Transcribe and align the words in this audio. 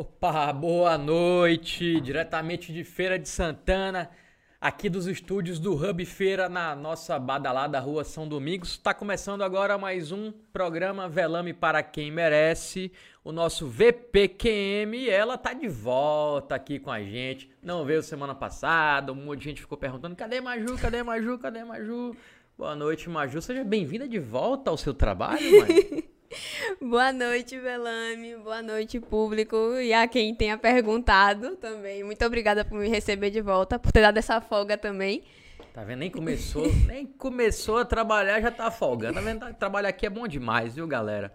Opa, 0.00 0.52
boa 0.52 0.96
noite, 0.96 2.00
diretamente 2.00 2.72
de 2.72 2.84
Feira 2.84 3.18
de 3.18 3.28
Santana, 3.28 4.08
aqui 4.60 4.88
dos 4.88 5.08
estúdios 5.08 5.58
do 5.58 5.74
Hub 5.74 6.04
Feira 6.04 6.48
na 6.48 6.76
nossa 6.76 7.18
badalada 7.18 7.80
Rua 7.80 8.04
São 8.04 8.28
Domingos. 8.28 8.70
Está 8.74 8.94
começando 8.94 9.42
agora 9.42 9.76
mais 9.76 10.12
um 10.12 10.30
programa 10.52 11.08
Velame 11.08 11.52
para 11.52 11.82
quem 11.82 12.12
merece, 12.12 12.92
o 13.24 13.32
nosso 13.32 13.66
VPQM, 13.66 15.08
ela 15.10 15.36
tá 15.36 15.52
de 15.52 15.66
volta 15.66 16.54
aqui 16.54 16.78
com 16.78 16.92
a 16.92 17.02
gente. 17.02 17.50
Não 17.60 17.84
veio 17.84 18.00
semana 18.00 18.36
passada, 18.36 19.10
um 19.12 19.16
monte 19.16 19.40
de 19.40 19.44
gente 19.46 19.62
ficou 19.62 19.76
perguntando: 19.76 20.14
"Cadê 20.14 20.40
Maju? 20.40 20.78
Cadê 20.78 21.02
Maju? 21.02 21.38
Cadê 21.40 21.64
Maju?" 21.64 22.14
Boa 22.56 22.76
noite, 22.76 23.10
Maju. 23.10 23.42
Seja 23.42 23.64
bem-vinda 23.64 24.06
de 24.06 24.20
volta 24.20 24.70
ao 24.70 24.76
seu 24.76 24.94
trabalho, 24.94 25.58
mãe. 25.58 26.08
Boa 26.80 27.12
noite, 27.12 27.58
Velame. 27.58 28.36
Boa 28.36 28.62
noite, 28.62 29.00
público. 29.00 29.56
E 29.80 29.92
a 29.92 30.06
quem 30.06 30.34
tenha 30.34 30.58
perguntado 30.58 31.56
também. 31.56 32.04
Muito 32.04 32.24
obrigada 32.24 32.64
por 32.64 32.78
me 32.78 32.88
receber 32.88 33.30
de 33.30 33.40
volta, 33.40 33.78
por 33.78 33.92
ter 33.92 34.02
dado 34.02 34.18
essa 34.18 34.40
folga 34.40 34.76
também. 34.76 35.22
Tá 35.72 35.84
vendo? 35.84 36.00
Nem 36.00 36.10
começou, 36.10 36.72
nem 36.86 37.06
começou 37.06 37.78
a 37.78 37.84
trabalhar, 37.84 38.40
já 38.40 38.50
tá 38.50 38.70
folgando. 38.70 39.14
Tá 39.14 39.20
vendo? 39.20 39.54
Trabalhar 39.54 39.88
aqui 39.90 40.06
é 40.06 40.10
bom 40.10 40.26
demais, 40.26 40.74
viu, 40.74 40.86
galera? 40.86 41.32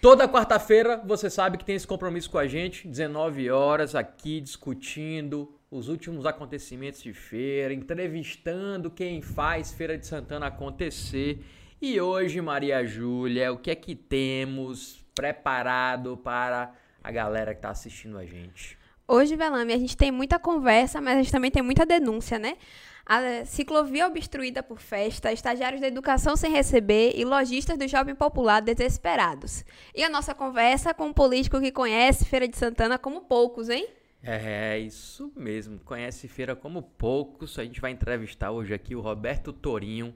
Toda 0.00 0.28
quarta-feira, 0.28 0.96
você 1.04 1.28
sabe 1.28 1.58
que 1.58 1.64
tem 1.64 1.74
esse 1.74 1.86
compromisso 1.86 2.30
com 2.30 2.38
a 2.38 2.46
gente, 2.46 2.88
19 2.88 3.50
horas, 3.50 3.94
aqui 3.94 4.40
discutindo 4.40 5.54
os 5.70 5.88
últimos 5.88 6.26
acontecimentos 6.26 7.02
de 7.02 7.12
feira, 7.12 7.72
entrevistando 7.72 8.90
quem 8.90 9.20
faz 9.20 9.72
Feira 9.72 9.96
de 9.96 10.06
Santana 10.06 10.46
acontecer. 10.46 11.44
E 11.82 11.98
hoje, 11.98 12.42
Maria 12.42 12.84
Júlia, 12.84 13.50
o 13.50 13.56
que 13.56 13.70
é 13.70 13.74
que 13.74 13.94
temos 13.94 15.02
preparado 15.14 16.14
para 16.14 16.74
a 17.02 17.10
galera 17.10 17.54
que 17.54 17.58
está 17.58 17.70
assistindo 17.70 18.18
a 18.18 18.26
gente? 18.26 18.76
Hoje, 19.08 19.34
Velame, 19.34 19.72
a 19.72 19.78
gente 19.78 19.96
tem 19.96 20.10
muita 20.10 20.38
conversa, 20.38 21.00
mas 21.00 21.14
a 21.14 21.22
gente 21.22 21.32
também 21.32 21.50
tem 21.50 21.62
muita 21.62 21.86
denúncia, 21.86 22.38
né? 22.38 22.58
A 23.06 23.46
ciclovia 23.46 24.06
obstruída 24.06 24.62
por 24.62 24.78
festa, 24.78 25.32
estagiários 25.32 25.80
da 25.80 25.88
educação 25.88 26.36
sem 26.36 26.52
receber 26.52 27.14
e 27.16 27.24
lojistas 27.24 27.78
do 27.78 27.88
Jovem 27.88 28.14
Popular 28.14 28.60
desesperados. 28.60 29.64
E 29.94 30.04
a 30.04 30.10
nossa 30.10 30.34
conversa 30.34 30.92
com 30.92 31.06
um 31.06 31.12
político 31.14 31.58
que 31.60 31.72
conhece 31.72 32.26
Feira 32.26 32.46
de 32.46 32.58
Santana 32.58 32.98
como 32.98 33.22
poucos, 33.22 33.70
hein? 33.70 33.88
É, 34.22 34.78
isso 34.78 35.32
mesmo. 35.34 35.80
Conhece 35.80 36.28
Feira 36.28 36.54
como 36.54 36.82
poucos. 36.82 37.58
A 37.58 37.64
gente 37.64 37.80
vai 37.80 37.90
entrevistar 37.90 38.50
hoje 38.50 38.74
aqui 38.74 38.94
o 38.94 39.00
Roberto 39.00 39.50
Torinho, 39.50 40.14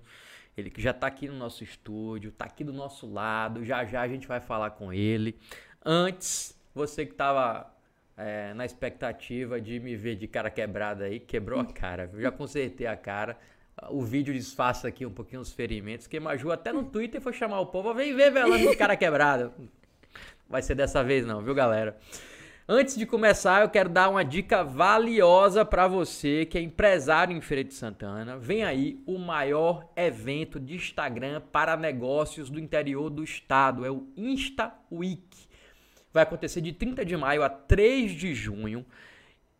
ele 0.57 0.71
que 0.71 0.81
já 0.81 0.91
está 0.93 1.07
aqui 1.07 1.29
no 1.29 1.35
nosso 1.35 1.65
estúdio, 1.65 2.29
está 2.29 2.45
aqui 2.45 2.63
do 2.63 2.73
nosso 2.73 3.11
lado. 3.11 3.65
Já 3.65 3.85
já 3.85 4.03
a 4.03 4.09
gente 4.09 4.27
vai 4.27 4.41
falar 4.41 4.71
com 4.71 4.93
ele. 4.93 5.39
Antes, 5.85 6.59
você 6.75 7.05
que 7.05 7.13
estava 7.13 7.73
é, 8.17 8.55
na 8.55 8.65
expectativa 8.65 9.61
de 9.61 9.81
me 9.81 9.97
ver 9.97 10.17
de 10.17 10.27
cara 10.27 10.51
quebrada 10.51 11.05
aí, 11.05 11.19
quebrou 11.19 11.61
a 11.61 11.67
cara. 11.67 12.11
Eu 12.13 12.21
já 12.21 12.31
consertei 12.31 12.87
a 12.87 12.97
cara. 12.97 13.37
O 13.91 14.03
vídeo 14.03 14.33
disfarça 14.33 14.87
aqui 14.87 15.05
um 15.05 15.11
pouquinho 15.11 15.41
os 15.41 15.53
ferimentos. 15.53 16.07
Que 16.07 16.21
Maju 16.21 16.53
até 16.53 16.73
no 16.73 16.85
Twitter 16.85 17.21
foi 17.21 17.33
chamar 17.33 17.61
o 17.61 17.67
povo. 17.67 17.93
Vem 17.93 18.15
ver 18.15 18.31
velando 18.31 18.69
de 18.69 18.77
cara 18.77 18.97
quebrada. 18.97 19.53
Vai 20.49 20.63
ser 20.63 20.75
dessa 20.75 21.03
vez 21.03 21.27
não, 21.27 21.43
viu 21.43 21.55
galera? 21.55 21.99
Antes 22.67 22.97
de 22.97 23.05
começar, 23.05 23.61
eu 23.61 23.69
quero 23.69 23.91
dar 23.91 24.09
uma 24.09 24.25
dica 24.25 24.65
valiosa 24.65 25.67
para 25.67 25.87
você 25.87 26.47
que 26.47 26.57
é 26.57 26.63
empresário 26.63 27.37
em 27.37 27.41
Feira 27.43 27.63
de 27.63 27.75
Santana. 27.75 28.39
Vem 28.39 28.65
aí 28.65 29.03
o 29.05 29.19
maior 29.19 29.93
evento 29.95 30.59
de 30.59 30.75
Instagram 30.75 31.43
para 31.53 31.77
negócios 31.77 32.49
do 32.49 32.59
interior 32.59 33.11
do 33.11 33.23
estado, 33.23 33.85
é 33.85 33.91
o 33.91 34.09
Insta 34.17 34.73
Week. 34.91 35.47
Vai 36.11 36.23
acontecer 36.23 36.63
de 36.63 36.73
30 36.73 37.05
de 37.05 37.15
maio 37.19 37.43
a 37.43 37.51
3 37.51 38.13
de 38.13 38.35
junho. 38.35 38.87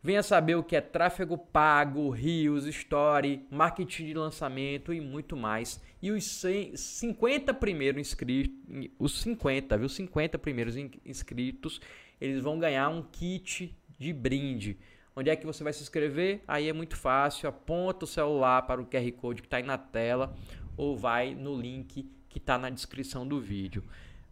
Venha 0.01 0.23
saber 0.23 0.55
o 0.55 0.63
que 0.63 0.75
é 0.75 0.81
tráfego 0.81 1.37
pago, 1.37 2.09
rios, 2.09 2.65
story, 2.65 3.45
marketing 3.51 4.05
de 4.07 4.13
lançamento 4.15 4.91
e 4.91 4.99
muito 4.99 5.37
mais. 5.37 5.79
E 6.01 6.09
os 6.09 6.43
50 6.73 7.53
primeiros 7.53 8.01
inscritos, 8.01 8.55
os 8.97 9.21
50, 9.21 9.77
viu? 9.77 9.89
50 9.89 10.39
primeiros 10.39 10.75
inscritos 11.05 11.79
eles 12.19 12.41
vão 12.41 12.59
ganhar 12.59 12.89
um 12.89 13.01
kit 13.01 13.75
de 13.97 14.13
brinde. 14.13 14.77
Onde 15.15 15.29
é 15.29 15.35
que 15.35 15.45
você 15.45 15.63
vai 15.63 15.71
se 15.71 15.81
inscrever? 15.81 16.41
Aí 16.47 16.67
é 16.67 16.73
muito 16.73 16.97
fácil, 16.97 17.47
aponta 17.47 18.03
o 18.05 18.07
celular 18.07 18.63
para 18.63 18.81
o 18.81 18.85
QR 18.85 19.09
Code 19.13 19.41
que 19.41 19.47
está 19.47 19.57
aí 19.57 19.63
na 19.63 19.77
tela 19.77 20.35
ou 20.75 20.97
vai 20.97 21.33
no 21.33 21.59
link 21.59 22.09
que 22.27 22.37
está 22.37 22.57
na 22.57 22.69
descrição 22.69 23.25
do 23.25 23.39
vídeo. 23.39 23.83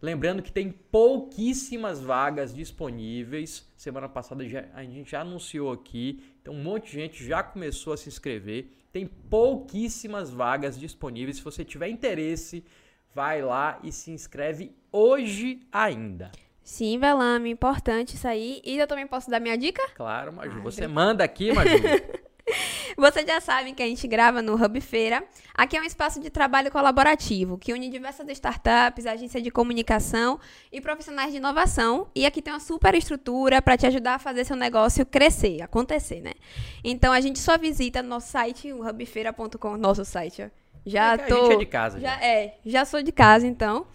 Lembrando 0.04 0.42
que 0.42 0.52
tem 0.52 0.70
pouquíssimas 0.70 2.02
vagas 2.02 2.54
disponíveis. 2.54 3.66
Semana 3.74 4.06
passada 4.06 4.46
já, 4.46 4.66
a 4.74 4.84
gente 4.84 5.12
já 5.12 5.22
anunciou 5.22 5.72
aqui, 5.72 6.22
então 6.42 6.52
um 6.52 6.62
monte 6.62 6.90
de 6.90 7.00
gente 7.00 7.24
já 7.24 7.42
começou 7.42 7.94
a 7.94 7.96
se 7.96 8.10
inscrever. 8.10 8.68
Tem 8.92 9.06
pouquíssimas 9.06 10.30
vagas 10.30 10.78
disponíveis. 10.78 11.38
Se 11.38 11.42
você 11.42 11.64
tiver 11.64 11.88
interesse, 11.88 12.62
vai 13.14 13.40
lá 13.40 13.80
e 13.82 13.90
se 13.90 14.10
inscreve 14.10 14.72
hoje 14.92 15.60
ainda. 15.72 16.30
Sim, 16.64 16.98
Velame, 16.98 17.50
importante 17.50 18.14
isso 18.14 18.26
aí. 18.26 18.62
E 18.64 18.78
eu 18.78 18.86
também 18.86 19.06
posso 19.06 19.30
dar 19.30 19.38
minha 19.38 19.56
dica? 19.56 19.82
Claro, 19.94 20.32
Maju. 20.32 20.56
Ai, 20.56 20.62
você 20.62 20.88
manda 20.88 21.22
aqui, 21.22 21.52
Maju. 21.52 21.68
Vocês 22.96 23.26
já 23.26 23.40
sabem 23.40 23.74
que 23.74 23.82
a 23.82 23.86
gente 23.86 24.06
grava 24.06 24.42
no 24.42 24.54
Hub 24.54 24.80
Feira. 24.80 25.24
Aqui 25.54 25.76
é 25.76 25.80
um 25.80 25.84
espaço 25.84 26.20
de 26.20 26.30
trabalho 26.30 26.70
colaborativo 26.70 27.58
que 27.58 27.72
une 27.72 27.88
diversas 27.88 28.28
startups, 28.28 29.06
agências 29.06 29.42
de 29.42 29.50
comunicação 29.50 30.38
e 30.70 30.80
profissionais 30.80 31.32
de 31.32 31.38
inovação. 31.38 32.08
E 32.14 32.26
aqui 32.26 32.42
tem 32.42 32.52
uma 32.52 32.60
super 32.60 32.94
estrutura 32.94 33.62
para 33.62 33.76
te 33.76 33.86
ajudar 33.86 34.16
a 34.16 34.18
fazer 34.18 34.44
seu 34.44 34.56
negócio 34.56 35.04
crescer, 35.06 35.62
acontecer, 35.62 36.20
né? 36.20 36.32
Então 36.82 37.12
a 37.12 37.20
gente 37.20 37.38
só 37.38 37.56
visita 37.56 38.02
nosso 38.02 38.30
site, 38.30 38.72
o 38.72 38.86
hubfeira.com, 38.86 39.76
nosso 39.76 40.04
site. 40.04 40.42
Ó. 40.42 40.48
Já 40.86 41.14
é 41.14 41.18
tô. 41.18 41.38
A 41.38 41.42
gente 41.44 41.54
é 41.54 41.58
de 41.58 41.66
casa. 41.66 42.00
Já, 42.00 42.10
já 42.10 42.24
é, 42.24 42.58
já 42.64 42.84
sou 42.84 43.02
de 43.02 43.12
casa, 43.12 43.46
então 43.46 43.86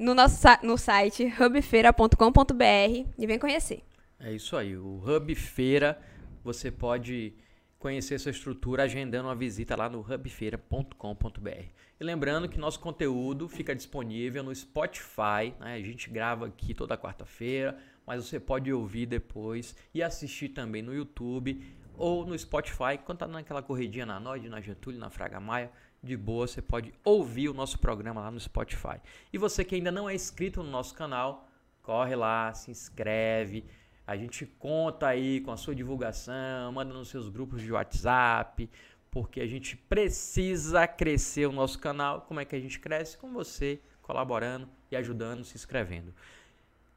no 0.00 0.14
nosso 0.14 0.42
no 0.62 0.78
site 0.78 1.24
hubfeira.com.br 1.38 3.06
e 3.18 3.26
vem 3.26 3.38
conhecer. 3.38 3.84
É 4.18 4.32
isso 4.32 4.56
aí, 4.56 4.74
o 4.74 5.02
Hub 5.06 5.34
Feira, 5.34 6.00
você 6.42 6.70
pode 6.70 7.34
conhecer 7.78 8.18
sua 8.18 8.30
estrutura 8.30 8.84
agendando 8.84 9.28
uma 9.28 9.34
visita 9.34 9.76
lá 9.76 9.90
no 9.90 10.00
hubfeira.com.br. 10.00 11.64
E 12.00 12.04
lembrando 12.04 12.48
que 12.48 12.58
nosso 12.58 12.80
conteúdo 12.80 13.46
fica 13.46 13.74
disponível 13.74 14.42
no 14.42 14.54
Spotify, 14.54 15.54
né? 15.60 15.74
a 15.74 15.82
gente 15.82 16.08
grava 16.08 16.46
aqui 16.46 16.72
toda 16.72 16.96
quarta-feira, 16.96 17.78
mas 18.06 18.24
você 18.24 18.40
pode 18.40 18.72
ouvir 18.72 19.04
depois 19.04 19.76
e 19.94 20.02
assistir 20.02 20.48
também 20.48 20.80
no 20.80 20.94
YouTube 20.94 21.62
ou 21.96 22.24
no 22.24 22.38
Spotify, 22.38 22.98
quando 23.04 23.18
tá 23.18 23.26
naquela 23.26 23.62
corridinha 23.62 24.06
na 24.06 24.18
Nord, 24.18 24.48
na 24.48 24.62
Getúlio, 24.62 24.98
na 24.98 25.10
Fraga 25.10 25.38
Maia, 25.38 25.70
de 26.02 26.16
boa, 26.16 26.46
você 26.46 26.62
pode 26.62 26.94
ouvir 27.04 27.48
o 27.48 27.54
nosso 27.54 27.78
programa 27.78 28.20
lá 28.20 28.30
no 28.30 28.40
Spotify. 28.40 29.00
E 29.32 29.38
você 29.38 29.64
que 29.64 29.74
ainda 29.74 29.90
não 29.90 30.08
é 30.08 30.14
inscrito 30.14 30.62
no 30.62 30.70
nosso 30.70 30.94
canal, 30.94 31.48
corre 31.82 32.16
lá, 32.16 32.52
se 32.54 32.70
inscreve. 32.70 33.64
A 34.06 34.16
gente 34.16 34.46
conta 34.46 35.08
aí 35.08 35.40
com 35.40 35.52
a 35.52 35.56
sua 35.56 35.74
divulgação, 35.74 36.72
manda 36.72 36.92
nos 36.92 37.08
seus 37.08 37.28
grupos 37.28 37.62
de 37.62 37.70
WhatsApp, 37.70 38.68
porque 39.10 39.40
a 39.40 39.46
gente 39.46 39.76
precisa 39.76 40.86
crescer 40.86 41.46
o 41.46 41.52
nosso 41.52 41.78
canal. 41.78 42.22
Como 42.22 42.40
é 42.40 42.44
que 42.44 42.56
a 42.56 42.60
gente 42.60 42.80
cresce? 42.80 43.18
Com 43.18 43.32
você 43.32 43.80
colaborando 44.00 44.68
e 44.90 44.96
ajudando, 44.96 45.44
se 45.44 45.56
inscrevendo. 45.56 46.14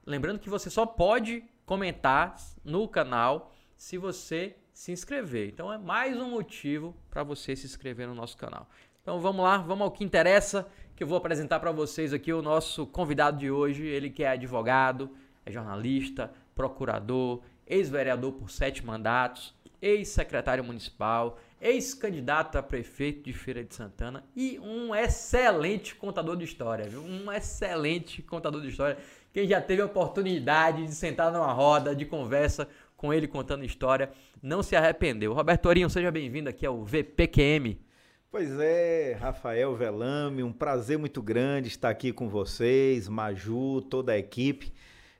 Lembrando 0.05 0.39
que 0.39 0.49
você 0.49 0.69
só 0.69 0.85
pode 0.85 1.43
comentar 1.65 2.35
no 2.63 2.87
canal 2.87 3.53
se 3.75 3.97
você 3.97 4.55
se 4.73 4.91
inscrever. 4.91 5.49
Então 5.49 5.71
é 5.71 5.77
mais 5.77 6.17
um 6.17 6.29
motivo 6.29 6.95
para 7.09 7.23
você 7.23 7.55
se 7.55 7.65
inscrever 7.65 8.07
no 8.07 8.15
nosso 8.15 8.35
canal. 8.35 8.67
Então 9.03 9.19
vamos 9.19 9.43
lá, 9.43 9.57
vamos 9.57 9.83
ao 9.83 9.91
que 9.91 10.01
interessa, 10.01 10.65
que 10.95 11.03
eu 11.03 11.07
vou 11.07 11.17
apresentar 11.17 11.59
para 11.59 11.73
vocês 11.73 12.13
aqui 12.13 12.31
o 12.31 12.41
nosso 12.41 12.87
convidado 12.87 13.37
de 13.37 13.51
hoje, 13.51 13.85
ele 13.85 14.09
que 14.09 14.23
é 14.23 14.29
advogado, 14.29 15.09
é 15.45 15.51
jornalista, 15.51 16.31
procurador, 16.55 17.41
ex-vereador 17.67 18.31
por 18.31 18.49
sete 18.49 18.85
mandatos, 18.85 19.53
ex-secretário 19.81 20.63
municipal, 20.63 21.37
ex-candidato 21.59 22.57
a 22.57 22.63
prefeito 22.63 23.23
de 23.23 23.33
Feira 23.33 23.61
de 23.61 23.75
Santana 23.75 24.23
e 24.33 24.57
um 24.59 24.95
excelente 24.95 25.93
contador 25.95 26.37
de 26.37 26.45
história, 26.45 26.87
viu? 26.87 27.03
Um 27.03 27.29
excelente 27.29 28.21
contador 28.21 28.61
de 28.61 28.69
história. 28.69 28.97
Quem 29.33 29.45
já 29.45 29.59
teve 29.59 29.81
a 29.81 29.85
oportunidade 29.85 30.85
de 30.85 30.95
sentar 30.95 31.29
numa 31.29 31.51
roda 31.51 31.93
de 31.93 32.05
conversa 32.05 32.69
com 32.95 33.13
ele 33.13 33.27
contando 33.27 33.65
história, 33.65 34.13
não 34.41 34.63
se 34.63 34.77
arrependeu. 34.77 35.33
Roberto 35.33 35.65
Orinho, 35.65 35.89
seja 35.89 36.09
bem-vindo 36.09 36.47
aqui 36.47 36.65
ao 36.65 36.85
VPQM. 36.85 37.82
Pois 38.33 38.59
é, 38.59 39.15
Rafael 39.21 39.75
Velame, 39.75 40.41
um 40.41 40.51
prazer 40.51 40.97
muito 40.97 41.21
grande 41.21 41.67
estar 41.67 41.91
aqui 41.91 42.11
com 42.11 42.27
vocês, 42.27 43.07
Maju, 43.07 43.79
toda 43.83 44.13
a 44.13 44.17
equipe. 44.17 44.73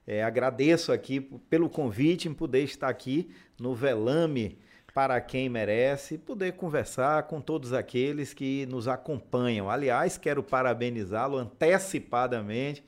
É, 0.07 0.24
agradeço 0.24 0.92
aqui 0.92 1.21
pelo 1.21 1.69
convite 1.69 2.27
em 2.27 2.33
poder 2.33 2.63
estar 2.63 2.89
aqui 2.89 3.30
no 3.60 3.75
Velame 3.75 4.57
para 4.95 5.21
quem 5.21 5.48
merece, 5.48 6.18
poder 6.18 6.54
conversar 6.54 7.27
com 7.27 7.39
todos 7.39 7.71
aqueles 7.71 8.33
que 8.33 8.65
nos 8.65 8.88
acompanham. 8.88 9.69
Aliás, 9.69 10.18
quero 10.18 10.42
parabenizá-lo 10.42 11.38
antecipadamente 11.38 12.83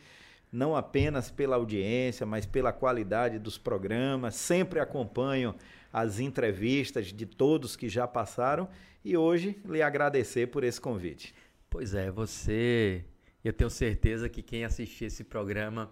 não 0.51 0.75
apenas 0.75 1.29
pela 1.29 1.57
audiência, 1.57 2.25
mas 2.25 2.45
pela 2.45 2.71
qualidade 2.71 3.37
dos 3.37 3.57
programas. 3.57 4.35
Sempre 4.35 4.79
acompanho 4.79 5.53
as 5.95 6.19
entrevistas 6.19 7.13
de 7.13 7.25
todos 7.25 7.77
que 7.77 7.87
já 7.87 8.05
passaram 8.05 8.67
e 9.01 9.15
hoje 9.15 9.57
lhe 9.63 9.81
agradecer 9.81 10.47
por 10.47 10.61
esse 10.65 10.81
convite. 10.81 11.33
Pois 11.69 11.95
é, 11.95 12.11
você, 12.11 13.05
eu 13.41 13.53
tenho 13.53 13.69
certeza 13.69 14.27
que 14.27 14.41
quem 14.41 14.65
assistir 14.65 15.05
esse 15.05 15.23
programa 15.23 15.89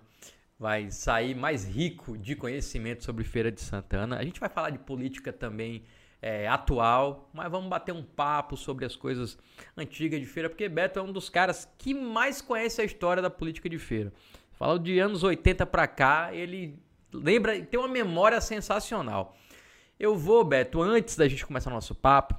vai 0.60 0.92
sair 0.92 1.34
mais 1.34 1.66
rico 1.66 2.18
de 2.18 2.36
conhecimento 2.36 3.02
sobre 3.02 3.24
Feira 3.24 3.50
de 3.50 3.62
Santana. 3.62 4.18
A 4.18 4.26
gente 4.26 4.42
vai 4.42 4.50
falar 4.50 4.72
de 4.72 4.80
política 4.80 5.32
também 5.32 5.86
é, 6.22 6.50
atual, 6.50 7.30
mas 7.34 7.50
vamos 7.50 7.70
bater 7.70 7.94
um 7.94 8.04
papo 8.04 8.58
sobre 8.58 8.84
as 8.84 8.98
coisas 8.98 9.38
antigas 9.78 10.20
de 10.20 10.26
feira, 10.26 10.50
porque 10.50 10.68
Beto 10.68 11.00
é 11.00 11.02
um 11.02 11.14
dos 11.14 11.30
caras 11.30 11.66
que 11.78 11.94
mais 11.94 12.42
conhece 12.42 12.82
a 12.82 12.84
história 12.84 13.24
da 13.24 13.30
política 13.30 13.70
de 13.70 13.80
feira. 13.80 14.12
Fala 14.52 14.78
de 14.78 15.00
anos 15.00 15.24
80 15.24 15.66
para 15.66 15.88
cá, 15.88 16.36
ele 16.36 16.78
lembra, 17.14 17.58
tem 17.62 17.80
uma 17.80 17.88
memória 17.88 18.42
sensacional. 18.42 19.38
Eu 20.00 20.16
vou, 20.16 20.44
Beto, 20.44 20.82
antes 20.82 21.16
da 21.16 21.28
gente 21.28 21.46
começar 21.46 21.70
o 21.70 21.74
nosso 21.74 21.94
papo, 21.94 22.36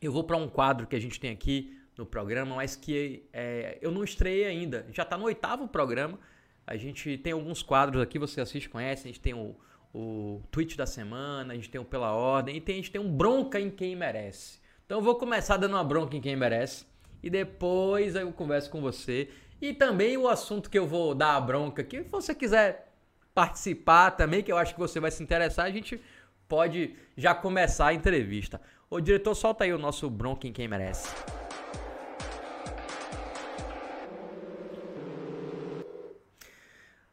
eu 0.00 0.12
vou 0.12 0.24
para 0.24 0.36
um 0.36 0.48
quadro 0.48 0.86
que 0.86 0.94
a 0.94 1.00
gente 1.00 1.18
tem 1.18 1.30
aqui 1.30 1.76
no 1.96 2.04
programa, 2.04 2.56
mas 2.56 2.76
que 2.76 3.26
é, 3.32 3.78
eu 3.80 3.90
não 3.90 4.04
estreiei 4.04 4.44
ainda. 4.44 4.86
Já 4.92 5.02
está 5.02 5.16
no 5.16 5.24
oitavo 5.24 5.66
programa. 5.66 6.18
A 6.66 6.76
gente 6.76 7.16
tem 7.18 7.32
alguns 7.32 7.62
quadros 7.62 8.02
aqui, 8.02 8.18
você 8.18 8.40
assiste, 8.40 8.68
conhece. 8.68 9.04
A 9.04 9.06
gente 9.06 9.20
tem 9.20 9.32
o, 9.32 9.56
o 9.94 10.42
tweet 10.50 10.76
da 10.76 10.84
semana, 10.84 11.54
a 11.54 11.56
gente 11.56 11.70
tem 11.70 11.80
o 11.80 11.84
Pela 11.84 12.12
Ordem 12.12 12.56
e 12.56 12.60
tem, 12.60 12.74
a 12.74 12.76
gente 12.76 12.90
tem 12.90 13.00
um 13.00 13.10
bronca 13.10 13.58
em 13.58 13.70
quem 13.70 13.96
merece. 13.96 14.60
Então 14.84 14.98
eu 14.98 15.02
vou 15.02 15.14
começar 15.14 15.56
dando 15.56 15.72
uma 15.72 15.84
bronca 15.84 16.16
em 16.16 16.20
quem 16.20 16.36
merece 16.36 16.84
e 17.22 17.30
depois 17.30 18.14
eu 18.14 18.30
converso 18.32 18.70
com 18.70 18.80
você. 18.80 19.30
E 19.60 19.72
também 19.72 20.18
o 20.18 20.28
assunto 20.28 20.68
que 20.68 20.78
eu 20.78 20.86
vou 20.86 21.14
dar 21.14 21.36
a 21.36 21.40
bronca 21.40 21.80
aqui, 21.80 22.04
se 22.04 22.10
você 22.10 22.34
quiser 22.34 22.92
participar 23.34 24.10
também, 24.12 24.42
que 24.42 24.52
eu 24.52 24.56
acho 24.56 24.74
que 24.74 24.80
você 24.80 25.00
vai 25.00 25.10
se 25.10 25.22
interessar, 25.22 25.66
a 25.66 25.70
gente 25.70 26.00
pode 26.48 26.96
já 27.16 27.34
começar 27.34 27.88
a 27.88 27.94
entrevista. 27.94 28.60
Ô 28.88 29.00
diretor, 29.00 29.34
solta 29.34 29.64
aí 29.64 29.72
o 29.72 29.78
nosso 29.78 30.08
bronca 30.08 30.46
em 30.46 30.52
quem 30.52 30.68
merece. 30.68 31.08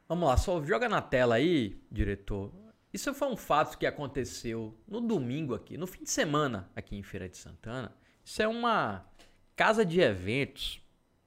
Vamos 0.07 0.27
lá, 0.27 0.37
só 0.37 0.61
joga 0.63 0.87
na 0.87 1.01
tela 1.01 1.35
aí, 1.35 1.81
diretor, 1.91 2.51
isso 2.93 3.11
foi 3.11 3.27
um 3.27 3.35
fato 3.35 3.75
que 3.75 3.87
aconteceu 3.87 4.77
no 4.87 5.01
domingo 5.01 5.55
aqui, 5.55 5.77
no 5.77 5.87
fim 5.87 6.03
de 6.03 6.11
semana 6.11 6.69
aqui 6.75 6.95
em 6.95 7.01
Feira 7.01 7.27
de 7.27 7.35
Santana. 7.35 7.91
Isso 8.23 8.39
é 8.39 8.47
uma 8.47 9.03
casa 9.55 9.83
de 9.83 9.99
eventos 9.99 10.79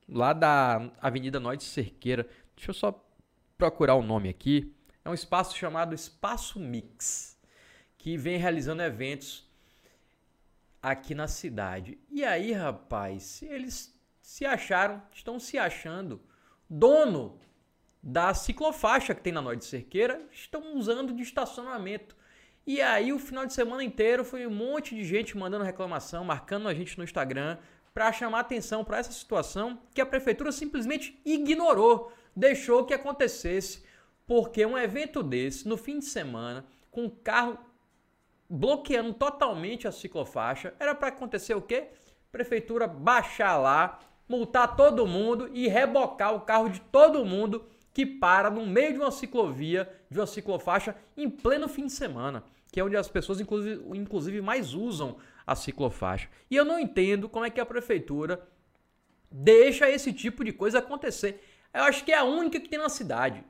lá 0.09 0.33
da 0.33 0.89
Avenida 1.01 1.41
Norte 1.41 1.65
Cerqueira. 1.65 2.29
Deixa 2.55 2.71
eu 2.71 2.75
só 2.75 3.05
procurar 3.59 3.97
o 3.97 4.03
nome 4.03 4.29
aqui. 4.29 4.73
É 5.05 5.11
um 5.11 5.15
espaço 5.15 5.57
chamado 5.57 5.93
Espaço 5.93 6.61
Mix, 6.61 7.36
que 8.07 8.17
vem 8.17 8.37
realizando 8.37 8.83
eventos 8.83 9.45
aqui 10.81 11.13
na 11.13 11.27
cidade. 11.27 11.99
E 12.09 12.25
aí, 12.25 12.53
rapaz, 12.53 13.43
eles 13.43 13.93
se 14.21 14.47
acharam, 14.47 15.03
estão 15.13 15.41
se 15.41 15.59
achando 15.59 16.23
dono 16.71 17.37
da 18.01 18.33
ciclofaixa 18.33 19.13
que 19.13 19.23
tem 19.23 19.33
na 19.33 19.43
Norte 19.43 19.65
Cerqueira 19.65 20.25
estão 20.31 20.77
usando 20.77 21.13
de 21.13 21.21
estacionamento. 21.21 22.17
E 22.65 22.81
aí 22.81 23.13
o 23.13 23.19
final 23.19 23.45
de 23.45 23.53
semana 23.53 23.83
inteiro 23.83 24.25
foi 24.25 24.47
um 24.47 24.55
monte 24.55 24.95
de 24.95 25.03
gente 25.03 25.37
mandando 25.37 25.65
reclamação, 25.65 26.23
marcando 26.23 26.69
a 26.69 26.75
gente 26.75 26.97
no 26.97 27.03
Instagram 27.03 27.59
para 27.93 28.13
chamar 28.13 28.39
atenção 28.39 28.85
para 28.85 28.99
essa 28.99 29.11
situação 29.11 29.83
que 29.93 30.01
a 30.01 30.07
prefeitura 30.07 30.53
simplesmente 30.53 31.21
ignorou, 31.25 32.13
deixou 32.37 32.85
que 32.85 32.95
acontecesse, 32.95 33.85
porque 34.25 34.65
um 34.65 34.79
evento 34.79 35.25
desse 35.25 35.67
no 35.67 35.77
fim 35.77 35.99
de 35.99 36.05
semana 36.05 36.65
com 36.89 37.07
o 37.07 37.11
carro 37.11 37.59
bloqueando 38.49 39.13
totalmente 39.13 39.89
a 39.89 39.93
ciclofaixa, 39.93 40.75
era 40.79 40.95
para 40.95 41.09
acontecer 41.09 41.55
o 41.55 41.63
quê? 41.63 41.89
Prefeitura 42.31 42.87
baixar 42.87 43.57
lá, 43.57 43.99
multar 44.29 44.77
todo 44.77 45.07
mundo 45.07 45.49
e 45.53 45.69
rebocar 45.69 46.35
o 46.35 46.41
carro 46.41 46.69
de 46.69 46.81
todo 46.81 47.25
mundo 47.25 47.65
que 47.93 48.05
para 48.05 48.51
no 48.51 48.67
meio 48.67 48.93
de 48.93 48.99
uma 48.99 49.11
ciclovia, 49.11 49.91
de 50.11 50.19
uma 50.21 50.27
ciclofaixa, 50.27 50.95
em 51.17 51.31
pleno 51.31 51.67
fim 51.67 51.87
de 51.87 51.93
semana, 51.93 52.45
que 52.71 52.79
é 52.79 52.85
onde 52.85 52.95
as 52.95 53.09
pessoas, 53.09 53.41
inclusive, 53.41 53.83
inclusive 53.97 54.43
mais 54.43 54.75
usam 54.75 55.17
a 55.47 55.55
ciclofaixa. 55.55 56.29
E 56.51 56.57
eu 56.57 56.65
não 56.65 56.79
entendo 56.79 57.27
como 57.27 57.47
é 57.47 57.51
que 57.51 57.59
a 57.59 57.65
prefeitura 57.65 58.47
deixa 59.31 59.89
esse 59.91 60.13
tipo 60.13 60.45
de 60.45 60.53
coisa 60.53 60.81
acontecer. 60.81 61.43
Eu 61.73 61.85
acho 61.85 62.05
que 62.05 62.13
é 62.13 62.19
a 62.19 62.25
única 62.25 62.61
que 62.61 62.69
tem 62.69 62.79
na 62.79 62.91
cidade. 62.91 63.43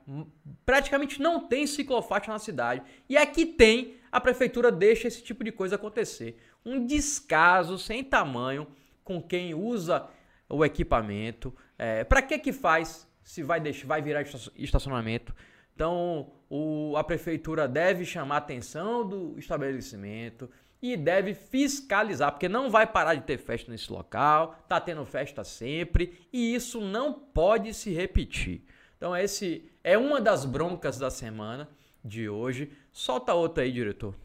Praticamente 0.65 1.21
não 1.21 1.47
tem 1.47 1.67
ciclofaixa 1.67 2.31
na 2.31 2.39
cidade. 2.39 2.81
E 3.09 3.17
aqui 3.17 3.45
tem, 3.45 3.96
a 4.11 4.19
prefeitura 4.19 4.71
deixa 4.71 5.07
esse 5.07 5.23
tipo 5.23 5.43
de 5.43 5.51
coisa 5.51 5.75
acontecer. 5.75 6.37
Um 6.65 6.85
descaso 6.85 7.77
sem 7.77 8.03
tamanho 8.03 8.67
com 9.03 9.21
quem 9.21 9.53
usa 9.53 10.07
o 10.49 10.63
equipamento. 10.63 11.53
É, 11.77 12.03
Para 12.03 12.21
que 12.21 12.37
que 12.39 12.53
faz 12.53 13.07
se 13.27 13.43
vai, 13.43 13.59
deixar, 13.59 13.87
vai 13.87 14.01
virar 14.01 14.23
estacionamento. 14.55 15.35
Então, 15.75 16.31
o, 16.49 16.95
a 16.95 17.03
prefeitura 17.03 17.67
deve 17.67 18.05
chamar 18.05 18.35
a 18.35 18.37
atenção 18.37 19.07
do 19.07 19.37
estabelecimento 19.37 20.49
e 20.81 20.95
deve 20.95 21.33
fiscalizar, 21.33 22.31
porque 22.31 22.47
não 22.47 22.69
vai 22.69 22.87
parar 22.87 23.15
de 23.15 23.21
ter 23.21 23.37
festa 23.37 23.71
nesse 23.71 23.91
local, 23.91 24.55
tá 24.67 24.79
tendo 24.79 25.05
festa 25.05 25.43
sempre 25.43 26.17
e 26.31 26.55
isso 26.55 26.79
não 26.79 27.13
pode 27.13 27.73
se 27.73 27.91
repetir. 27.91 28.63
Então, 28.95 29.15
esse 29.15 29.69
é 29.83 29.97
uma 29.97 30.21
das 30.21 30.45
broncas 30.45 30.97
da 30.97 31.09
semana 31.09 31.69
de 32.03 32.29
hoje. 32.29 32.71
Solta 32.97 33.31
outra 33.35 33.63
aí, 33.63 33.71
diretor. 33.71 34.15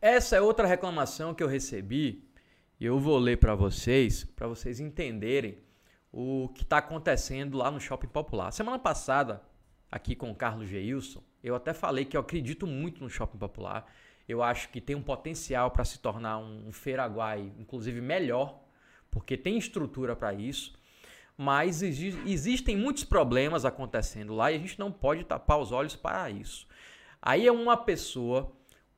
Essa 0.00 0.36
é 0.36 0.40
outra 0.40 0.64
reclamação 0.64 1.34
que 1.34 1.42
eu 1.42 1.48
recebi 1.48 2.24
e 2.78 2.86
eu 2.86 3.00
vou 3.00 3.18
ler 3.18 3.38
para 3.38 3.52
vocês, 3.56 4.22
para 4.22 4.46
vocês 4.46 4.78
entenderem 4.78 5.58
o 6.12 6.50
que 6.54 6.62
está 6.62 6.78
acontecendo 6.78 7.58
lá 7.58 7.68
no 7.68 7.80
Shopping 7.80 8.06
Popular. 8.06 8.52
Semana 8.52 8.78
passada, 8.78 9.42
aqui 9.90 10.14
com 10.14 10.30
o 10.30 10.36
Carlos 10.36 10.68
Geilson, 10.68 11.20
eu 11.42 11.56
até 11.56 11.74
falei 11.74 12.04
que 12.04 12.16
eu 12.16 12.20
acredito 12.20 12.64
muito 12.64 13.02
no 13.02 13.10
Shopping 13.10 13.38
Popular. 13.38 13.92
Eu 14.28 14.44
acho 14.44 14.68
que 14.68 14.80
tem 14.80 14.94
um 14.94 15.02
potencial 15.02 15.72
para 15.72 15.84
se 15.84 15.98
tornar 15.98 16.38
um, 16.38 16.68
um 16.68 16.72
Feiraguai, 16.72 17.52
inclusive 17.58 18.00
melhor, 18.00 18.62
porque 19.10 19.36
tem 19.36 19.58
estrutura 19.58 20.14
para 20.14 20.32
isso. 20.32 20.78
Mas 21.36 21.82
exi 21.82 22.18
existem 22.26 22.76
muitos 22.76 23.04
problemas 23.04 23.64
acontecendo 23.64 24.34
lá 24.34 24.50
e 24.50 24.56
a 24.56 24.58
gente 24.58 24.78
não 24.78 24.90
pode 24.90 25.24
tapar 25.24 25.58
os 25.58 25.70
olhos 25.70 25.94
para 25.94 26.30
isso. 26.30 26.66
Aí 27.20 27.46
é 27.46 27.52
uma 27.52 27.76
pessoa, 27.76 28.52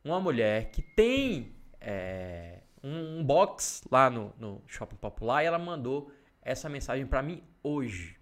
uma 0.04 0.20
mulher 0.20 0.70
que 0.70 0.82
tem 0.82 1.56
é, 1.80 2.60
um, 2.82 3.18
um 3.18 3.24
box 3.24 3.82
lá 3.90 4.08
no, 4.08 4.32
no 4.38 4.62
Shopping 4.66 4.96
Popular 4.96 5.42
e 5.42 5.46
ela 5.46 5.58
mandou 5.58 6.12
essa 6.42 6.68
mensagem 6.68 7.06
para 7.06 7.22
mim 7.22 7.42
hoje. 7.62 8.18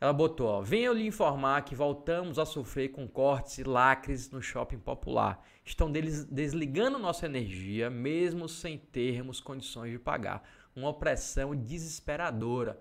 Ela 0.00 0.12
botou, 0.12 0.48
ó, 0.48 0.60
venho 0.60 0.92
lhe 0.92 1.06
informar 1.06 1.62
que 1.62 1.74
voltamos 1.74 2.38
a 2.38 2.44
sofrer 2.44 2.90
com 2.90 3.08
cortes 3.08 3.58
e 3.58 3.64
lacres 3.64 4.30
no 4.30 4.42
shopping 4.42 4.78
popular. 4.78 5.42
Estão 5.64 5.90
deles 5.90 6.24
desligando 6.24 6.98
nossa 6.98 7.24
energia, 7.24 7.88
mesmo 7.88 8.48
sem 8.48 8.76
termos 8.76 9.40
condições 9.40 9.92
de 9.92 9.98
pagar. 9.98 10.42
Uma 10.76 10.90
opressão 10.90 11.56
desesperadora. 11.56 12.78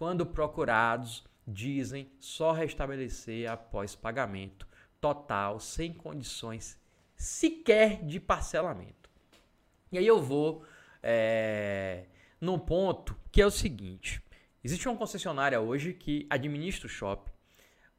Quando 0.00 0.24
procurados, 0.24 1.22
dizem 1.46 2.10
só 2.18 2.52
restabelecer 2.52 3.50
após 3.50 3.94
pagamento 3.94 4.66
total, 4.98 5.60
sem 5.60 5.92
condições 5.92 6.80
sequer 7.14 8.02
de 8.02 8.18
parcelamento. 8.18 9.10
E 9.92 9.98
aí 9.98 10.06
eu 10.06 10.18
vou 10.22 10.64
é, 11.02 12.06
num 12.40 12.58
ponto 12.58 13.14
que 13.30 13.42
é 13.42 13.46
o 13.46 13.50
seguinte: 13.50 14.22
existe 14.64 14.88
uma 14.88 14.96
concessionária 14.96 15.60
hoje 15.60 15.92
que 15.92 16.26
administra 16.30 16.86
o 16.86 16.90
shopping. 16.90 17.30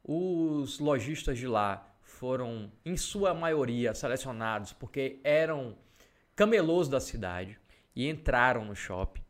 Os 0.02 0.80
lojistas 0.80 1.38
de 1.38 1.46
lá 1.46 1.88
foram, 2.02 2.72
em 2.84 2.96
sua 2.96 3.32
maioria, 3.32 3.94
selecionados 3.94 4.72
porque 4.72 5.20
eram 5.22 5.78
camelôs 6.34 6.88
da 6.88 6.98
cidade 6.98 7.56
e 7.94 8.08
entraram 8.08 8.64
no 8.64 8.74
shopping. 8.74 9.22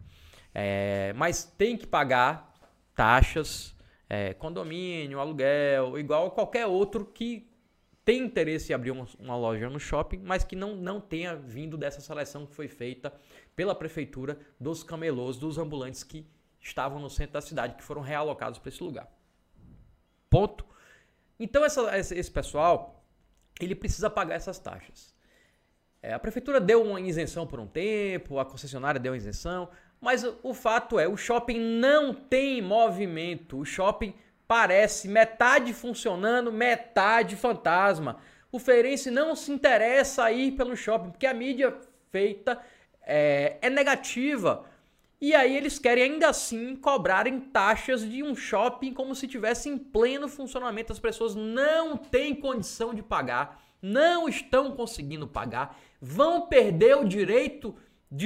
É, 0.54 1.12
mas 1.14 1.44
tem 1.44 1.76
que 1.76 1.86
pagar 1.86 2.50
taxas, 2.94 3.74
é, 4.08 4.34
condomínio, 4.34 5.18
aluguel, 5.18 5.98
igual 5.98 6.26
a 6.26 6.30
qualquer 6.30 6.66
outro 6.66 7.04
que 7.06 7.50
tem 8.04 8.24
interesse 8.24 8.72
em 8.72 8.74
abrir 8.74 8.90
uma, 8.90 9.36
loja 9.36 9.70
no 9.70 9.78
shopping, 9.78 10.18
mas 10.18 10.44
que 10.44 10.56
não, 10.56 10.74
não 10.74 11.00
tenha 11.00 11.36
vindo 11.36 11.76
dessa 11.76 12.00
seleção 12.00 12.46
que 12.46 12.54
foi 12.54 12.68
feita 12.68 13.12
pela 13.54 13.74
prefeitura 13.74 14.38
dos 14.58 14.82
camelôs, 14.82 15.36
dos 15.36 15.56
ambulantes 15.56 16.02
que 16.02 16.26
estavam 16.60 17.00
no 17.00 17.08
centro 17.08 17.34
da 17.34 17.40
cidade, 17.40 17.76
que 17.76 17.82
foram 17.82 18.02
realocados 18.02 18.58
para 18.58 18.68
esse 18.68 18.82
lugar. 18.82 19.08
Ponto. 20.28 20.64
Então 21.38 21.64
essa, 21.64 21.96
esse 21.96 22.30
pessoal, 22.30 23.04
ele 23.60 23.74
precisa 23.74 24.10
pagar 24.10 24.34
essas 24.34 24.58
taxas. 24.58 25.14
É, 26.02 26.12
a 26.12 26.18
prefeitura 26.18 26.60
deu 26.60 26.82
uma 26.82 27.00
isenção 27.00 27.46
por 27.46 27.60
um 27.60 27.66
tempo, 27.66 28.38
a 28.40 28.44
concessionária 28.44 29.00
deu 29.00 29.12
uma 29.12 29.16
isenção, 29.16 29.68
Mas 30.02 30.26
o 30.42 30.52
fato 30.52 30.98
é, 30.98 31.06
o 31.06 31.16
shopping 31.16 31.60
não 31.60 32.12
tem 32.12 32.60
movimento. 32.60 33.58
O 33.58 33.64
shopping 33.64 34.12
parece 34.48 35.06
metade 35.06 35.72
funcionando, 35.72 36.50
metade 36.50 37.36
fantasma. 37.36 38.18
O 38.50 38.58
feirense 38.58 39.12
não 39.12 39.36
se 39.36 39.52
interessa 39.52 40.24
a 40.24 40.32
ir 40.32 40.52
pelo 40.56 40.76
shopping, 40.76 41.10
porque 41.10 41.24
a 41.24 41.32
mídia 41.32 41.72
feita 42.10 42.60
é, 43.02 43.58
é 43.62 43.70
negativa. 43.70 44.64
E 45.20 45.36
aí 45.36 45.56
eles 45.56 45.78
querem 45.78 46.02
ainda 46.02 46.30
assim 46.30 46.74
cobrarem 46.74 47.38
taxas 47.38 48.02
de 48.02 48.24
um 48.24 48.34
shopping 48.34 48.92
como 48.92 49.14
se 49.14 49.28
tivesse 49.28 49.68
em 49.68 49.78
pleno 49.78 50.26
funcionamento. 50.26 50.92
As 50.92 50.98
pessoas 50.98 51.36
não 51.36 51.96
têm 51.96 52.34
condição 52.34 52.92
de 52.92 53.04
pagar, 53.04 53.62
não 53.80 54.28
estão 54.28 54.72
conseguindo 54.72 55.28
pagar, 55.28 55.78
vão 56.00 56.48
perder 56.48 56.96
o 56.96 57.04
direito 57.04 57.72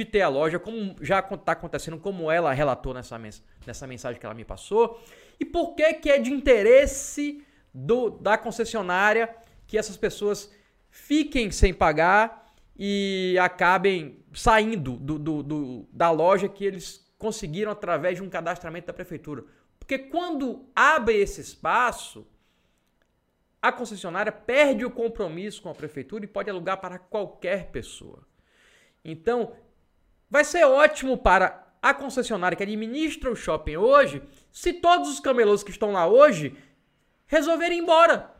ter 0.05 0.21
a 0.21 0.29
loja, 0.29 0.59
como 0.59 0.95
já 1.01 1.19
está 1.19 1.53
acontecendo, 1.53 1.97
como 1.97 2.29
ela 2.29 2.51
relatou 2.53 2.93
nessa, 2.93 3.17
mens 3.17 3.43
nessa 3.65 3.87
mensagem 3.87 4.19
que 4.19 4.25
ela 4.25 4.35
me 4.35 4.43
passou. 4.43 5.01
E 5.39 5.45
por 5.45 5.75
que, 5.75 5.93
que 5.95 6.09
é 6.09 6.19
de 6.19 6.31
interesse 6.31 7.43
do, 7.73 8.09
da 8.09 8.37
concessionária 8.37 9.33
que 9.65 9.77
essas 9.77 9.97
pessoas 9.97 10.51
fiquem 10.89 11.51
sem 11.51 11.73
pagar 11.73 12.53
e 12.77 13.37
acabem 13.39 14.23
saindo 14.33 14.97
do, 14.97 15.17
do, 15.17 15.43
do, 15.43 15.89
da 15.91 16.11
loja 16.11 16.49
que 16.49 16.65
eles 16.65 17.05
conseguiram 17.17 17.71
através 17.71 18.17
de 18.17 18.23
um 18.23 18.29
cadastramento 18.29 18.87
da 18.87 18.93
prefeitura. 18.93 19.43
Porque 19.79 19.97
quando 19.97 20.65
abre 20.75 21.15
esse 21.15 21.41
espaço, 21.41 22.27
a 23.61 23.71
concessionária 23.71 24.31
perde 24.31 24.85
o 24.85 24.91
compromisso 24.91 25.61
com 25.61 25.69
a 25.69 25.75
prefeitura 25.75 26.25
e 26.25 26.27
pode 26.27 26.49
alugar 26.49 26.79
para 26.79 26.99
qualquer 26.99 27.71
pessoa. 27.71 28.27
Então, 29.03 29.53
vai 30.29 30.43
ser 30.43 30.65
ótimo 30.65 31.17
para 31.17 31.67
a 31.81 31.93
concessionária 31.93 32.55
que 32.55 32.63
administra 32.63 33.31
o 33.31 33.35
shopping 33.35 33.77
hoje 33.77 34.21
se 34.51 34.73
todos 34.73 35.09
os 35.09 35.19
camelôs 35.19 35.63
que 35.63 35.71
estão 35.71 35.91
lá 35.91 36.07
hoje 36.07 36.57
resolverem 37.27 37.79
ir 37.79 37.81
embora. 37.81 38.31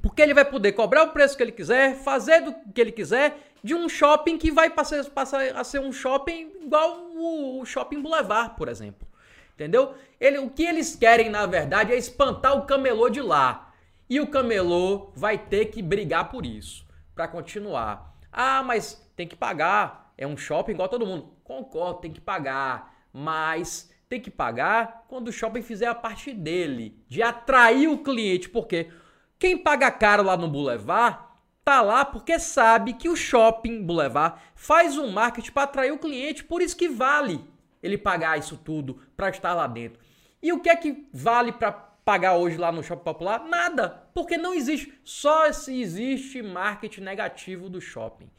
Porque 0.00 0.20
ele 0.20 0.34
vai 0.34 0.44
poder 0.44 0.72
cobrar 0.72 1.04
o 1.04 1.10
preço 1.10 1.36
que 1.36 1.42
ele 1.42 1.52
quiser, 1.52 1.94
fazer 1.96 2.40
do 2.40 2.54
que 2.72 2.80
ele 2.80 2.92
quiser, 2.92 3.38
de 3.62 3.74
um 3.74 3.88
shopping 3.88 4.36
que 4.36 4.50
vai 4.50 4.68
passar, 4.68 5.04
passar 5.06 5.56
a 5.56 5.62
ser 5.62 5.80
um 5.80 5.92
shopping 5.92 6.52
igual 6.60 7.12
o, 7.14 7.64
Shopping 7.64 8.02
Boulevard, 8.02 8.56
por 8.56 8.68
exemplo. 8.68 9.06
Entendeu? 9.54 9.94
Ele, 10.18 10.38
o 10.38 10.50
que 10.50 10.64
eles 10.64 10.96
querem, 10.96 11.30
na 11.30 11.46
verdade, 11.46 11.92
é 11.92 11.96
espantar 11.96 12.56
o 12.56 12.66
camelô 12.66 13.08
de 13.08 13.20
lá. 13.20 13.72
E 14.10 14.20
o 14.20 14.26
camelô 14.26 15.12
vai 15.14 15.38
ter 15.38 15.66
que 15.66 15.80
brigar 15.80 16.28
por 16.30 16.44
isso, 16.44 16.84
para 17.14 17.28
continuar. 17.28 18.16
Ah, 18.32 18.62
mas 18.62 19.08
tem 19.14 19.28
que 19.28 19.36
pagar. 19.36 20.11
É 20.16 20.26
um 20.26 20.36
shopping 20.36 20.72
igual 20.72 20.88
todo 20.88 21.06
mundo. 21.06 21.32
Concordo, 21.42 22.00
tem 22.00 22.12
que 22.12 22.20
pagar. 22.20 22.94
Mas 23.12 23.90
tem 24.08 24.20
que 24.20 24.30
pagar 24.30 25.04
quando 25.08 25.28
o 25.28 25.32
shopping 25.32 25.62
fizer 25.62 25.86
a 25.86 25.94
parte 25.94 26.32
dele, 26.32 26.96
de 27.08 27.22
atrair 27.22 27.88
o 27.88 28.02
cliente. 28.02 28.48
Porque 28.48 28.90
quem 29.38 29.58
paga 29.58 29.90
caro 29.90 30.22
lá 30.22 30.36
no 30.36 30.48
Boulevard 30.48 31.18
tá 31.64 31.80
lá 31.80 32.04
porque 32.04 32.38
sabe 32.38 32.92
que 32.92 33.08
o 33.08 33.16
Shopping 33.16 33.82
Boulevard 33.82 34.40
faz 34.54 34.98
um 34.98 35.10
marketing 35.10 35.52
para 35.52 35.62
atrair 35.62 35.92
o 35.92 35.98
cliente, 35.98 36.44
por 36.44 36.60
isso 36.60 36.76
que 36.76 36.88
vale 36.88 37.44
ele 37.82 37.98
pagar 37.98 38.38
isso 38.38 38.56
tudo 38.56 39.00
para 39.16 39.30
estar 39.30 39.54
lá 39.54 39.66
dentro. 39.66 40.00
E 40.42 40.52
o 40.52 40.60
que 40.60 40.68
é 40.68 40.76
que 40.76 41.08
vale 41.12 41.52
para 41.52 41.72
pagar 41.72 42.36
hoje 42.36 42.56
lá 42.56 42.72
no 42.72 42.82
Shopping 42.82 43.04
Popular? 43.04 43.44
Nada, 43.48 44.08
porque 44.12 44.36
não 44.36 44.54
existe, 44.54 44.92
só 45.04 45.52
se 45.52 45.80
existe 45.80 46.42
marketing 46.42 47.02
negativo 47.02 47.68
do 47.68 47.80
shopping. 47.80 48.30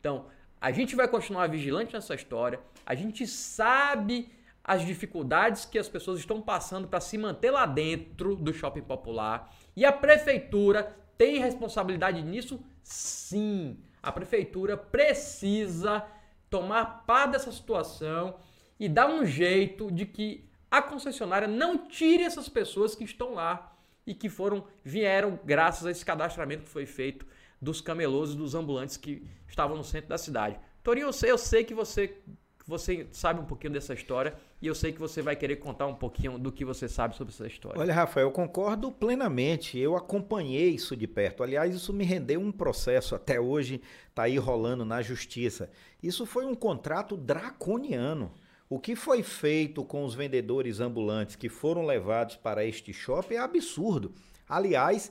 Então, 0.00 0.26
a 0.62 0.70
gente 0.70 0.94
vai 0.94 1.08
continuar 1.08 1.48
vigilante 1.48 1.92
nessa 1.92 2.14
história. 2.14 2.60
A 2.86 2.94
gente 2.94 3.26
sabe 3.26 4.30
as 4.62 4.86
dificuldades 4.86 5.64
que 5.64 5.76
as 5.76 5.88
pessoas 5.88 6.20
estão 6.20 6.40
passando 6.40 6.86
para 6.86 7.00
se 7.00 7.18
manter 7.18 7.50
lá 7.50 7.66
dentro 7.66 8.36
do 8.36 8.54
shopping 8.54 8.82
popular. 8.82 9.52
E 9.74 9.84
a 9.84 9.90
prefeitura 9.90 10.96
tem 11.18 11.40
responsabilidade 11.40 12.22
nisso? 12.22 12.64
Sim. 12.80 13.76
A 14.00 14.12
prefeitura 14.12 14.76
precisa 14.76 16.06
tomar 16.48 17.02
par 17.08 17.26
dessa 17.26 17.50
situação 17.50 18.36
e 18.78 18.88
dar 18.88 19.08
um 19.08 19.26
jeito 19.26 19.90
de 19.90 20.06
que 20.06 20.48
a 20.70 20.80
concessionária 20.80 21.48
não 21.48 21.88
tire 21.88 22.22
essas 22.22 22.48
pessoas 22.48 22.94
que 22.94 23.02
estão 23.02 23.34
lá 23.34 23.76
e 24.06 24.14
que 24.14 24.28
foram 24.28 24.64
vieram 24.84 25.40
graças 25.44 25.84
a 25.86 25.90
esse 25.90 26.04
cadastramento 26.04 26.62
que 26.62 26.70
foi 26.70 26.86
feito 26.86 27.26
dos 27.62 27.80
camelôs 27.80 28.32
e 28.32 28.36
dos 28.36 28.56
ambulantes 28.56 28.96
que 28.96 29.22
estavam 29.46 29.76
no 29.76 29.84
centro 29.84 30.08
da 30.08 30.18
cidade. 30.18 30.58
Torinho, 30.82 31.06
eu 31.06 31.12
sei, 31.12 31.30
eu 31.30 31.38
sei 31.38 31.62
que 31.62 31.72
você 31.72 32.18
você 32.64 33.08
sabe 33.10 33.40
um 33.40 33.44
pouquinho 33.44 33.72
dessa 33.72 33.92
história 33.92 34.34
e 34.60 34.68
eu 34.68 34.74
sei 34.74 34.92
que 34.92 35.00
você 35.00 35.20
vai 35.20 35.34
querer 35.34 35.56
contar 35.56 35.86
um 35.86 35.94
pouquinho 35.94 36.38
do 36.38 36.52
que 36.52 36.64
você 36.64 36.88
sabe 36.88 37.16
sobre 37.16 37.34
essa 37.34 37.46
história. 37.46 37.80
Olha, 37.80 37.92
Rafael, 37.92 38.28
eu 38.28 38.30
concordo 38.30 38.92
plenamente. 38.92 39.78
Eu 39.78 39.96
acompanhei 39.96 40.70
isso 40.70 40.96
de 40.96 41.08
perto. 41.08 41.42
Aliás, 41.42 41.74
isso 41.74 41.92
me 41.92 42.04
rendeu 42.04 42.40
um 42.40 42.52
processo 42.52 43.16
até 43.16 43.40
hoje 43.40 43.82
está 44.08 44.24
aí 44.24 44.38
rolando 44.38 44.84
na 44.84 45.02
justiça. 45.02 45.70
Isso 46.02 46.24
foi 46.24 46.44
um 46.44 46.54
contrato 46.54 47.16
draconiano. 47.16 48.32
O 48.68 48.78
que 48.78 48.94
foi 48.94 49.22
feito 49.22 49.84
com 49.84 50.04
os 50.04 50.14
vendedores 50.14 50.80
ambulantes 50.80 51.36
que 51.36 51.48
foram 51.48 51.84
levados 51.84 52.36
para 52.36 52.64
este 52.64 52.92
shopping 52.92 53.34
é 53.34 53.38
absurdo. 53.38 54.12
Aliás, 54.48 55.10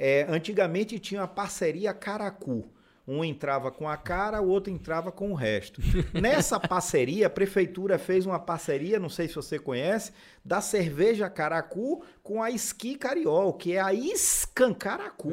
é, 0.00 0.26
antigamente 0.28 0.98
tinha 0.98 1.22
a 1.22 1.28
parceria 1.28 1.92
Caracu 1.92 2.68
um 3.10 3.24
entrava 3.24 3.72
com 3.72 3.88
a 3.88 3.96
cara, 3.96 4.40
o 4.40 4.48
outro 4.48 4.72
entrava 4.72 5.10
com 5.10 5.32
o 5.32 5.34
resto. 5.34 5.80
Nessa 6.14 6.60
parceria, 6.60 7.26
a 7.26 7.30
prefeitura 7.30 7.98
fez 7.98 8.24
uma 8.24 8.38
parceria, 8.38 9.00
não 9.00 9.08
sei 9.08 9.26
se 9.26 9.34
você 9.34 9.58
conhece, 9.58 10.12
da 10.44 10.60
cerveja 10.60 11.28
Caracu 11.28 12.04
com 12.22 12.40
a 12.40 12.52
Esqui 12.52 12.94
Cariol, 12.94 13.54
que 13.54 13.72
é 13.72 13.80
a 13.80 13.92
Escancaracu. 13.92 15.32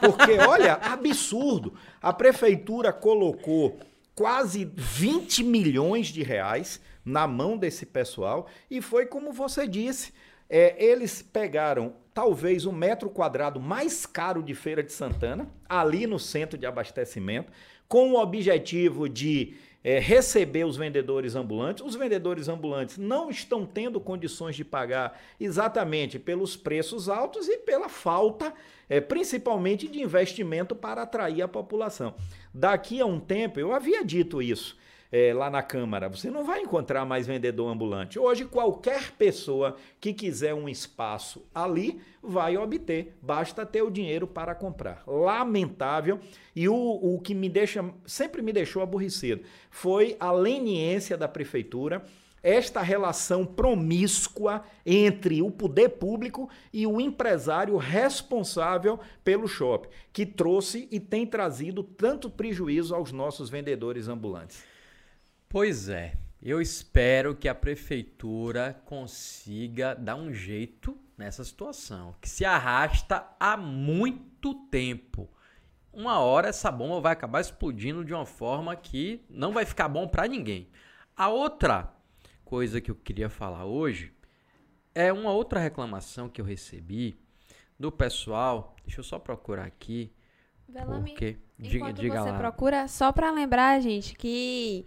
Porque, 0.00 0.38
olha, 0.46 0.74
absurdo. 0.74 1.74
A 2.00 2.12
prefeitura 2.12 2.92
colocou 2.92 3.80
quase 4.14 4.70
20 4.76 5.42
milhões 5.42 6.06
de 6.08 6.22
reais 6.22 6.80
na 7.04 7.26
mão 7.26 7.58
desse 7.58 7.84
pessoal 7.84 8.46
e 8.70 8.80
foi 8.80 9.06
como 9.06 9.32
você 9.32 9.66
disse. 9.66 10.12
É, 10.48 10.82
eles 10.82 11.20
pegaram 11.20 11.94
talvez 12.18 12.66
o 12.66 12.72
metro 12.72 13.08
quadrado 13.08 13.60
mais 13.60 14.04
caro 14.04 14.42
de 14.42 14.52
Feira 14.52 14.82
de 14.82 14.90
Santana, 14.90 15.48
ali 15.68 16.04
no 16.04 16.18
centro 16.18 16.58
de 16.58 16.66
abastecimento, 16.66 17.52
com 17.86 18.10
o 18.10 18.20
objetivo 18.20 19.08
de 19.08 19.54
é, 19.84 20.00
receber 20.00 20.66
os 20.66 20.76
vendedores 20.76 21.36
ambulantes. 21.36 21.84
Os 21.84 21.94
vendedores 21.94 22.48
ambulantes 22.48 22.98
não 22.98 23.30
estão 23.30 23.64
tendo 23.64 24.00
condições 24.00 24.56
de 24.56 24.64
pagar 24.64 25.16
exatamente 25.38 26.18
pelos 26.18 26.56
preços 26.56 27.08
altos 27.08 27.46
e 27.46 27.58
pela 27.58 27.88
falta, 27.88 28.52
é, 28.88 29.00
principalmente, 29.00 29.86
de 29.86 30.02
investimento 30.02 30.74
para 30.74 31.02
atrair 31.02 31.42
a 31.42 31.46
população. 31.46 32.16
Daqui 32.52 33.00
a 33.00 33.06
um 33.06 33.20
tempo, 33.20 33.60
eu 33.60 33.72
havia 33.72 34.04
dito 34.04 34.42
isso 34.42 34.76
é, 35.10 35.32
lá 35.32 35.50
na 35.50 35.62
Câmara. 35.62 36.08
Você 36.08 36.30
não 36.30 36.44
vai 36.44 36.60
encontrar 36.60 37.04
mais 37.04 37.26
vendedor 37.26 37.68
ambulante. 37.68 38.18
Hoje, 38.18 38.44
qualquer 38.44 39.12
pessoa 39.12 39.76
que 40.00 40.12
quiser 40.12 40.54
um 40.54 40.68
espaço 40.68 41.46
ali 41.54 42.00
vai 42.22 42.56
obter, 42.56 43.16
basta 43.22 43.64
ter 43.64 43.82
o 43.82 43.90
dinheiro 43.90 44.26
para 44.26 44.54
comprar. 44.54 45.02
Lamentável. 45.06 46.20
E 46.54 46.68
o, 46.68 46.74
o 46.74 47.20
que 47.20 47.34
me 47.34 47.48
deixa, 47.48 47.84
sempre 48.06 48.42
me 48.42 48.52
deixou 48.52 48.82
aborrecido 48.82 49.42
foi 49.70 50.16
a 50.18 50.32
leniência 50.32 51.16
da 51.16 51.28
prefeitura 51.28 52.04
esta 52.42 52.80
relação 52.80 53.44
promíscua 53.44 54.62
entre 54.86 55.42
o 55.42 55.50
poder 55.50 55.90
público 55.90 56.48
e 56.72 56.86
o 56.86 57.00
empresário 57.00 57.76
responsável 57.76 58.98
pelo 59.24 59.48
shopping, 59.48 59.88
que 60.12 60.24
trouxe 60.24 60.88
e 60.90 61.00
tem 61.00 61.26
trazido 61.26 61.82
tanto 61.82 62.30
prejuízo 62.30 62.94
aos 62.94 63.12
nossos 63.12 63.50
vendedores 63.50 64.08
ambulantes. 64.08 64.64
Pois 65.48 65.88
é, 65.88 66.14
eu 66.42 66.60
espero 66.60 67.34
que 67.34 67.48
a 67.48 67.54
prefeitura 67.54 68.80
consiga 68.84 69.94
dar 69.94 70.14
um 70.14 70.32
jeito 70.32 70.94
nessa 71.16 71.42
situação, 71.42 72.14
que 72.20 72.28
se 72.28 72.44
arrasta 72.44 73.26
há 73.40 73.56
muito 73.56 74.54
tempo. 74.70 75.28
Uma 75.90 76.18
hora 76.20 76.48
essa 76.48 76.70
bomba 76.70 77.00
vai 77.00 77.12
acabar 77.12 77.40
explodindo 77.40 78.04
de 78.04 78.12
uma 78.12 78.26
forma 78.26 78.76
que 78.76 79.24
não 79.28 79.52
vai 79.52 79.64
ficar 79.64 79.88
bom 79.88 80.06
para 80.06 80.28
ninguém. 80.28 80.68
A 81.16 81.28
outra 81.28 81.94
coisa 82.44 82.78
que 82.78 82.90
eu 82.90 82.94
queria 82.94 83.30
falar 83.30 83.64
hoje 83.64 84.12
é 84.94 85.12
uma 85.12 85.32
outra 85.32 85.58
reclamação 85.58 86.28
que 86.28 86.42
eu 86.42 86.44
recebi 86.44 87.18
do 87.80 87.90
pessoal. 87.90 88.76
Deixa 88.84 89.00
eu 89.00 89.04
só 89.04 89.18
procurar 89.18 89.64
aqui. 89.64 90.12
Velame, 90.68 91.10
porque 91.10 91.38
diga, 91.58 91.92
diga 91.92 92.22
você 92.22 92.30
lá. 92.30 92.38
procura, 92.38 92.86
só 92.86 93.10
para 93.10 93.30
lembrar, 93.30 93.80
gente, 93.80 94.14
que 94.14 94.86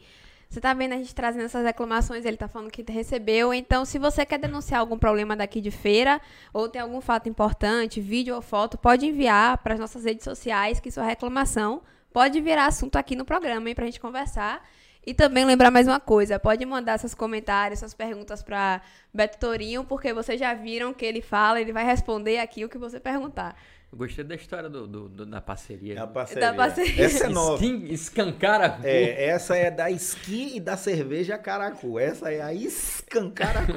você 0.52 0.60
tá 0.60 0.74
vendo 0.74 0.92
a 0.92 0.98
gente 0.98 1.16
trazendo 1.16 1.46
essas 1.46 1.64
reclamações, 1.64 2.26
ele 2.26 2.36
tá 2.36 2.46
falando 2.46 2.70
que 2.70 2.84
recebeu. 2.92 3.54
Então, 3.54 3.86
se 3.86 3.98
você 3.98 4.26
quer 4.26 4.38
denunciar 4.38 4.82
algum 4.82 5.00
problema 5.00 5.34
daqui 5.34 5.62
de 5.62 5.72
feira, 5.72 6.20
ou 6.54 6.68
tem 6.68 6.82
algum 6.82 7.00
fato 7.00 7.30
importante, 7.30 8.02
vídeo 8.02 8.36
ou 8.36 8.42
foto, 8.42 8.78
pode 8.78 9.06
enviar 9.06 9.60
para 9.60 9.76
as 9.76 9.80
nossas 9.80 10.04
redes 10.04 10.26
sociais, 10.26 10.78
que 10.78 10.92
sua 10.92 11.06
reclamação 11.06 11.82
pode 12.12 12.42
virar 12.42 12.66
assunto 12.66 12.98
aqui 12.98 13.16
no 13.16 13.24
programa, 13.24 13.70
hein, 13.70 13.74
pra 13.74 13.86
gente 13.86 14.02
conversar. 14.02 14.62
E 15.06 15.14
também 15.14 15.46
lembrar 15.46 15.72
mais 15.72 15.88
uma 15.88 16.02
coisa, 16.02 16.38
pode 16.38 16.66
mandar 16.66 17.00
seus 17.00 17.16
comentários, 17.16 17.80
suas 17.80 17.94
perguntas 17.94 18.44
para 18.44 18.82
Beto 19.14 19.40
Torinho, 19.40 19.86
porque 19.86 20.14
vocês 20.14 20.38
já 20.38 20.54
viram 20.54 20.94
que 20.94 21.06
ele 21.06 21.22
fala, 21.22 21.62
ele 21.62 21.72
vai 21.72 21.86
responder 21.86 22.40
aqui 22.40 22.66
o 22.66 22.70
que 22.70 22.78
você 22.78 23.00
perguntar. 23.00 23.56
Eu 23.92 23.98
gostei 23.98 24.24
da 24.24 24.36
história 24.36 24.70
do, 24.70 24.88
do- 24.88 25.10
do- 25.10 25.26
da 25.26 25.42
parceria. 25.42 25.96
É 25.96 26.00
a 26.00 26.08
parceria. 26.08 26.42
Da 26.50 26.54
parceria. 26.56 27.04
Essa 27.06 27.26
é 27.26 27.30
nova. 27.30 27.56
Skin, 27.64 27.86
escancara. 27.92 28.80
É, 28.84 29.26
essa 29.26 29.56
é 29.58 29.70
da 29.70 29.92
esqui 29.92 30.56
e 30.56 30.60
da 30.62 30.78
cerveja 30.78 31.38
caracu. 31.38 32.00
Essa 32.00 32.32
é 32.32 32.42
a 32.42 32.54
escancaracu. 32.54 33.74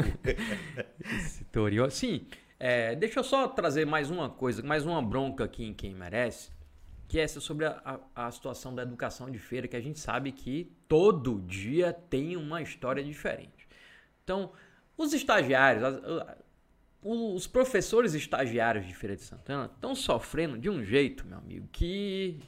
Esse 1.17 1.45
Torinho. 1.47 1.91
Sim, 1.91 2.27
é, 2.61 2.95
deixa 2.95 3.19
eu 3.19 3.25
só 3.25 3.49
trazer 3.49 3.85
mais 3.85 4.09
uma 4.11 4.31
coisa, 4.31 4.63
mais 4.63 4.87
uma 4.87 5.03
bronca 5.03 5.45
aqui 5.45 5.65
em 5.65 5.75
quem 5.75 5.93
merece, 5.93 6.51
que 7.09 7.19
é 7.19 7.23
essa 7.23 7.41
sobre 7.41 7.67
a, 7.67 7.81
a- 8.15 8.27
a 8.27 8.31
situação 8.31 8.73
da 8.73 8.83
educação 8.83 9.29
de 9.29 9.39
feira, 9.41 9.67
que 9.67 9.77
a 9.77 9.81
gente 9.81 9.99
sabe 9.99 10.31
que 10.31 10.73
todo 10.87 11.41
dia 11.41 11.93
tem 11.93 12.37
uma 12.37 12.63
história 12.63 13.03
diferente. 13.03 13.69
Então, 14.23 14.53
os 14.97 15.13
estagiários, 15.13 15.83
os 17.05 17.47
professores 17.47 18.15
estagiários 18.15 18.87
de 18.87 18.95
Feira 18.95 19.15
de 19.15 19.23
Santana 19.23 19.71
estão 19.73 19.95
sofrendo 19.95 20.57
de 20.57 20.71
um 20.71 20.83
jeito, 20.83 21.27
meu 21.27 21.37
amigo, 21.37 21.69
que 21.71 22.41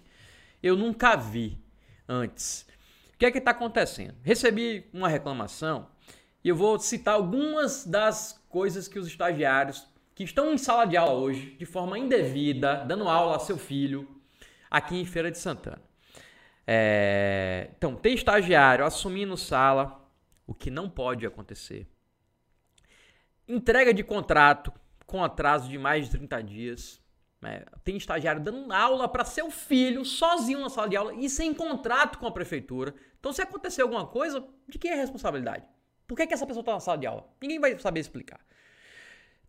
eu 0.63 0.75
nunca 0.75 1.15
vi 1.15 1.59
antes. 2.09 2.67
O 3.15 3.19
que 3.19 3.27
é 3.27 3.31
que 3.31 3.39
está 3.39 3.51
acontecendo? 3.51 4.15
Recebi 4.23 4.89
uma 4.95 5.09
reclamação 5.09 5.89
e 6.43 6.49
eu 6.49 6.57
vou 6.57 6.79
citar 6.79 7.15
algumas 7.15 7.85
das 7.85 8.43
coisas 8.49 8.89
que 8.89 8.99
os 8.99 9.07
estagiários 9.07 9.87
que 10.15 10.25
estão 10.25 10.55
em 10.55 10.57
sala 10.57 10.87
de 10.87 10.97
aula 10.97 11.21
hoje, 11.21 11.55
de 11.59 11.67
forma 11.67 11.99
indevida, 11.99 12.77
dando 12.87 13.07
aula 13.07 13.37
a 13.37 13.39
seu 13.39 13.59
filho, 13.59 14.09
aqui 14.71 14.97
em 14.99 15.05
Feira 15.05 15.31
de 15.31 15.37
Santana. 15.37 15.83
É, 16.67 17.69
Então, 17.77 17.95
tem 17.95 18.15
estagiário 18.15 18.87
assumindo 18.87 19.37
sala, 19.37 20.03
o 20.47 20.55
que 20.55 20.71
não 20.71 20.89
pode 20.89 21.27
acontecer. 21.27 21.87
Entrega 23.49 23.95
de 23.95 24.03
contrato 24.03 24.73
com 25.07 25.23
atraso 25.23 25.69
de 25.69 25.79
mais 25.79 26.07
de 26.07 26.13
30 26.13 26.43
dias. 26.43 27.01
né? 27.41 27.65
Tem 27.85 27.97
estagiário 27.97 28.43
dando 28.43 28.73
aula 28.73 29.09
para 29.09 29.25
seu 29.25 29.51
filho, 29.51 30.05
sozinho 30.05 30.61
na 30.61 30.69
sala 30.69 30.89
de 30.89 30.97
aula 30.97 31.15
e 31.15 31.31
sem 31.31 31.55
contrato 31.55 32.19
com 32.19 32.27
a 32.27 32.33
prefeitura. 32.33 32.95
Então, 33.21 33.33
se 33.33 33.41
acontecer 33.41 33.83
alguma 33.83 34.07
coisa, 34.07 34.45
de 34.69 34.79
quem 34.79 34.91
é 34.91 34.95
a 34.95 34.99
responsabilidade? 34.99 35.65
Por 36.07 36.17
que, 36.17 36.27
que 36.27 36.35
essa 36.35 36.47
pessoa 36.47 36.63
está 36.63 36.73
na 36.73 36.81
sala 36.81 36.99
de 36.99 37.07
aula? 37.07 37.29
Ninguém 37.41 37.61
vai 37.61 37.79
saber 37.79 38.01
explicar. 38.01 38.41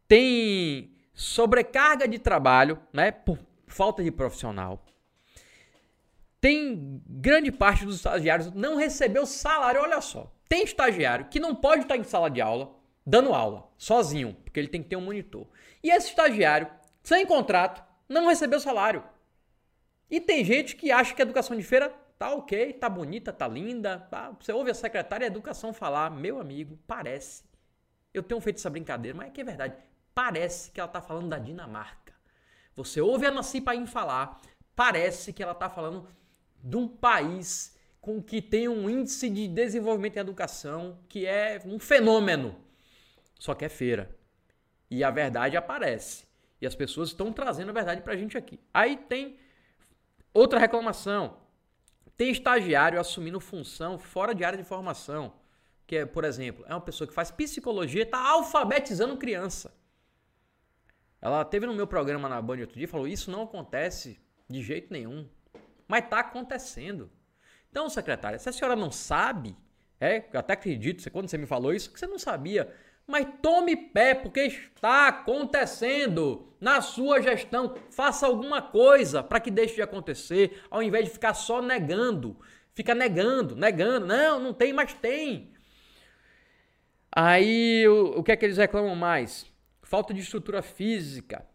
Tem 0.08 0.96
sobrecarga 1.14 2.08
de 2.08 2.20
trabalho, 2.20 2.80
né? 2.94 3.12
Por 3.12 3.38
falta 3.68 4.04
de 4.04 4.12
profissional. 4.12 4.86
Tem 6.40 7.02
grande 7.06 7.52
parte 7.52 7.84
dos 7.84 7.96
estagiários 7.96 8.54
não 8.54 8.76
recebeu 8.76 9.26
salário. 9.26 9.82
Olha 9.82 10.00
só, 10.02 10.32
tem 10.48 10.64
estagiário 10.64 11.26
que 11.26 11.40
não 11.40 11.56
pode 11.56 11.82
estar 11.82 11.98
em 11.98 12.04
sala 12.04 12.30
de 12.30 12.40
aula 12.40 12.76
dando 13.06 13.34
aula 13.34 13.67
sozinho, 13.78 14.36
porque 14.44 14.60
ele 14.60 14.68
tem 14.68 14.82
que 14.82 14.90
ter 14.90 14.96
um 14.96 15.02
monitor. 15.02 15.48
E 15.84 15.90
esse 15.90 16.10
estagiário, 16.10 16.70
sem 17.04 17.26
contrato, 17.26 17.84
não 18.10 18.28
recebeu 18.28 18.60
salário. 18.60 19.04
E 20.10 20.20
tem 20.20 20.44
gente 20.44 20.76
que 20.76 20.92
acha 20.92 21.14
que 21.14 21.22
a 21.22 21.26
educação 21.26 21.56
de 21.56 21.64
feira 21.64 21.94
tá 22.18 22.34
ok, 22.34 22.74
tá 22.74 22.90
bonita, 22.90 23.32
tá 23.32 23.48
linda. 23.48 24.00
tá? 24.10 24.36
Você 24.40 24.52
ouve 24.52 24.72
a 24.72 24.74
secretária 24.74 25.30
de 25.30 25.36
educação 25.36 25.74
falar, 25.74 26.10
meu 26.10 26.40
amigo, 26.40 26.80
parece. 26.88 27.44
Eu 28.14 28.24
tenho 28.24 28.42
feito 28.42 28.58
essa 28.58 28.70
brincadeira, 28.70 29.18
mas 29.18 29.28
é 29.28 29.32
que 29.32 29.42
é 29.42 29.44
verdade. 29.44 29.76
Parece 30.14 30.72
que 30.72 30.80
ela 30.80 30.90
tá 30.90 31.02
falando 31.02 31.30
da 31.30 31.38
Dinamarca. 31.38 32.14
Você 32.76 33.02
ouve 33.02 33.26
a 33.26 33.32
Nasci 33.32 33.62
Paim 33.62 33.86
falar, 33.86 34.40
parece 34.76 35.34
que 35.34 35.44
ela 35.44 35.54
tá 35.54 35.70
falando 35.70 36.08
de 36.64 36.78
um 36.78 36.88
país 36.88 37.76
com 38.00 38.22
que 38.22 38.42
tem 38.42 38.68
um 38.68 38.90
índice 38.90 39.30
de 39.30 39.48
desenvolvimento 39.48 40.18
em 40.18 40.20
educação 40.20 41.00
que 41.10 41.26
é 41.26 41.62
um 41.66 41.78
fenômeno. 41.78 42.56
Só 43.40 43.54
que 43.54 43.66
é 43.66 43.70
feira. 43.70 44.16
E 44.90 45.04
a 45.04 45.12
verdade 45.12 45.58
aparece. 45.58 46.26
E 46.62 46.66
as 46.66 46.76
pessoas 46.76 47.10
estão 47.10 47.32
trazendo 47.32 47.70
a 47.70 47.74
verdade 47.74 48.02
pra 48.02 48.16
gente 48.16 48.38
aqui. 48.38 48.60
Aí 48.74 48.98
tem 48.98 49.38
outra 50.34 50.60
reclamação. 50.60 51.38
Tem 52.16 52.32
estagiário 52.32 53.00
assumindo 53.00 53.40
função 53.40 54.00
fora 54.00 54.34
de 54.34 54.44
área 54.44 54.58
de 54.58 54.64
formação. 54.64 55.34
Que 55.86 55.98
é, 55.98 56.06
por 56.06 56.24
exemplo, 56.24 56.66
é 56.68 56.74
uma 56.74 56.82
pessoa 56.82 57.08
que 57.08 57.14
faz 57.14 57.32
psicologia 57.32 58.02
e 58.02 58.04
está 58.04 58.20
alfabetizando 58.20 59.18
criança. 59.18 59.74
Ela 61.22 61.44
teve 61.46 61.66
no 61.66 61.74
meu 61.74 61.88
programa 61.88 62.28
na 62.28 62.42
Band 62.42 62.60
outro 62.60 62.76
dia 62.76 62.86
e 62.86 62.88
falou: 62.88 63.08
Isso 63.08 63.32
não 63.32 63.44
acontece 63.44 64.20
de 64.50 64.62
jeito 64.62 64.92
nenhum. 64.92 65.30
Mas 65.88 66.04
está 66.04 66.20
acontecendo. 66.20 67.10
Então, 67.70 67.90
secretária, 67.90 68.40
se 68.40 68.50
a 68.50 68.52
senhora 68.52 68.76
não 68.76 68.92
sabe, 68.92 69.56
é, 70.00 70.26
eu 70.32 70.40
até 70.40 70.54
acredito, 70.54 71.10
quando 71.12 71.30
você 71.30 71.38
me 71.38 71.46
falou 71.46 71.74
isso, 71.74 71.92
que 71.92 72.00
você 72.00 72.08
não 72.08 72.20
sabia. 72.20 72.74
Mas 73.08 73.26
tome 73.42 73.76
pé, 73.76 74.14
porque 74.14 74.42
está 74.42 75.08
acontecendo 75.08 76.54
na 76.60 76.82
sua 76.82 77.22
gestão. 77.22 77.74
Faça 77.90 78.28
alguma 78.28 78.62
coisa 78.62 79.24
para 79.24 79.40
que 79.40 79.50
deixe 79.50 79.76
de 79.76 79.82
acontecer, 79.82 80.62
ao 80.70 80.84
invés 80.84 81.06
de 81.06 81.12
ficar 81.12 81.34
só 81.34 81.62
negando. 81.62 82.38
Fica 82.76 82.94
negando, 82.94 83.56
negando. 83.56 84.06
Não, 84.06 84.40
não 84.40 84.54
tem, 84.54 84.74
mas 84.74 84.94
tem. 84.94 85.54
Aí, 87.10 87.88
o, 87.88 88.20
o 88.20 88.24
que 88.24 88.32
é 88.32 88.36
que 88.36 88.46
eles 88.46 88.58
reclamam 88.58 88.96
mais? 88.96 89.52
Falta 89.82 90.14
de 90.14 90.20
estrutura 90.20 90.62
física. 90.62 91.48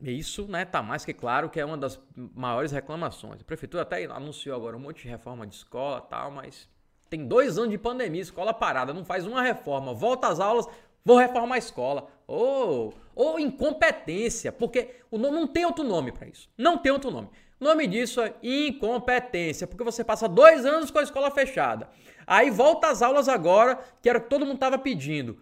Isso, 0.00 0.46
né, 0.46 0.64
tá 0.64 0.82
mais 0.82 1.04
que 1.04 1.12
claro 1.12 1.48
que 1.48 1.58
é 1.58 1.64
uma 1.64 1.76
das 1.76 2.00
maiores 2.14 2.70
reclamações. 2.70 3.40
A 3.40 3.44
prefeitura 3.44 3.82
até 3.82 4.04
anunciou 4.04 4.54
agora 4.54 4.76
um 4.76 4.80
monte 4.80 5.02
de 5.02 5.08
reforma 5.08 5.46
de 5.46 5.54
escola 5.54 6.00
tal, 6.00 6.30
mas 6.30 6.68
tem 7.08 7.26
dois 7.26 7.58
anos 7.58 7.70
de 7.70 7.78
pandemia, 7.78 8.20
escola 8.20 8.52
parada, 8.52 8.92
não 8.92 9.04
faz 9.04 9.26
uma 9.26 9.42
reforma, 9.42 9.94
volta 9.94 10.28
às 10.28 10.40
aulas, 10.40 10.66
vou 11.04 11.16
reformar 11.16 11.54
a 11.56 11.58
escola. 11.58 12.08
Ou, 12.26 12.94
ou 13.14 13.38
incompetência, 13.38 14.52
porque 14.52 14.94
o 15.10 15.16
nome 15.16 15.36
não 15.36 15.46
tem 15.46 15.64
outro 15.64 15.82
nome 15.82 16.12
para 16.12 16.28
isso. 16.28 16.48
Não 16.56 16.76
tem 16.76 16.92
outro 16.92 17.10
nome. 17.10 17.28
O 17.60 17.64
nome 17.64 17.86
disso 17.86 18.20
é 18.20 18.34
incompetência, 18.42 19.66
porque 19.66 19.82
você 19.82 20.04
passa 20.04 20.28
dois 20.28 20.64
anos 20.64 20.90
com 20.90 20.98
a 20.98 21.02
escola 21.02 21.30
fechada. 21.30 21.88
Aí 22.26 22.50
volta 22.50 22.88
às 22.88 23.00
aulas 23.00 23.28
agora, 23.28 23.78
que 24.02 24.08
era 24.08 24.18
o 24.18 24.22
que 24.22 24.28
todo 24.28 24.44
mundo 24.44 24.56
estava 24.56 24.78
pedindo. 24.78 25.40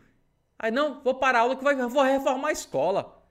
Aí 0.59 0.71
não, 0.71 1.01
vou 1.03 1.15
parar 1.15 1.41
a 1.41 1.43
aula 1.43 1.57
que 1.57 1.65
vai, 1.65 1.75
vou 1.75 2.03
reformar 2.03 2.49
a 2.49 2.53
escola. 2.53 3.23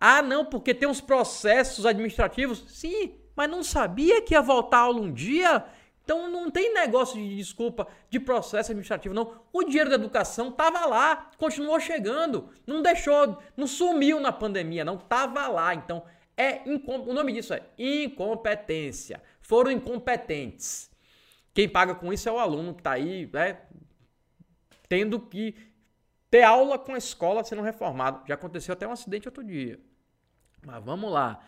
Ah, 0.00 0.22
não, 0.22 0.46
porque 0.46 0.72
tem 0.72 0.88
uns 0.88 1.00
processos 1.00 1.84
administrativos. 1.84 2.64
Sim, 2.68 3.14
mas 3.36 3.50
não 3.50 3.62
sabia 3.62 4.22
que 4.22 4.32
ia 4.32 4.40
voltar 4.40 4.78
a 4.78 4.82
aula 4.82 5.00
um 5.00 5.12
dia? 5.12 5.64
Então 6.04 6.30
não 6.30 6.50
tem 6.50 6.74
negócio 6.74 7.16
de 7.16 7.36
desculpa 7.36 7.86
de 8.08 8.18
processo 8.18 8.70
administrativo, 8.70 9.14
não. 9.14 9.42
O 9.52 9.62
dinheiro 9.62 9.90
da 9.90 9.96
educação 9.96 10.48
estava 10.48 10.84
lá, 10.86 11.30
continuou 11.38 11.78
chegando. 11.78 12.48
Não 12.66 12.82
deixou, 12.82 13.40
não 13.56 13.66
sumiu 13.66 14.18
na 14.18 14.32
pandemia, 14.32 14.84
não. 14.84 14.96
Estava 14.96 15.46
lá. 15.46 15.74
Então, 15.74 16.02
é 16.36 16.62
o 16.66 17.12
nome 17.12 17.32
disso 17.32 17.54
é 17.54 17.62
incompetência. 17.78 19.22
Foram 19.40 19.70
incompetentes. 19.70 20.90
Quem 21.52 21.68
paga 21.68 21.94
com 21.94 22.12
isso 22.12 22.28
é 22.28 22.32
o 22.32 22.38
aluno 22.38 22.74
que 22.74 22.80
está 22.80 22.92
aí, 22.92 23.28
né? 23.32 23.58
Tendo 24.88 25.20
que 25.20 25.54
ter 26.30 26.42
aula 26.42 26.78
com 26.78 26.94
a 26.94 26.98
escola 26.98 27.44
sendo 27.44 27.62
reformado. 27.62 28.26
Já 28.26 28.34
aconteceu 28.34 28.72
até 28.72 28.86
um 28.86 28.92
acidente 28.92 29.28
outro 29.28 29.44
dia. 29.44 29.78
Mas 30.64 30.82
vamos 30.84 31.10
lá. 31.10 31.44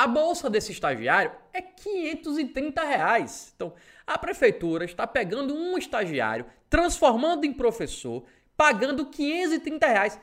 A 0.00 0.06
bolsa 0.06 0.48
desse 0.48 0.72
estagiário 0.72 1.30
é 1.52 1.60
530 1.60 2.82
reais. 2.82 3.52
Então, 3.54 3.74
a 4.06 4.16
prefeitura 4.16 4.82
está 4.82 5.06
pegando 5.06 5.54
um 5.54 5.76
estagiário, 5.76 6.46
transformando 6.70 7.44
em 7.44 7.52
professor, 7.52 8.24
pagando 8.56 9.10
530 9.10 9.86
reais. 9.86 10.18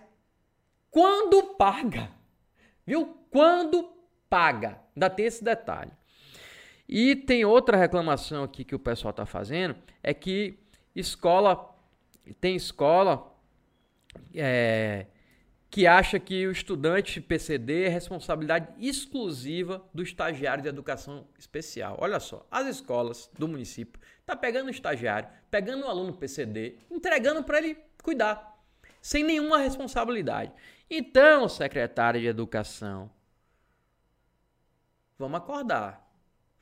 Quando 0.89 1.53
paga? 1.53 2.09
Viu? 2.87 3.19
Quando 3.29 3.87
paga. 4.27 4.81
Ainda 4.95 5.11
tem 5.11 5.27
esse 5.27 5.43
detalhe. 5.43 5.91
E 6.89 7.15
tem 7.15 7.45
outra 7.45 7.77
reclamação 7.77 8.43
aqui 8.45 8.63
que 8.63 8.73
o 8.73 8.79
pessoal 8.79 9.11
está 9.11 9.27
fazendo, 9.27 9.75
é 10.01 10.11
que 10.11 10.57
escola, 10.95 11.77
tem 12.41 12.55
escola 12.55 13.31
é, 14.33 15.05
que 15.69 15.85
acha 15.85 16.17
que 16.19 16.47
o 16.47 16.51
estudante 16.51 17.19
PCD 17.19 17.83
é 17.83 17.89
responsabilidade 17.89 18.73
exclusiva 18.79 19.83
do 19.93 20.01
estagiário 20.01 20.63
de 20.63 20.69
educação 20.69 21.27
especial. 21.37 21.97
Olha 21.99 22.19
só, 22.19 22.47
as 22.49 22.67
escolas 22.67 23.29
do 23.37 23.47
município 23.47 24.01
tá 24.25 24.35
pegando 24.35 24.67
o 24.67 24.71
estagiário, 24.71 25.29
pegando 25.51 25.85
o 25.85 25.89
aluno 25.89 26.13
PCD, 26.13 26.77
entregando 26.89 27.43
para 27.43 27.57
ele 27.59 27.77
cuidar, 28.01 28.57
sem 29.01 29.23
nenhuma 29.23 29.57
responsabilidade. 29.57 30.51
Então, 30.89 31.49
secretário 31.49 32.21
de 32.21 32.27
educação, 32.27 33.11
vamos 35.17 35.37
acordar. 35.37 36.05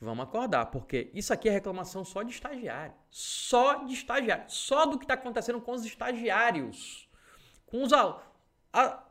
Vamos 0.02 0.24
acordar, 0.26 0.66
porque 0.68 1.10
isso 1.14 1.32
aqui 1.32 1.48
é 1.48 1.52
reclamação 1.52 2.04
só 2.04 2.22
de 2.22 2.32
estagiário. 2.32 2.94
Só 3.10 3.86
de 3.86 3.94
estagiário. 3.94 4.44
Só 4.50 4.86
do 4.86 4.98
que 4.98 5.06
está 5.06 5.14
acontecendo 5.14 5.62
com 5.62 5.72
os 5.72 5.86
estagiários. 5.86 7.08
Com 7.66 7.82
os, 7.82 7.94
al- 7.94 8.22
a- 8.82 9.04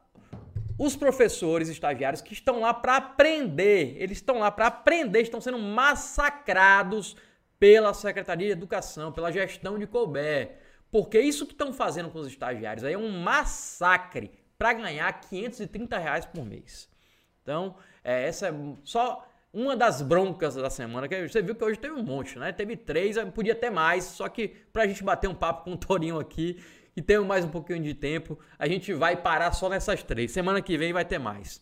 os 0.78 0.96
professores 0.96 1.68
estagiários 1.68 2.20
que 2.20 2.32
estão 2.32 2.60
lá 2.60 2.74
para 2.74 2.96
aprender. 2.96 3.96
Eles 3.98 4.18
estão 4.18 4.38
lá 4.38 4.50
para 4.50 4.66
aprender, 4.66 5.20
estão 5.22 5.40
sendo 5.40 5.58
massacrados 5.58 7.16
pela 7.58 7.94
Secretaria 7.94 8.46
de 8.48 8.52
Educação, 8.52 9.12
pela 9.12 9.30
gestão 9.30 9.78
de 9.78 9.86
Colbert. 9.86 10.50
Porque 10.90 11.20
isso 11.20 11.46
que 11.46 11.52
estão 11.52 11.72
fazendo 11.72 12.10
com 12.10 12.18
os 12.18 12.26
estagiários 12.26 12.84
aí 12.84 12.94
é 12.94 12.98
um 12.98 13.10
massacre 13.20 14.30
para 14.58 14.72
ganhar 14.72 15.12
530 15.20 15.98
reais 15.98 16.24
por 16.24 16.44
mês. 16.44 16.88
Então, 17.42 17.76
é, 18.02 18.26
essa 18.28 18.48
é 18.48 18.54
só 18.84 19.26
uma 19.52 19.76
das 19.76 20.02
broncas 20.02 20.54
da 20.56 20.70
semana. 20.70 21.08
Que 21.08 21.28
você 21.28 21.42
viu 21.42 21.54
que 21.54 21.64
hoje 21.64 21.78
teve 21.78 21.94
um 21.94 22.02
monte, 22.02 22.38
né? 22.38 22.52
Teve 22.52 22.76
três, 22.76 23.16
podia 23.34 23.54
ter 23.54 23.70
mais, 23.70 24.04
só 24.04 24.28
que 24.28 24.48
pra 24.72 24.86
gente 24.86 25.02
bater 25.02 25.28
um 25.28 25.34
papo 25.34 25.64
com 25.64 25.72
o 25.72 25.76
Torinho 25.76 26.18
aqui 26.18 26.62
e 26.96 27.02
ter 27.02 27.20
mais 27.20 27.44
um 27.44 27.48
pouquinho 27.48 27.82
de 27.82 27.94
tempo, 27.94 28.38
a 28.58 28.68
gente 28.68 28.92
vai 28.92 29.16
parar 29.16 29.52
só 29.52 29.68
nessas 29.68 30.02
três. 30.02 30.30
Semana 30.30 30.62
que 30.62 30.78
vem 30.78 30.92
vai 30.92 31.04
ter 31.04 31.18
mais. 31.18 31.60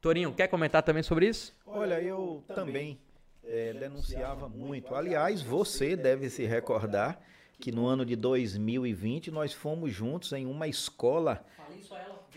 Torinho, 0.00 0.32
quer 0.34 0.48
comentar 0.48 0.82
também 0.82 1.02
sobre 1.02 1.28
isso? 1.28 1.54
Olha, 1.66 2.00
eu 2.02 2.44
também 2.54 2.98
é, 3.42 3.72
denunciava 3.72 4.48
muito. 4.48 4.94
Aliás, 4.94 5.40
você 5.40 5.96
deve 5.96 6.28
se 6.28 6.44
recordar 6.44 7.20
que 7.58 7.72
no 7.72 7.86
ano 7.86 8.04
de 8.04 8.14
2020 8.16 9.30
nós 9.30 9.52
fomos 9.52 9.92
juntos 9.92 10.32
em 10.32 10.44
uma 10.44 10.68
escola 10.68 11.44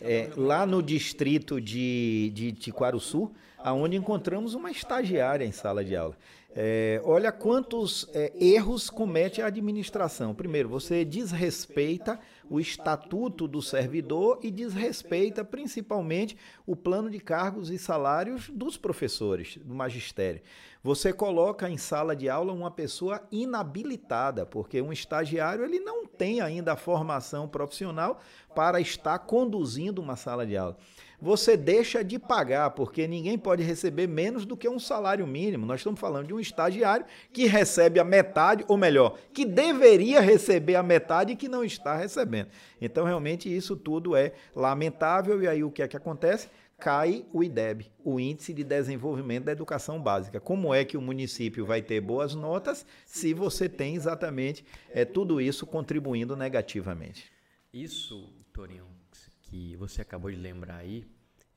é, 0.02 0.30
lá 0.38 0.66
no 0.66 0.82
distrito 0.82 1.60
de, 1.60 2.32
de 2.34 2.52
Tiquaruçu, 2.54 3.34
aonde 3.58 3.98
encontramos 3.98 4.54
uma 4.54 4.72
estagiária 4.72 5.44
em 5.44 5.52
sala 5.52 5.84
de 5.84 5.96
aula. 5.96 6.16
É, 6.60 7.00
olha 7.06 7.32
quantos 7.32 8.10
é, 8.16 8.34
erros 8.36 8.90
comete 8.90 9.44
a 9.44 9.46
administração. 9.46 10.34
Primeiro, 10.34 10.68
você 10.68 11.06
desrespeita 11.06 12.20
o 12.50 12.60
estatuto 12.60 13.48
do 13.48 13.62
servidor 13.62 14.40
e 14.42 14.50
desrespeita 14.50 15.46
principalmente 15.46 16.36
o 16.66 16.76
plano 16.76 17.12
de 17.12 17.20
cargos 17.20 17.70
e 17.70 17.78
salários 17.78 18.50
dos 18.50 18.76
professores, 18.76 19.60
do 19.64 19.76
magistério. 19.76 20.42
Você 20.82 21.14
coloca 21.14 21.70
em 21.70 21.78
sala 21.78 22.16
de 22.16 22.28
aula 22.28 22.54
uma 22.54 22.72
pessoa 22.72 23.22
inabilitada, 23.32 24.44
porque 24.44 24.82
um 24.82 24.92
estagiário 24.92 25.64
ele 25.64 25.80
não 25.80 26.08
tem 26.08 26.42
ainda 26.42 26.74
a 26.74 26.78
formação 26.78 27.48
profissional 27.48 28.20
para 28.56 28.82
estar 28.82 29.20
conduzindo 29.20 30.02
uma 30.02 30.16
sala 30.16 30.44
de 30.44 30.58
aula 30.58 30.76
você 31.20 31.58
deixa 31.58 32.04
de 32.04 32.20
pagar, 32.20 32.70
porque 32.72 33.08
ninguém 33.08 33.38
pode 33.38 33.64
receber 33.64 34.08
menos 34.08 34.46
do 34.46 34.56
que 34.56 34.70
um 34.70 34.80
salário 34.80 35.26
mínimo. 35.26 35.66
Nós 35.66 35.80
estamos 35.80 36.00
falando 36.00 36.28
de 36.28 36.34
um 36.34 36.40
estagiário 36.40 37.06
que 37.34 37.48
recebe 37.48 38.00
a 38.00 38.04
metade, 38.04 38.64
ou 38.68 38.78
melhor, 38.78 39.18
que 39.34 39.44
deveria 39.44 40.20
receber 40.22 40.76
a 40.76 40.84
metade 40.84 41.34
e 41.34 41.36
que 41.36 41.50
não 41.50 41.64
está 41.64 41.96
recebendo. 41.96 42.50
Então, 42.80 43.06
realmente, 43.06 43.54
isso 43.54 43.76
tudo 43.76 44.16
é 44.16 44.34
lamentável. 44.56 45.42
E 45.42 45.48
aí, 45.48 45.64
o 45.64 45.72
que 45.72 45.82
é 45.82 45.88
que 45.88 45.98
acontece? 45.98 46.50
cai 46.80 47.26
o 47.34 47.44
IDEB, 47.44 47.92
o 48.04 48.20
Índice 48.20 48.54
de 48.54 48.64
Desenvolvimento 48.64 49.46
da 49.46 49.52
Educação 49.52 50.00
Básica. 50.00 50.40
Como 50.40 50.74
é 50.74 50.86
que 50.86 50.96
o 50.96 51.02
município 51.02 51.66
vai 51.66 51.82
ter 51.82 52.00
boas 52.00 52.36
notas 52.36 52.86
se 53.04 53.34
você 53.34 53.68
tem 53.68 53.96
exatamente 53.96 54.64
é, 54.92 55.04
tudo 55.04 55.42
isso 55.42 55.66
contribuindo 55.66 56.36
negativamente? 56.36 57.32
Isso, 57.74 58.32
Torinho, 58.54 58.86
que 59.50 59.76
você 59.78 60.02
acabou 60.02 60.30
de 60.30 60.38
lembrar 60.38 60.78
aí, 60.78 61.06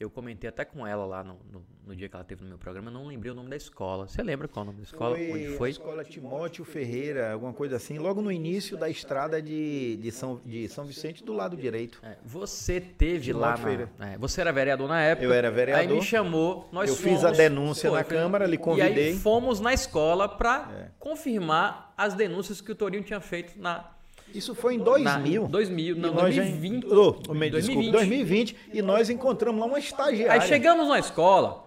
eu 0.01 0.09
comentei 0.09 0.49
até 0.49 0.65
com 0.65 0.87
ela 0.87 1.05
lá 1.05 1.23
no, 1.23 1.39
no, 1.53 1.63
no, 1.87 1.95
dia 1.95 2.09
que 2.09 2.17
ela 2.17 2.25
teve 2.25 2.43
no 2.43 2.49
meu 2.49 2.57
programa, 2.57 2.89
eu 2.89 2.95
não 2.95 3.07
lembrei 3.07 3.31
o 3.31 3.35
nome 3.35 3.51
da 3.51 3.57
escola. 3.57 4.09
Você 4.09 4.23
lembra 4.23 4.49
qual 4.49 4.65
é 4.65 4.69
o 4.69 4.73
nome 4.73 4.79
da 4.79 4.85
escola? 4.85 5.15
Foi 5.15 5.31
Onde 5.31 5.57
foi? 5.59 5.69
A 5.69 5.71
escola 5.73 6.05
Timóteo 6.05 6.65
Ferreira, 6.65 7.33
alguma 7.33 7.53
coisa 7.53 7.77
assim, 7.77 7.99
logo 7.99 8.23
no 8.23 8.33
início 8.33 8.79
da 8.79 8.89
estrada 8.89 9.43
de, 9.43 9.97
de, 9.97 10.11
São, 10.11 10.41
de 10.43 10.67
São 10.71 10.87
Vicente 10.87 11.23
do 11.23 11.35
lado 11.35 11.55
direito. 11.55 12.01
É, 12.03 12.17
você 12.25 12.81
teve 12.81 13.31
lá 13.35 13.59
na, 13.99 14.07
é, 14.07 14.17
Você 14.17 14.41
era 14.41 14.51
vereador 14.51 14.89
na 14.89 15.03
época. 15.03 15.27
Eu 15.27 15.35
era 15.35 15.51
vereador. 15.51 15.87
Aí 15.87 15.95
me 15.95 16.03
chamou, 16.03 16.67
nós 16.73 16.89
Eu 16.89 16.97
fomos, 16.97 17.21
fiz 17.21 17.25
a 17.27 17.31
denúncia 17.31 17.91
na 17.91 18.03
Câmara, 18.03 18.47
lhe 18.47 18.57
convidei. 18.57 19.09
E 19.09 19.13
aí 19.13 19.19
fomos 19.19 19.61
na 19.61 19.75
escola 19.75 20.27
para 20.27 20.71
é. 20.73 20.91
confirmar 20.99 21.93
as 21.95 22.15
denúncias 22.15 22.63
que 22.63 22.73
o 22.73 22.75
Torinho 22.75 23.03
tinha 23.03 23.21
feito 23.21 23.61
na 23.61 24.00
isso 24.35 24.55
foi 24.55 24.75
em 24.75 24.79
2000. 24.79 25.43
Na, 25.43 25.49
2000, 25.49 25.97
não, 25.97 26.15
2020. 26.15 26.89
Já, 26.89 26.95
oh, 26.95 27.11
2020. 27.13 27.53
Desculpa, 27.53 27.91
2020. 27.91 28.57
E 28.73 28.83
nós 28.83 29.11
encontramos 29.11 29.61
lá 29.61 29.67
uma 29.67 29.79
estagiária. 29.79 30.43
Aí 30.43 30.49
chegamos 30.49 30.89
na 30.89 30.99
escola, 30.99 31.65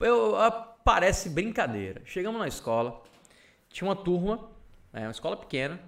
eu, 0.00 0.34
parece 0.84 1.28
brincadeira. 1.28 2.02
Chegamos 2.04 2.40
na 2.40 2.48
escola, 2.48 3.02
tinha 3.68 3.88
uma 3.88 3.96
turma, 3.96 4.50
é, 4.92 5.00
uma 5.02 5.10
escola 5.10 5.36
pequena, 5.36 5.80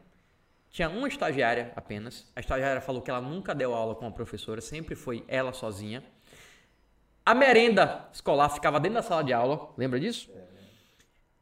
tinha 0.70 0.88
uma 0.88 1.08
estagiária 1.08 1.72
apenas. 1.76 2.26
A 2.34 2.40
estagiária 2.40 2.80
falou 2.80 3.02
que 3.02 3.10
ela 3.10 3.20
nunca 3.20 3.54
deu 3.54 3.74
aula 3.74 3.94
com 3.94 4.06
a 4.06 4.10
professora, 4.10 4.60
sempre 4.60 4.94
foi 4.94 5.24
ela 5.28 5.52
sozinha. 5.52 6.02
A 7.24 7.34
merenda 7.34 8.08
escolar 8.12 8.48
ficava 8.50 8.78
dentro 8.78 8.96
da 8.96 9.02
sala 9.02 9.24
de 9.24 9.32
aula, 9.32 9.72
lembra 9.78 9.98
disso? 9.98 10.30
É. 10.34 10.53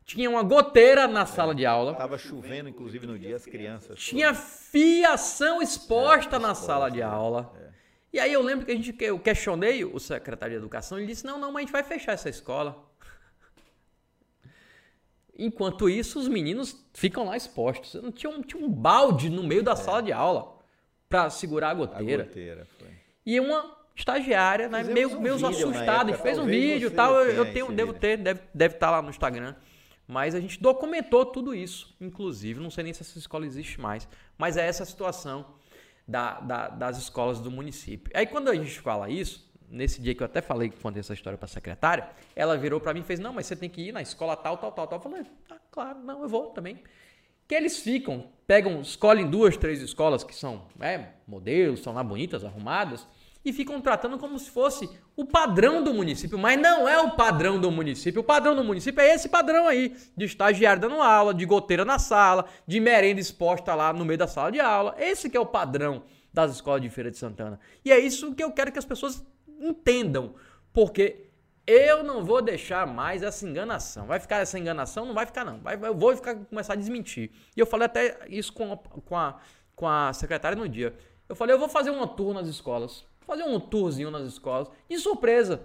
Tinha 0.04 0.28
uma 0.28 0.42
goteira 0.42 1.06
na 1.06 1.24
sala 1.26 1.54
de 1.54 1.64
aula. 1.64 1.94
Tava 1.94 2.18
chovendo, 2.18 2.68
inclusive, 2.68 3.06
no 3.06 3.18
dia, 3.18 3.36
as 3.36 3.46
crianças. 3.46 3.98
Tinha 3.98 4.34
fiação 4.34 5.62
exposta 5.62 6.36
é, 6.36 6.38
na 6.38 6.52
exposta, 6.52 6.66
sala 6.66 6.90
de 6.90 7.00
é. 7.00 7.04
aula. 7.04 7.52
É. 7.56 7.72
E 8.12 8.20
aí 8.20 8.32
eu 8.32 8.42
lembro 8.42 8.66
que 8.66 8.72
a 8.72 8.74
gente, 8.74 8.94
eu 9.00 9.18
questionei 9.18 9.84
o 9.84 9.98
secretário 9.98 10.54
de 10.54 10.58
educação, 10.58 10.98
ele 10.98 11.06
disse, 11.06 11.24
não, 11.24 11.38
não, 11.38 11.50
mas 11.50 11.56
a 11.56 11.60
gente 11.62 11.72
vai 11.72 11.82
fechar 11.82 12.12
essa 12.12 12.28
escola. 12.28 12.84
Enquanto 15.38 15.88
isso, 15.88 16.18
os 16.18 16.28
meninos 16.28 16.84
ficam 16.92 17.24
lá 17.24 17.36
expostos. 17.36 17.98
Tinha 18.14 18.30
um, 18.30 18.42
tinha 18.42 18.62
um 18.62 18.68
balde 18.68 19.30
no 19.30 19.42
meio 19.42 19.62
da 19.62 19.72
é. 19.72 19.76
sala 19.76 20.02
de 20.02 20.12
aula 20.12 20.58
para 21.08 21.30
segurar 21.30 21.70
a 21.70 21.74
goteira. 21.74 22.24
A 22.24 22.26
goteira. 22.26 22.66
E 23.24 23.38
uma 23.38 23.76
estagiária, 23.94 24.68
né, 24.68 24.82
meio, 24.82 25.16
um 25.16 25.20
meio 25.20 25.34
assustada, 25.46 26.12
fez 26.14 26.38
um 26.38 26.46
vídeo 26.46 26.88
e 26.88 26.90
tal. 26.90 27.14
Eu, 27.14 27.44
eu 27.44 27.52
tenho, 27.52 27.70
devo 27.72 27.92
ter, 27.92 28.16
deve, 28.16 28.40
deve 28.52 28.74
estar 28.74 28.88
tá 28.88 28.90
lá 28.90 29.02
no 29.02 29.10
Instagram. 29.10 29.54
Mas 30.12 30.34
a 30.34 30.40
gente 30.40 30.60
documentou 30.60 31.24
tudo 31.24 31.54
isso, 31.54 31.96
inclusive. 31.98 32.60
Não 32.60 32.70
sei 32.70 32.84
nem 32.84 32.92
se 32.92 33.00
essa 33.00 33.18
escola 33.18 33.46
existe 33.46 33.80
mais. 33.80 34.06
Mas 34.36 34.58
é 34.58 34.66
essa 34.66 34.82
a 34.82 34.86
situação 34.86 35.46
da, 36.06 36.38
da, 36.40 36.68
das 36.68 36.98
escolas 36.98 37.40
do 37.40 37.50
município. 37.50 38.12
Aí 38.14 38.26
quando 38.26 38.48
a 38.48 38.54
gente 38.54 38.78
fala 38.78 39.08
isso, 39.08 39.50
nesse 39.70 40.02
dia 40.02 40.14
que 40.14 40.22
eu 40.22 40.26
até 40.26 40.42
falei 40.42 40.68
que 40.68 40.78
contei 40.78 41.00
essa 41.00 41.14
história 41.14 41.38
para 41.38 41.46
a 41.46 41.48
secretária, 41.48 42.10
ela 42.36 42.58
virou 42.58 42.78
para 42.78 42.92
mim 42.92 43.00
e 43.00 43.04
fez: 43.04 43.18
Não, 43.18 43.32
mas 43.32 43.46
você 43.46 43.56
tem 43.56 43.70
que 43.70 43.80
ir 43.80 43.92
na 43.92 44.02
escola 44.02 44.36
tal, 44.36 44.58
tal, 44.58 44.70
tal, 44.70 44.86
tal. 44.86 44.98
Eu 44.98 45.02
falei: 45.02 45.26
ah, 45.50 45.56
Claro, 45.70 46.00
não, 46.00 46.22
eu 46.22 46.28
vou 46.28 46.48
também. 46.50 46.78
Que 47.48 47.54
eles 47.54 47.78
ficam, 47.78 48.26
pegam, 48.46 48.82
escolhem 48.82 49.30
duas, 49.30 49.56
três 49.56 49.80
escolas 49.80 50.22
que 50.22 50.34
são 50.34 50.66
é, 50.78 51.06
modelos, 51.26 51.80
são 51.80 51.94
lá 51.94 52.04
bonitas, 52.04 52.44
arrumadas 52.44 53.06
e 53.44 53.52
ficam 53.52 53.80
tratando 53.80 54.18
como 54.18 54.38
se 54.38 54.50
fosse 54.50 54.88
o 55.16 55.24
padrão 55.24 55.82
do 55.82 55.92
município, 55.92 56.38
mas 56.38 56.60
não 56.60 56.88
é 56.88 57.00
o 57.00 57.12
padrão 57.12 57.60
do 57.60 57.70
município. 57.70 58.20
O 58.20 58.24
padrão 58.24 58.54
do 58.54 58.62
município 58.62 59.00
é 59.00 59.14
esse 59.14 59.28
padrão 59.28 59.66
aí, 59.66 59.96
de 60.16 60.24
estagiário 60.24 60.80
dando 60.80 61.02
aula, 61.02 61.34
de 61.34 61.44
goteira 61.44 61.84
na 61.84 61.98
sala, 61.98 62.46
de 62.66 62.78
merenda 62.80 63.20
exposta 63.20 63.74
lá 63.74 63.92
no 63.92 64.04
meio 64.04 64.18
da 64.18 64.26
sala 64.26 64.52
de 64.52 64.60
aula. 64.60 64.94
Esse 64.98 65.28
que 65.28 65.36
é 65.36 65.40
o 65.40 65.46
padrão 65.46 66.04
das 66.32 66.52
escolas 66.52 66.80
de 66.80 66.88
Feira 66.88 67.10
de 67.10 67.18
Santana. 67.18 67.58
E 67.84 67.92
é 67.92 67.98
isso 67.98 68.34
que 68.34 68.42
eu 68.42 68.52
quero 68.52 68.72
que 68.72 68.78
as 68.78 68.84
pessoas 68.84 69.24
entendam, 69.60 70.34
porque 70.72 71.28
eu 71.66 72.02
não 72.02 72.24
vou 72.24 72.40
deixar 72.40 72.86
mais 72.86 73.22
essa 73.22 73.46
enganação. 73.46 74.06
Vai 74.06 74.18
ficar 74.18 74.38
essa 74.38 74.58
enganação? 74.58 75.04
Não 75.04 75.14
vai 75.14 75.26
ficar 75.26 75.44
não. 75.44 75.60
Vai, 75.60 75.78
eu 75.82 75.94
vou 75.94 76.16
ficar, 76.16 76.34
começar 76.36 76.72
a 76.72 76.76
desmentir. 76.76 77.30
E 77.56 77.60
eu 77.60 77.66
falei 77.66 77.86
até 77.86 78.18
isso 78.28 78.52
com 78.52 78.72
a, 78.72 78.76
com 78.76 79.16
a, 79.16 79.40
com 79.76 79.86
a 79.86 80.12
secretária 80.12 80.56
no 80.56 80.68
dia. 80.68 80.94
Eu 81.28 81.36
falei, 81.36 81.54
eu 81.54 81.58
vou 81.58 81.68
fazer 81.68 81.90
uma 81.90 82.06
tour 82.06 82.34
nas 82.34 82.48
escolas 82.48 83.04
fazer 83.26 83.44
um 83.44 83.58
tourzinho 83.58 84.10
nas 84.10 84.22
escolas, 84.26 84.68
de 84.88 84.98
surpresa, 84.98 85.62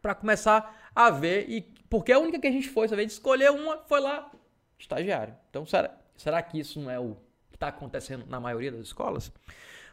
para 0.00 0.14
começar 0.14 0.90
a 0.94 1.10
ver, 1.10 1.48
e 1.48 1.62
porque 1.88 2.12
a 2.12 2.18
única 2.18 2.38
que 2.38 2.46
a 2.46 2.52
gente 2.52 2.68
foi, 2.68 2.88
saber 2.88 3.06
de 3.06 3.12
escolher 3.12 3.50
uma, 3.50 3.78
foi 3.78 4.00
lá, 4.00 4.30
estagiário. 4.78 5.34
Então, 5.50 5.66
será, 5.66 5.94
será 6.16 6.42
que 6.42 6.58
isso 6.58 6.80
não 6.80 6.90
é 6.90 6.98
o 6.98 7.16
que 7.50 7.56
está 7.56 7.68
acontecendo 7.68 8.24
na 8.28 8.40
maioria 8.40 8.72
das 8.72 8.82
escolas? 8.82 9.32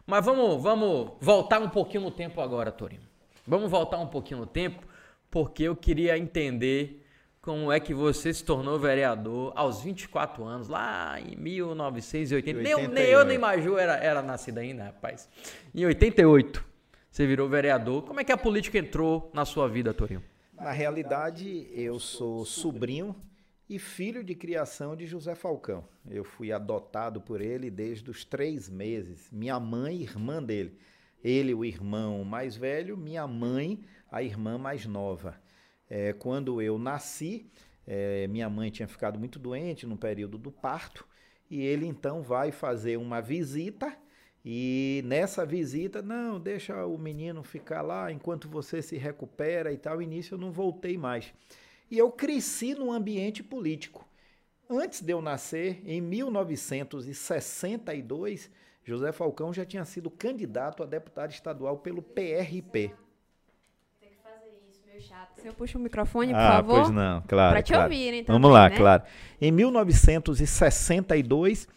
Mas 0.05 0.23
vamos, 0.23 0.61
vamos 0.61 1.13
voltar 1.19 1.59
um 1.61 1.69
pouquinho 1.69 2.03
no 2.03 2.11
tempo 2.11 2.39
agora, 2.39 2.71
Torino. 2.71 3.03
Vamos 3.45 3.69
voltar 3.69 3.97
um 3.97 4.07
pouquinho 4.07 4.41
no 4.41 4.45
tempo, 4.45 4.85
porque 5.29 5.63
eu 5.63 5.75
queria 5.75 6.17
entender 6.17 7.05
como 7.41 7.71
é 7.71 7.79
que 7.79 7.93
você 7.93 8.33
se 8.33 8.43
tornou 8.43 8.77
vereador 8.77 9.53
aos 9.55 9.81
24 9.81 10.43
anos, 10.43 10.67
lá 10.67 11.19
em 11.19 11.35
1980. 11.35 12.61
Nem, 12.61 12.87
nem 12.89 13.05
eu 13.05 13.23
nem 13.23 13.37
Maju 13.37 13.77
era, 13.77 13.95
era 13.95 14.21
nascida 14.21 14.61
ainda, 14.61 14.83
rapaz. 14.83 15.29
Em 15.73 15.85
88. 15.85 16.63
Você 17.17 17.25
virou 17.25 17.49
vereador. 17.49 18.03
Como 18.03 18.19
é 18.19 18.23
que 18.23 18.31
a 18.31 18.37
política 18.37 18.77
entrou 18.77 19.31
na 19.33 19.43
sua 19.43 19.67
vida, 19.67 19.91
Torinho? 19.91 20.21
Na 20.53 20.71
realidade, 20.71 21.67
eu 21.73 21.97
sou 21.97 22.45
sobrinho 22.45 23.15
e 23.67 23.79
filho 23.79 24.23
de 24.23 24.35
criação 24.35 24.95
de 24.95 25.07
José 25.07 25.33
Falcão. 25.33 25.83
Eu 26.07 26.23
fui 26.23 26.51
adotado 26.51 27.19
por 27.19 27.41
ele 27.41 27.71
desde 27.71 28.07
os 28.11 28.23
três 28.23 28.69
meses. 28.69 29.31
Minha 29.31 29.59
mãe, 29.59 29.99
irmã 29.99 30.43
dele. 30.43 30.77
Ele, 31.23 31.55
o 31.55 31.65
irmão 31.65 32.23
mais 32.23 32.55
velho, 32.55 32.95
minha 32.95 33.25
mãe, 33.25 33.83
a 34.11 34.21
irmã 34.21 34.59
mais 34.59 34.85
nova. 34.85 35.41
É, 35.89 36.13
quando 36.13 36.61
eu 36.61 36.77
nasci, 36.77 37.49
é, 37.87 38.27
minha 38.27 38.47
mãe 38.47 38.69
tinha 38.69 38.87
ficado 38.87 39.17
muito 39.17 39.39
doente 39.39 39.87
no 39.87 39.97
período 39.97 40.37
do 40.37 40.51
parto 40.51 41.03
e 41.49 41.61
ele 41.61 41.87
então 41.87 42.21
vai 42.21 42.51
fazer 42.51 42.95
uma 42.97 43.21
visita 43.21 43.96
e 44.49 45.03
nessa 45.03 45.45
visita, 45.45 46.01
não, 46.01 46.39
deixa 46.39 46.85
o 46.85 46.97
menino 46.97 47.43
ficar 47.43 47.81
lá 47.81 48.09
enquanto 48.13 48.47
você 48.47 48.81
se 48.81 48.95
recupera 48.95 49.73
e 49.73 49.77
tal. 49.77 50.01
Início 50.01 50.35
eu 50.35 50.39
não 50.39 50.53
voltei 50.53 50.97
mais. 50.97 51.33
E 51.91 51.97
eu 51.97 52.09
cresci 52.09 52.73
num 52.73 52.93
ambiente 52.93 53.43
político. 53.43 54.07
antes 54.69 55.01
de 55.01 55.11
eu 55.11 55.21
nascer, 55.21 55.81
em 55.85 55.99
1962, 55.99 58.49
José 58.85 59.11
Falcão 59.11 59.53
já 59.53 59.65
tinha 59.65 59.83
sido 59.83 60.09
candidato 60.09 60.81
a 60.81 60.85
deputado 60.85 61.31
estadual 61.31 61.79
pelo 61.79 62.01
PRP. 62.01 62.93
Tem 63.99 64.11
que 64.11 64.17
fazer 64.23 64.57
isso, 64.69 64.79
meu 64.89 65.01
chato. 65.01 65.41
Você 65.41 65.51
puxa 65.51 65.77
o 65.77 65.81
microfone, 65.81 66.31
por 66.31 66.39
ah, 66.39 66.51
favor? 66.53 66.83
pois 66.83 66.89
não, 66.89 67.21
claro. 67.27 67.51
Para 67.51 67.61
te 67.61 67.73
claro. 67.73 67.83
ouvirem 67.83 68.23
também, 68.23 68.41
Vamos 68.41 68.55
lá, 68.55 68.69
né? 68.69 68.77
claro. 68.77 69.03
Em 69.41 69.51
1962, 69.51 71.67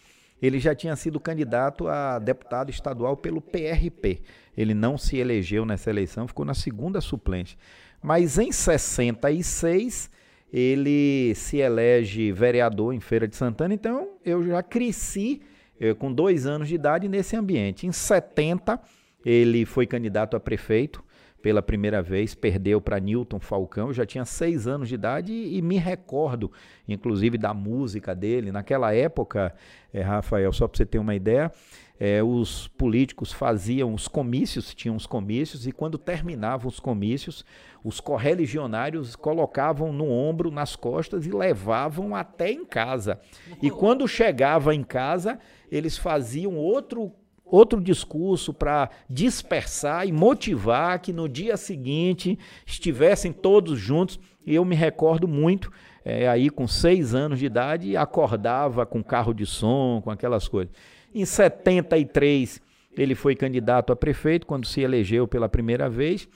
ele 0.41 0.59
já 0.59 0.75
tinha 0.75 0.97
sido 0.97 1.21
candidato 1.21 1.89
a 1.89 2.19
deputado 2.19 2.71
estadual 2.71 3.17
pelo 3.17 3.41
PRP. 3.41 4.23
Ele 4.57 4.75
não 4.75 4.97
se 4.97 5.17
elegeu 5.17 5.65
nessa 5.65 5.91
eleição, 5.91 6.27
ficou 6.27 6.45
na 6.45 6.55
segunda 6.55 7.01
suplente. 7.01 7.59
Mas 8.03 8.39
em 8.39 8.51
66, 8.51 10.11
ele 10.53 11.35
se 11.35 11.59
elege 11.59 12.33
vereador 12.33 12.95
em 12.95 13.01
Feira 13.01 13.29
de 13.29 13.37
Santana, 13.37 13.75
então 13.75 14.09
eu 14.25 14.43
já 14.43 14.63
cresci 14.63 15.43
eh, 15.79 15.95
com 15.95 16.13
dois 16.13 16.47
anos 16.47 16.69
de 16.69 16.75
idade 16.75 17.09
nesse 17.09 17.37
ambiente. 17.37 17.87
Em 17.87 17.93
70, 17.93 18.81
ele 19.25 19.67
foi 19.67 19.87
candidato 19.87 20.37
a 20.37 20.41
prefeito 20.41 21.05
pela 21.43 21.63
primeira 21.63 22.03
vez, 22.03 22.35
perdeu 22.35 22.81
para 22.81 22.99
Newton 22.99 23.41
Falcão. 23.41 23.89
Eu 23.89 23.95
já 23.95 24.07
tinha 24.07 24.25
seis 24.25 24.67
anos 24.67 24.89
de 24.89 24.95
idade 24.95 25.33
e, 25.33 25.59
e 25.59 25.63
me 25.63 25.77
recordo, 25.77 26.51
inclusive, 26.89 27.39
da 27.39 27.55
música 27.55 28.15
dele. 28.15 28.53
Naquela 28.53 28.95
época, 28.95 29.55
eh, 29.93 30.03
Rafael, 30.03 30.53
só 30.53 30.69
para 30.69 30.77
você 30.77 30.87
ter 30.87 30.99
uma 30.99 31.15
ideia, 31.15 31.51
eh, 31.99 32.23
os 32.23 32.69
políticos 32.69 33.33
faziam 33.33 33.93
os 33.93 34.09
comícios, 34.09 34.75
tinham 34.75 34.97
os 34.97 35.07
comícios, 35.07 35.67
e 35.67 35.73
quando 35.73 35.99
terminavam 35.99 36.69
os 36.69 36.81
comícios, 36.81 37.45
os 37.85 38.01
correligionários 38.01 39.17
colocavam 39.17 39.93
no 39.93 40.11
ombro, 40.11 40.51
nas 40.51 40.77
costas 40.77 41.27
e 41.27 41.31
levavam 41.31 42.15
até 42.15 42.51
em 42.51 42.65
casa. 42.65 43.21
E 43.63 43.71
quando 43.71 44.07
chegava 44.07 44.75
em 44.75 44.83
casa, 44.83 45.39
eles 45.71 45.97
faziam 45.97 46.57
outro 46.57 47.13
outro 47.51 47.81
discurso 47.81 48.55
para 48.55 48.91
dispersar 49.09 50.07
e 50.07 50.13
motivar 50.13 50.99
que 51.01 51.13
no 51.13 51.29
dia 51.29 51.57
seguinte 51.57 52.39
estivessem 52.65 53.33
todos 53.33 53.79
juntos. 53.79 54.19
E 54.47 54.55
eu 54.55 54.65
me 54.65 54.75
recordo 54.75 55.29
muito, 55.29 55.71
é, 56.05 56.29
aí 56.29 56.49
com 56.49 56.67
seis 56.67 57.15
anos 57.15 57.39
de 57.39 57.47
idade, 57.47 57.97
acordava 57.97 58.87
com 58.87 59.03
carro 59.03 59.35
de 59.35 59.45
som, 59.45 60.01
com 60.03 60.11
aquelas 60.11 60.49
coisas. 60.49 60.73
Em 61.15 61.25
73, 61.25 62.61
ele 62.97 63.15
foi 63.15 63.35
candidato 63.35 63.93
a 63.93 63.97
prefeito, 63.97 64.47
quando 64.47 64.67
se 64.67 64.81
elegeu 64.81 65.27
pela 65.27 65.49
primeira 65.49 65.89
vez. 65.89 66.29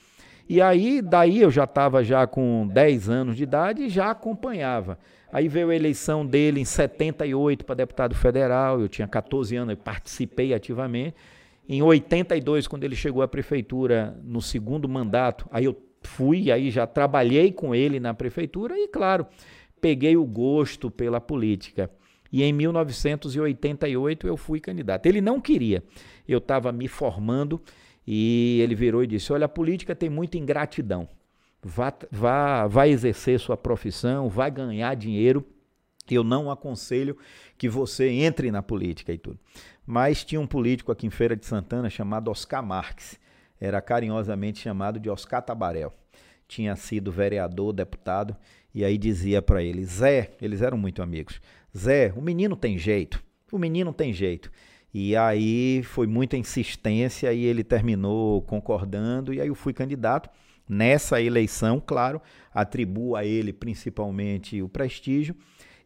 E 0.47 0.61
aí, 0.61 1.01
daí 1.01 1.41
eu 1.41 1.49
já 1.49 1.63
estava 1.63 2.03
já 2.03 2.27
com 2.27 2.67
10 2.67 3.09
anos 3.09 3.35
de 3.35 3.43
idade 3.43 3.83
e 3.83 3.89
já 3.89 4.11
acompanhava. 4.11 4.99
Aí 5.35 5.49
veio 5.49 5.69
a 5.69 5.75
eleição 5.75 6.25
dele 6.25 6.61
em 6.61 6.63
78 6.63 7.65
para 7.65 7.75
deputado 7.75 8.15
federal, 8.15 8.79
eu 8.79 8.87
tinha 8.87 9.05
14 9.05 9.53
anos, 9.57 9.73
eu 9.73 9.77
participei 9.77 10.53
ativamente. 10.53 11.13
Em 11.67 11.81
82, 11.81 12.69
quando 12.69 12.85
ele 12.85 12.95
chegou 12.95 13.21
à 13.21 13.27
prefeitura 13.27 14.17
no 14.23 14.41
segundo 14.41 14.87
mandato, 14.87 15.45
aí 15.51 15.65
eu 15.65 15.75
fui, 16.03 16.49
aí 16.53 16.71
já 16.71 16.87
trabalhei 16.87 17.51
com 17.51 17.75
ele 17.75 17.99
na 17.99 18.13
prefeitura 18.13 18.79
e, 18.79 18.87
claro, 18.87 19.27
peguei 19.81 20.15
o 20.15 20.23
gosto 20.23 20.89
pela 20.89 21.19
política. 21.19 21.91
E 22.31 22.41
em 22.41 22.53
1988 22.53 24.27
eu 24.27 24.37
fui 24.37 24.61
candidato. 24.61 25.05
Ele 25.05 25.19
não 25.19 25.41
queria. 25.41 25.83
Eu 26.25 26.37
estava 26.37 26.71
me 26.71 26.87
formando 26.87 27.61
e 28.07 28.61
ele 28.61 28.73
virou 28.73 29.03
e 29.03 29.07
disse: 29.07 29.33
Olha, 29.33 29.47
a 29.47 29.49
política 29.49 29.93
tem 29.93 30.09
muita 30.09 30.37
ingratidão. 30.37 31.09
Vá, 31.67 31.91
vá, 32.11 32.67
vá 32.67 32.87
exercer 32.87 33.39
sua 33.39 33.57
profissão, 33.57 34.29
vai 34.29 34.51
ganhar 34.51 34.93
dinheiro. 34.95 35.43
Eu 36.07 36.23
não 36.23 36.51
aconselho 36.51 37.17
que 37.57 37.67
você 37.67 38.07
entre 38.07 38.51
na 38.51 38.61
política 38.61 39.11
e 39.11 39.17
tudo. 39.17 39.39
Mas 39.83 40.23
tinha 40.23 40.39
um 40.39 40.45
político 40.45 40.91
aqui 40.91 41.07
em 41.07 41.09
Feira 41.09 41.35
de 41.35 41.43
Santana 41.43 41.89
chamado 41.89 42.29
Oscar 42.29 42.63
Marques. 42.63 43.19
Era 43.59 43.81
carinhosamente 43.81 44.59
chamado 44.59 44.99
de 44.99 45.09
Oscar 45.09 45.41
Tabarel. 45.41 45.91
Tinha 46.47 46.75
sido 46.75 47.11
vereador, 47.11 47.73
deputado, 47.73 48.37
e 48.71 48.85
aí 48.85 48.95
dizia 48.95 49.41
para 49.41 49.63
ele: 49.63 49.83
Zé, 49.85 50.33
eles 50.39 50.61
eram 50.61 50.77
muito 50.77 51.01
amigos. 51.01 51.41
Zé, 51.75 52.13
o 52.15 52.21
menino 52.21 52.55
tem 52.55 52.77
jeito. 52.77 53.23
O 53.51 53.57
menino 53.57 53.91
tem 53.91 54.13
jeito. 54.13 54.51
E 54.93 55.15
aí 55.15 55.81
foi 55.81 56.05
muita 56.05 56.37
insistência 56.37 57.33
e 57.33 57.43
ele 57.43 57.63
terminou 57.63 58.43
concordando 58.43 59.33
e 59.33 59.41
aí 59.41 59.47
eu 59.47 59.55
fui 59.55 59.73
candidato. 59.73 60.29
Nessa 60.67 61.21
eleição, 61.21 61.79
claro, 61.79 62.21
atribuo 62.53 63.15
a 63.15 63.23
ele 63.23 63.53
principalmente 63.53 64.61
o 64.61 64.69
prestígio. 64.69 65.35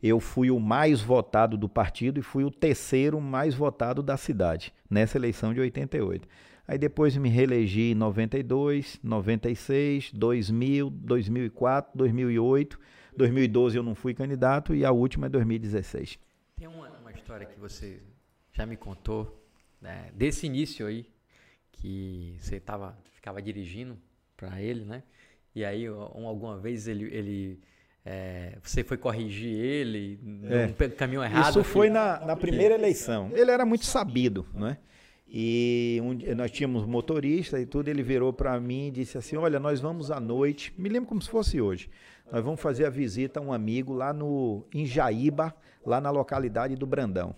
Eu 0.02 0.20
fui 0.20 0.50
o 0.50 0.60
mais 0.60 1.02
votado 1.02 1.58
do 1.58 1.68
partido 1.68 2.20
e 2.20 2.24
fui 2.24 2.46
o 2.46 2.52
terceiro 2.52 3.20
mais 3.20 3.54
votado 3.54 4.02
da 4.02 4.16
cidade 4.16 4.74
nessa 4.90 5.18
eleição 5.18 5.54
de 5.54 5.60
88. 5.60 6.28
Aí 6.66 6.78
depois 6.78 7.18
me 7.18 7.30
reelegi 7.30 7.92
em 7.92 7.96
92, 7.96 9.00
96, 9.04 10.12
2000, 10.14 10.90
2004, 10.90 11.98
2008, 11.98 12.80
2012 13.18 13.78
eu 13.78 13.84
não 13.84 13.96
fui 13.96 14.14
candidato 14.14 14.74
e 14.74 14.86
a 14.86 14.92
última 14.92 15.26
é 15.26 15.30
2016. 15.30 16.20
Tem 16.56 16.68
uma, 16.68 16.90
uma 17.00 17.12
história 17.12 17.46
que 17.46 17.60
você 17.60 18.02
já 18.54 18.66
me 18.66 18.78
contou 18.78 19.44
né, 19.82 20.12
desse 20.14 20.46
início 20.46 20.86
aí 20.86 21.06
que 21.72 22.36
você 22.40 22.60
tava, 22.60 22.98
ficava 23.14 23.42
dirigindo 23.42 23.98
para 24.40 24.62
ele, 24.62 24.86
né? 24.86 25.04
E 25.54 25.66
aí 25.66 25.90
um, 25.90 26.26
alguma 26.26 26.58
vez 26.58 26.88
ele, 26.88 27.06
ele 27.14 27.60
é, 28.06 28.58
você 28.64 28.84
foi 28.84 28.98
corrigir 28.98 29.54
ele 29.54 30.20
É. 30.50 30.68
no 30.68 30.92
caminho 30.96 31.24
errado. 31.24 31.50
Isso 31.50 31.64
foi 31.64 31.90
na, 31.90 32.26
na 32.26 32.36
primeira 32.36 32.76
eleição. 32.76 33.30
Ele 33.34 33.52
era 33.52 33.66
muito 33.66 33.86
sabido, 33.86 34.46
não 34.54 34.68
é? 34.68 34.78
E 35.32 36.00
um 36.02 36.36
nós 36.36 36.50
tínhamos 36.50 36.86
motorista 36.88 37.60
e 37.60 37.66
tudo, 37.66 37.88
ele 37.90 38.02
virou 38.02 38.34
para 38.34 38.60
mim 38.60 38.88
e 38.88 38.92
disse 38.92 39.18
assim: 39.18 39.36
Olha, 39.36 39.60
nós 39.60 39.80
vamos 39.80 40.10
à 40.10 40.20
noite, 40.20 40.74
me 40.78 40.90
lembro 40.90 41.08
como 41.10 41.22
se 41.22 41.30
fosse 41.30 41.62
hoje. 41.62 41.90
Nós 42.32 42.44
vamos 42.44 42.60
fazer 42.60 42.86
a 42.86 42.90
visita 42.90 43.40
a 43.40 43.44
um 43.44 43.52
amigo 43.52 43.94
lá 43.94 44.14
no 44.14 44.66
em 44.74 44.86
Jaíba, 44.86 45.54
lá 45.86 46.00
na 46.02 46.10
localidade 46.10 46.76
do 46.76 46.88
Brandão. 46.88 47.36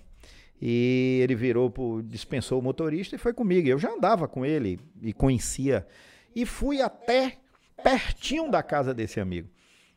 E 0.61 1.19
ele 1.23 1.33
virou, 1.33 1.69
pro, 1.71 2.01
dispensou 2.03 2.59
o 2.59 2.61
motorista 2.61 3.15
e 3.15 3.17
foi 3.17 3.33
comigo. 3.33 3.67
Eu 3.67 3.79
já 3.79 3.91
andava 3.91 4.27
com 4.27 4.45
ele 4.45 4.79
e 5.01 5.11
conhecia. 5.11 5.85
E 6.35 6.45
fui 6.45 6.81
até 6.81 7.37
pertinho 7.83 8.49
da 8.49 8.63
casa 8.63 8.93
desse 8.93 9.19
amigo. 9.19 9.49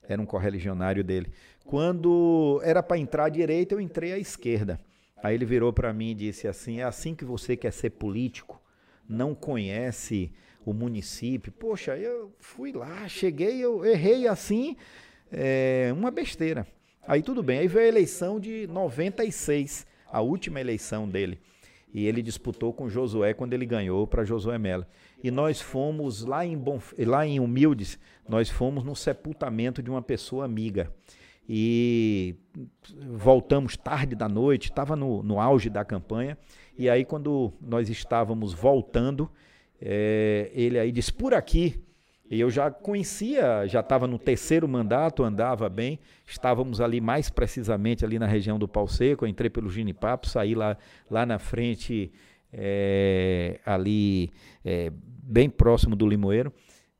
Era 0.09 0.21
um 0.21 0.27
correligionário 0.27 1.03
dele. 1.03 1.33
Quando 1.65 2.61
era 2.63 2.83
para 2.83 2.99
entrar 2.99 3.27
à 3.27 3.29
direita, 3.29 3.75
eu 3.75 3.81
entrei 3.81 4.13
à 4.13 4.19
esquerda. 4.19 4.81
Aí 5.23 5.35
ele 5.35 5.47
virou 5.47 5.73
para 5.73 5.93
mim 5.93 6.11
e 6.11 6.15
disse 6.15 6.47
assim: 6.47 6.81
É 6.81 6.83
assim 6.83 7.15
que 7.15 7.25
você 7.25 7.57
quer 7.57 7.73
ser 7.73 7.91
político? 7.91 8.61
Não 9.09 9.35
conhece 9.35 10.33
o 10.65 10.73
município? 10.73 11.53
Poxa, 11.53 11.97
eu 11.97 12.35
fui 12.39 12.73
lá, 12.73 13.09
cheguei, 13.09 13.59
eu 13.59 13.85
errei 13.85 14.27
assim, 14.27 14.77
é, 15.33 15.91
uma 15.95 16.11
besteira. 16.11 16.67
Aí 17.07 17.23
tudo 17.23 17.43
bem. 17.43 17.61
Aí 17.61 17.69
veio 17.69 17.87
a 17.87 17.89
eleição 17.89 18.41
de 18.41 18.67
96, 18.67 19.87
a 20.11 20.21
última 20.21 20.61
eleição 20.61 21.09
dele. 21.09 21.39
E 21.93 22.07
ele 22.07 22.23
disputou 22.23 22.73
com 22.73 22.89
Josué 22.89 23.33
quando 23.33 23.53
ele 23.53 23.65
ganhou 23.65 24.07
para 24.07 24.25
Josué 24.25 24.59
Melo. 24.59 24.85
E 25.25 25.31
nós 25.31 25.59
fomos 25.59 26.23
lá 26.23 26.45
em, 26.45 26.63
lá 26.99 27.27
em 27.27 27.41
Humildes, 27.41 27.99
nós 28.29 28.51
fomos 28.51 28.85
no 28.85 28.95
sepultamento 28.95 29.83
de 29.83 29.89
uma 29.89 30.03
pessoa 30.03 30.45
amiga. 30.45 30.93
E 31.49 32.35
voltamos 33.11 33.75
tarde 33.75 34.15
da 34.15 34.29
noite, 34.29 34.69
estava 34.69 34.95
no, 34.95 35.23
no 35.23 35.41
auge 35.41 35.71
da 35.71 35.83
campanha. 35.83 36.37
E 36.77 36.91
aí, 36.91 37.07
quando 37.07 37.55
nós 37.59 37.89
estávamos 37.89 38.53
voltando, 38.53 39.31
eh, 39.81 40.51
ele 40.53 40.79
aí 40.79 40.93
disse: 40.93 41.11
por 41.11 41.33
aqui. 41.33 41.83
E 42.31 42.39
eu 42.39 42.51
já 42.51 42.71
conhecia, 42.71 43.67
já 43.67 43.81
estava 43.81 44.07
no 44.07 44.19
terceiro 44.19 44.69
mandato, 44.69 45.25
andava 45.25 45.71
bem. 45.71 45.99
Estávamos 46.27 46.83
ali 46.83 47.01
mais 47.01 47.31
precisamente 47.31 48.05
ali 48.05 48.19
na 48.19 48.27
região 48.27 48.59
do 48.59 48.69
Pau 48.69 48.87
Seco. 48.87 49.27
Entrei 49.27 49.49
pelo 49.49 49.71
Ginipapo, 49.71 50.29
saí 50.29 50.55
lá, 50.55 50.77
lá 51.11 51.25
na 51.25 51.39
frente, 51.39 52.13
eh, 52.53 53.59
ali 53.65 54.31
eh, 54.65 54.93
bem 55.27 55.49
próximo 55.49 55.97
do 55.97 56.07
Limoeiro. 56.07 56.53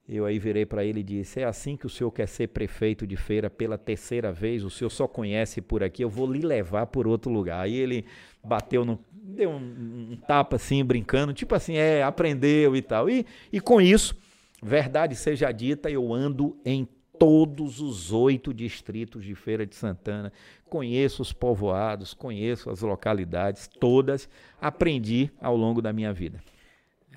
Eu 0.07 0.27
aí 0.27 0.39
virei 0.39 0.67
para 0.67 0.85
ele 0.85 1.01
e 1.01 1.03
disse: 1.03 1.41
É 1.41 1.45
assim 1.45 1.77
que 1.77 1.87
o 1.87 1.91
senhor 1.91 2.11
quer 2.11 2.29
ser 2.29 2.49
prefeito 2.49 3.07
de 3.07 3.17
feira 3.17 3.49
pela 3.49 3.79
terceira 3.79 4.33
vez? 4.33 4.63
O 4.63 4.71
senhor 4.71 4.91
só 4.91 5.09
conhece 5.09 5.63
por 5.63 5.83
aqui, 5.83 6.05
eu 6.05 6.11
vou 6.11 6.31
lhe 6.31 6.41
levar 6.41 6.87
por 6.87 7.07
outro 7.07 7.33
lugar. 7.33 7.61
Aí 7.63 7.75
ele 7.75 8.05
bateu 8.43 8.85
no. 8.85 9.01
deu 9.13 9.51
um, 9.51 10.13
um 10.13 10.17
tapa 10.29 10.57
assim, 10.57 10.85
brincando, 10.85 11.33
tipo 11.33 11.55
assim, 11.55 11.77
é, 11.77 12.03
aprendeu 12.03 12.77
e 12.77 12.83
tal. 12.83 13.09
E, 13.09 13.25
e 13.51 13.61
com 13.61 13.81
isso, 13.81 14.15
verdade 14.63 15.17
seja 15.17 15.51
dita, 15.51 15.91
eu 15.91 16.13
ando 16.13 16.55
em 16.67 16.87
todos 17.19 17.81
os 17.81 18.13
oito 18.13 18.53
distritos 18.53 19.25
de 19.25 19.35
Feira 19.35 19.65
de 19.65 19.75
Santana. 19.75 20.31
Conheço 20.69 21.23
os 21.23 21.33
povoados, 21.33 22.13
conheço 22.13 22.69
as 22.69 22.83
localidades, 22.83 23.71
todas. 23.81 24.29
Aprendi 24.61 25.31
ao 25.41 25.57
longo 25.57 25.81
da 25.81 25.95
minha 25.95 26.13
vida. 26.13 26.43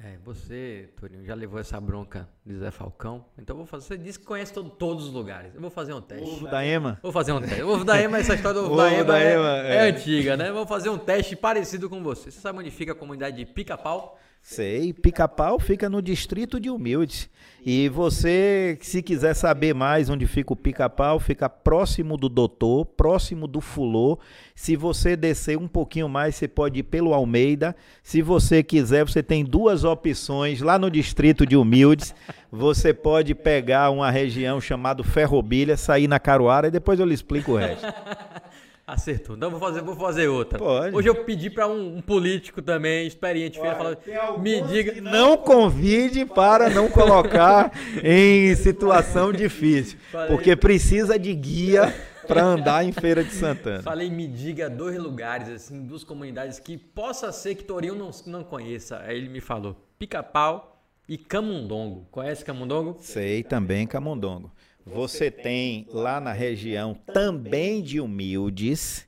É, 0.07 0.17
você, 0.23 0.89
Torinho, 0.95 1.25
já 1.25 1.35
levou 1.35 1.59
essa 1.59 1.81
bronca 1.81 2.29
de 2.45 2.55
Zé 2.55 2.71
Falcão. 2.71 3.25
Então 3.37 3.55
eu 3.55 3.57
vou 3.57 3.65
fazer. 3.65 3.87
Você 3.87 3.97
disse 3.97 4.17
que 4.17 4.25
conhece 4.25 4.53
todo, 4.53 4.69
todos 4.69 5.07
os 5.07 5.13
lugares. 5.13 5.53
Eu 5.53 5.59
vou 5.59 5.69
fazer 5.69 5.93
um 5.93 5.99
teste. 5.99 6.23
Ovo 6.23 6.47
da 6.47 6.65
Ema? 6.65 6.97
Vou 7.03 7.11
fazer 7.11 7.33
um 7.33 7.41
teste. 7.41 7.61
Ovo 7.61 7.83
da 7.83 8.01
Ema, 8.01 8.17
essa 8.17 8.33
história 8.33 8.61
do 8.61 8.67
ovo, 8.67 8.75
Ovo 8.75 8.81
da 8.81 8.89
Ema, 8.89 9.03
da 9.03 9.19
é, 9.19 9.33
Ema, 9.33 9.57
é 9.57 9.75
é. 9.75 9.89
antiga, 9.89 10.37
né? 10.37 10.49
Vou 10.49 10.65
fazer 10.65 10.89
um 10.89 10.97
teste 10.97 11.35
parecido 11.35 11.89
com 11.89 12.01
você. 12.01 12.31
Você 12.31 12.39
sabe 12.39 12.59
onde 12.59 12.71
fica 12.71 12.93
a 12.93 12.95
comunidade 12.95 13.35
de 13.35 13.45
Pica-Pau? 13.45 14.17
Sei, 14.49 14.93
Pica-Pau 14.93 15.59
fica 15.59 15.89
no 15.89 16.01
distrito 16.01 16.57
de 16.57 16.69
Humildes. 16.69 17.29
E 17.65 17.89
você, 17.89 18.77
se 18.79 19.03
quiser 19.03 19.33
saber 19.33 19.75
mais 19.75 20.09
onde 20.09 20.25
fica 20.25 20.53
o 20.53 20.55
Pica-Pau, 20.55 21.19
fica 21.19 21.49
próximo 21.49 22.15
do 22.15 22.29
Doutor, 22.29 22.85
próximo 22.85 23.45
do 23.45 23.59
Fulô. 23.59 24.17
Se 24.55 24.77
você 24.77 25.17
descer 25.17 25.57
um 25.57 25.67
pouquinho 25.67 26.07
mais, 26.07 26.35
você 26.35 26.47
pode 26.47 26.79
ir 26.79 26.83
pelo 26.83 27.13
Almeida. 27.13 27.75
Se 28.01 28.21
você 28.21 28.63
quiser, 28.63 29.03
você 29.03 29.21
tem 29.21 29.43
duas 29.43 29.83
opções 29.83 30.61
lá 30.61 30.79
no 30.79 30.89
distrito 30.89 31.45
de 31.45 31.57
Humildes. 31.57 32.15
Você 32.49 32.93
pode 32.93 33.35
pegar 33.35 33.89
uma 33.89 34.09
região 34.09 34.61
chamada 34.61 35.03
Ferrobilha, 35.03 35.75
sair 35.75 36.07
na 36.07 36.21
Caruara 36.21 36.69
e 36.69 36.71
depois 36.71 37.01
eu 37.01 37.05
lhe 37.05 37.13
explico 37.13 37.51
o 37.51 37.57
resto. 37.57 37.85
Acertou. 38.87 39.35
Então 39.35 39.51
vou 39.51 39.59
fazer, 39.59 39.81
vou 39.81 39.97
fazer 39.97 40.29
outra. 40.29 40.57
Pode. 40.57 40.95
Hoje 40.95 41.09
eu 41.09 41.15
pedi 41.25 41.49
pra 41.49 41.67
um, 41.67 41.97
um 41.97 42.01
político 42.01 42.61
também, 42.61 43.05
experiente, 43.05 43.59
feira, 43.59 43.75
falar, 43.75 43.97
me 44.39 44.61
diga. 44.61 45.01
Não 45.01 45.35
convide 45.35 46.25
para 46.25 46.69
não 46.69 46.89
colocar 46.89 47.69
em 48.01 48.55
situação 48.55 49.33
difícil, 49.33 49.99
Falei. 50.09 50.29
porque 50.29 50.55
precisa 50.55 51.19
de 51.19 51.33
guia 51.33 51.93
para 52.25 52.41
andar 52.41 52.85
em 52.85 52.93
Feira 52.93 53.25
de 53.25 53.31
Santana. 53.31 53.83
Falei, 53.83 54.09
me 54.09 54.25
diga 54.25 54.69
dois 54.69 54.97
lugares, 54.97 55.49
assim, 55.49 55.83
duas 55.83 56.05
comunidades 56.05 56.57
que 56.57 56.77
possa 56.77 57.29
ser 57.33 57.55
que 57.55 57.65
Torinho 57.65 57.93
não, 57.93 58.11
não 58.25 58.41
conheça. 58.41 59.01
Aí 59.05 59.17
ele 59.17 59.27
me 59.27 59.41
falou: 59.41 59.75
Pica-Pau 59.99 60.81
e 61.09 61.17
Camundongo. 61.17 62.07
Conhece 62.09 62.45
Camundongo? 62.45 62.95
Sei 63.01 63.43
também 63.43 63.85
Camundongo. 63.85 64.49
Você 64.93 65.29
tem 65.29 65.85
lá 65.91 66.19
na 66.19 66.31
região 66.31 66.95
também 67.13 67.81
de 67.81 67.99
Humildes, 67.99 69.05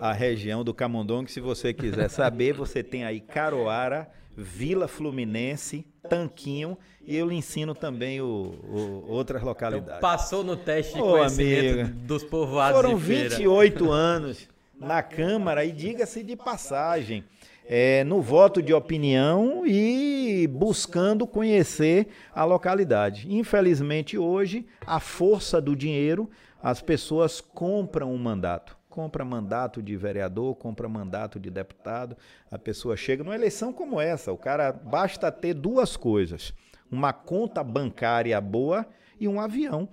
a 0.00 0.12
região 0.12 0.62
do 0.64 0.74
Camundongo, 0.74 1.30
se 1.30 1.40
você 1.40 1.72
quiser 1.72 2.08
saber, 2.10 2.52
você 2.52 2.82
tem 2.82 3.04
aí 3.04 3.20
Caroara, 3.20 4.08
Vila 4.36 4.86
Fluminense, 4.88 5.86
Tanquinho 6.08 6.76
e 7.06 7.16
eu 7.16 7.28
lhe 7.28 7.34
ensino 7.34 7.74
também 7.74 8.20
o, 8.20 8.26
o- 8.26 9.04
outras 9.08 9.42
localidades. 9.42 10.00
Passou 10.00 10.42
no 10.44 10.56
teste 10.56 10.94
de 10.94 11.00
Ô, 11.00 11.12
conhecimento 11.12 11.58
amiga. 11.80 11.84
dos 12.06 12.24
povoados 12.24 12.80
Foram 12.80 12.98
de 12.98 13.04
feira. 13.04 13.28
28 13.30 13.90
anos 13.90 14.48
na 14.78 15.02
Câmara 15.02 15.64
e 15.64 15.72
diga-se 15.72 16.22
de 16.22 16.34
passagem, 16.36 17.24
é, 17.66 18.04
no 18.04 18.20
voto 18.20 18.62
de 18.62 18.74
opinião 18.74 19.66
e 19.66 20.46
buscando 20.46 21.26
conhecer 21.26 22.08
a 22.34 22.44
localidade. 22.44 23.26
Infelizmente 23.32 24.18
hoje, 24.18 24.66
a 24.86 25.00
força 25.00 25.60
do 25.60 25.74
dinheiro, 25.74 26.30
as 26.62 26.82
pessoas 26.82 27.40
compram 27.40 28.12
um 28.12 28.18
mandato. 28.18 28.76
Compra 28.88 29.24
mandato 29.24 29.82
de 29.82 29.96
vereador, 29.96 30.54
compra 30.54 30.88
mandato 30.88 31.40
de 31.40 31.50
deputado. 31.50 32.16
A 32.50 32.58
pessoa 32.58 32.96
chega 32.96 33.24
numa 33.24 33.34
eleição 33.34 33.72
como 33.72 34.00
essa, 34.00 34.30
o 34.30 34.38
cara 34.38 34.72
basta 34.72 35.32
ter 35.32 35.54
duas 35.54 35.96
coisas: 35.96 36.52
uma 36.90 37.12
conta 37.12 37.64
bancária 37.64 38.40
boa 38.40 38.86
e 39.18 39.26
um 39.26 39.40
avião. 39.40 39.88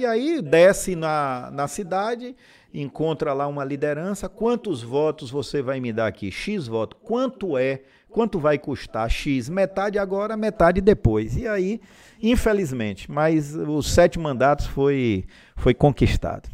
E 0.00 0.06
aí 0.06 0.40
desce 0.40 0.96
na, 0.96 1.50
na 1.52 1.68
cidade, 1.68 2.34
encontra 2.72 3.34
lá 3.34 3.46
uma 3.46 3.62
liderança. 3.62 4.30
Quantos 4.30 4.82
votos 4.82 5.30
você 5.30 5.60
vai 5.60 5.78
me 5.78 5.92
dar 5.92 6.06
aqui? 6.06 6.30
X 6.30 6.66
voto. 6.66 6.96
Quanto 6.96 7.58
é? 7.58 7.82
Quanto 8.08 8.38
vai 8.40 8.58
custar? 8.58 9.10
X. 9.10 9.50
Metade 9.50 9.98
agora, 9.98 10.38
metade 10.38 10.80
depois. 10.80 11.36
E 11.36 11.46
aí, 11.46 11.82
infelizmente, 12.22 13.10
mas 13.10 13.54
os 13.54 13.92
sete 13.92 14.18
mandatos 14.18 14.66
foi, 14.68 15.26
foi 15.54 15.74
conquistado. 15.74 16.48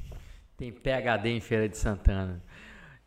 Tem 0.56 0.72
PHD 0.72 1.28
em 1.28 1.40
Feira 1.40 1.68
de 1.68 1.78
Santana. 1.78 2.42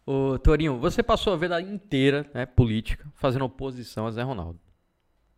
Ô, 0.06 0.40
Torinho, 0.40 0.80
você 0.80 1.04
passou 1.04 1.34
a 1.34 1.36
vida 1.36 1.62
inteira, 1.62 2.26
né, 2.34 2.46
política, 2.46 3.06
fazendo 3.16 3.44
oposição 3.44 4.08
a 4.08 4.12
Zé 4.12 4.22
Ronaldo. 4.22 4.58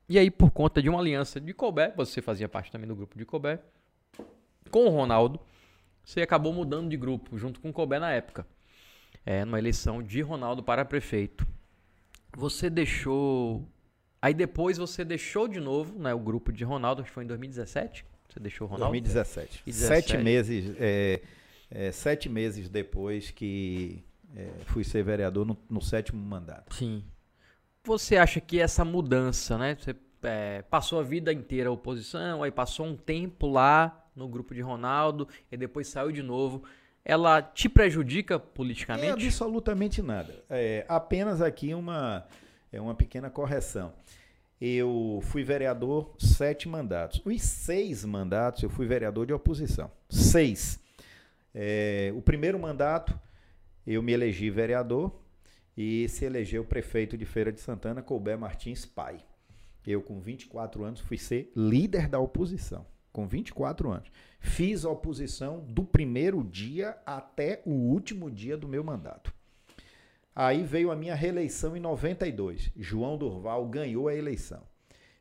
E 0.08 0.20
aí, 0.20 0.30
por 0.30 0.52
conta 0.52 0.80
de 0.80 0.90
uma 0.90 1.00
aliança 1.00 1.42
de 1.42 1.56
Colbert, 1.56 1.94
você 1.98 2.22
fazia 2.22 2.48
parte 2.48 2.72
também 2.72 2.88
do 2.88 2.96
grupo 2.96 3.18
de 3.18 3.26
Colbert, 3.26 3.62
com 4.72 4.86
o 4.86 4.90
Ronaldo, 4.90 5.40
você 6.04 6.22
acabou 6.22 6.52
mudando 6.52 6.90
de 6.90 6.98
grupo, 6.98 7.38
junto 7.38 7.60
com 7.60 7.70
o 7.70 7.74
Colbert 7.74 8.00
na 8.00 8.12
época. 8.12 8.48
É, 9.26 9.46
numa 9.46 9.60
eleição 9.60 10.02
de 10.02 10.22
Ronaldo 10.22 10.64
para 10.64 10.84
prefeito. 10.84 11.46
Você 12.36 12.70
deixou. 12.70 13.68
Aí 14.22 14.34
depois 14.34 14.78
você 14.78 15.06
deixou 15.06 15.48
de 15.48 15.60
novo 15.60 15.98
né, 16.00 16.14
o 16.14 16.20
grupo 16.20 16.52
de 16.52 16.64
Ronaldo, 16.64 17.02
acho 17.02 17.12
que 17.12 17.14
foi 17.14 17.24
em 17.24 17.28
2017? 17.28 18.06
Você 18.30 18.40
deixou 18.40 18.68
o 18.68 18.70
Ronaldo? 18.70 18.92
2017. 18.94 19.64
E 19.66 19.74
Sete 19.74 20.14
17. 20.18 20.24
meses, 20.24 20.76
é, 20.80 21.22
é, 21.70 21.92
sete 21.92 22.30
meses 22.30 22.70
depois 22.70 23.30
que 23.30 24.04
é, 24.36 24.50
fui 24.66 24.84
ser 24.84 25.04
vereador 25.04 25.46
no, 25.46 25.58
no 25.70 25.82
sétimo 25.82 26.22
mandato. 26.24 26.74
Sim. 26.74 27.04
Você 27.84 28.16
acha 28.18 28.40
que 28.40 28.60
essa 28.60 28.86
mudança, 28.86 29.58
né? 29.58 29.76
Você 29.76 29.96
é, 30.24 30.62
passou 30.64 31.00
a 31.00 31.04
vida 31.04 31.34
inteira 31.34 31.72
oposição, 31.72 32.44
aí 32.44 32.52
passou 32.52 32.86
um 32.86 32.96
tempo 32.96 33.48
lá 33.48 34.01
no 34.22 34.30
grupo 34.30 34.54
de 34.54 34.62
Ronaldo 34.62 35.28
e 35.52 35.58
depois 35.58 35.88
saiu 35.88 36.12
de 36.12 36.22
novo. 36.24 36.64
Ela 37.04 37.42
te 37.42 37.68
prejudica 37.68 38.36
É 38.36 38.40
politicamente? 38.40 39.26
absolutamente 39.26 40.02
nada. 40.02 40.44
É, 40.50 40.86
apenas 40.88 41.42
aqui 41.42 41.74
uma, 41.74 42.26
é 42.72 42.80
uma 42.80 42.94
pequena 42.94 43.30
correção. 43.30 43.94
Eu 44.60 45.20
fui 45.24 45.44
vereador 45.44 46.14
sete 46.20 46.70
mandatos. 46.70 47.20
Os 47.26 47.42
seis 47.42 48.06
mandatos 48.06 48.62
eu 48.62 48.70
fui 48.70 48.86
vereador 48.86 49.26
de 49.26 49.34
oposição. 49.34 49.90
Seis. 50.08 50.80
É, 51.54 52.14
o 52.16 52.22
primeiro 52.22 52.60
mandato 52.60 53.20
eu 53.86 54.04
me 54.04 54.12
elegi 54.14 54.52
vereador 54.52 55.12
e 55.76 56.08
se 56.08 56.24
elegeu 56.26 56.64
prefeito 56.64 57.18
de 57.18 57.26
Feira 57.26 57.52
de 57.52 57.60
Santana, 57.60 58.04
Colbert 58.04 58.38
Martins 58.38 58.86
Pai. 58.86 59.18
Eu, 59.88 60.00
com 60.04 60.20
24 60.22 60.84
anos, 60.84 61.00
fui 61.00 61.18
ser 61.18 61.52
líder 61.56 62.08
da 62.08 62.20
oposição. 62.20 62.86
Com 63.12 63.28
24 63.28 63.92
anos. 63.92 64.12
Fiz 64.40 64.86
a 64.86 64.90
oposição 64.90 65.60
do 65.60 65.84
primeiro 65.84 66.44
dia 66.44 66.98
até 67.06 67.62
o 67.66 67.72
último 67.72 68.32
dia 68.32 68.58
do 68.58 68.68
meu 68.68 68.84
mandato. 68.84 69.34
Aí 70.34 70.64
veio 70.64 70.92
a 70.92 70.96
minha 70.96 71.14
reeleição 71.14 71.76
em 71.76 71.80
92. 71.80 72.72
João 72.76 73.18
Durval 73.18 73.68
ganhou 73.68 74.08
a 74.08 74.16
eleição. 74.16 74.64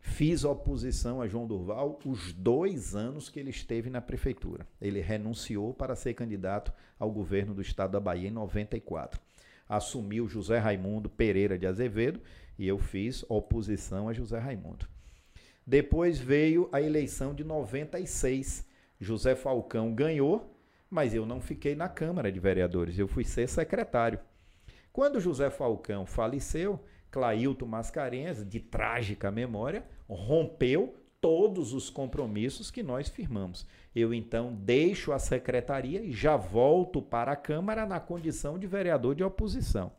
Fiz 0.01 0.45
oposição 0.45 1.21
a 1.21 1.29
João 1.29 1.47
Durval 1.47 1.99
os 2.07 2.33
dois 2.33 2.95
anos 2.95 3.29
que 3.29 3.39
ele 3.39 3.51
esteve 3.51 3.91
na 3.91 4.01
prefeitura. 4.01 4.67
Ele 4.81 5.01
renunciou 5.01 5.75
para 5.75 5.95
ser 5.95 6.15
candidato 6.15 6.73
ao 6.99 7.11
governo 7.11 7.53
do 7.53 7.61
estado 7.61 7.93
da 7.93 8.01
Bahia 8.01 8.29
em 8.29 8.33
94. 8.33 9.21
Assumiu 9.69 10.27
José 10.27 10.59
Raimundo 10.59 11.09
Pereira 11.09 11.59
de 11.59 11.67
Azevedo 11.67 12.21
e 12.59 12.67
eu 12.67 12.79
fiz 12.79 13.25
oposição 13.29 14.09
a 14.09 14.13
José 14.13 14.39
Raimundo. 14.39 14.89
Depois 15.71 16.19
veio 16.19 16.69
a 16.73 16.83
eleição 16.83 17.33
de 17.33 17.45
96. 17.45 18.67
José 19.01 19.37
Falcão 19.37 19.95
ganhou, 19.95 20.53
mas 20.91 21.15
eu 21.15 21.25
não 21.25 21.41
fiquei 21.41 21.77
na 21.77 21.89
Câmara 21.89 22.33
de 22.33 22.41
Vereadores, 22.41 22.99
eu 22.99 23.07
fui 23.07 23.23
ser 23.23 23.49
secretário. 23.49 24.19
Quando 24.93 25.21
José 25.21 25.49
Falcão 25.49 26.05
faleceu, 26.05 26.81
Clailton 27.09 27.67
Mascarenhas, 27.67 28.45
de 28.45 28.59
trágica 28.59 29.31
memória, 29.31 29.85
rompeu 30.09 30.97
todos 31.21 31.73
os 31.73 31.89
compromissos 31.89 32.69
que 32.69 32.83
nós 32.83 33.09
firmamos. 33.09 33.65
Eu 33.95 34.13
então 34.13 34.53
deixo 34.53 35.13
a 35.13 35.21
secretaria 35.21 36.03
e 36.03 36.11
já 36.11 36.37
volto 36.37 37.01
para 37.01 37.31
a 37.31 37.37
Câmara 37.37 37.87
na 37.87 38.01
condição 38.01 38.59
de 38.59 38.67
vereador 38.67 39.15
de 39.15 39.23
oposição. 39.23 39.93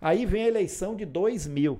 Aí 0.00 0.26
vem 0.26 0.42
a 0.42 0.48
eleição 0.48 0.96
de 0.96 1.04
2000. 1.04 1.78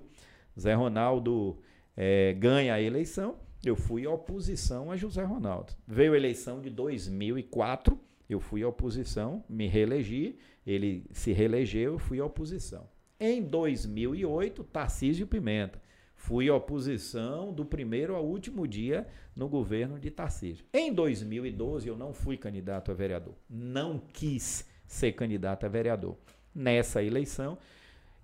Zé 0.56 0.72
Ronaldo 0.72 1.58
eh, 1.96 2.34
ganha 2.38 2.74
a 2.74 2.80
eleição, 2.80 3.36
eu 3.64 3.76
fui 3.76 4.06
oposição 4.06 4.90
a 4.90 4.96
José 4.96 5.22
Ronaldo. 5.22 5.72
Veio 5.86 6.12
a 6.12 6.16
eleição 6.16 6.60
de 6.60 6.70
2004, 6.70 7.98
eu 8.28 8.40
fui 8.40 8.64
oposição, 8.64 9.44
me 9.48 9.66
reelegi, 9.66 10.38
ele 10.66 11.06
se 11.12 11.32
reelegeu, 11.32 11.92
eu 11.92 11.98
fui 11.98 12.20
oposição. 12.20 12.88
Em 13.18 13.42
2008, 13.42 14.64
Tarcísio 14.64 15.26
Pimenta. 15.26 15.80
Fui 16.14 16.48
oposição 16.48 17.52
do 17.52 17.64
primeiro 17.64 18.14
ao 18.14 18.24
último 18.24 18.66
dia 18.66 19.06
no 19.36 19.48
governo 19.48 19.98
de 19.98 20.10
Tarcísio. 20.10 20.64
Em 20.72 20.92
2012, 20.92 21.86
eu 21.86 21.96
não 21.96 22.14
fui 22.14 22.36
candidato 22.36 22.90
a 22.90 22.94
vereador. 22.94 23.34
Não 23.48 23.98
quis 23.98 24.66
ser 24.86 25.12
candidato 25.12 25.66
a 25.66 25.68
vereador. 25.68 26.16
Nessa 26.54 27.02
eleição, 27.02 27.58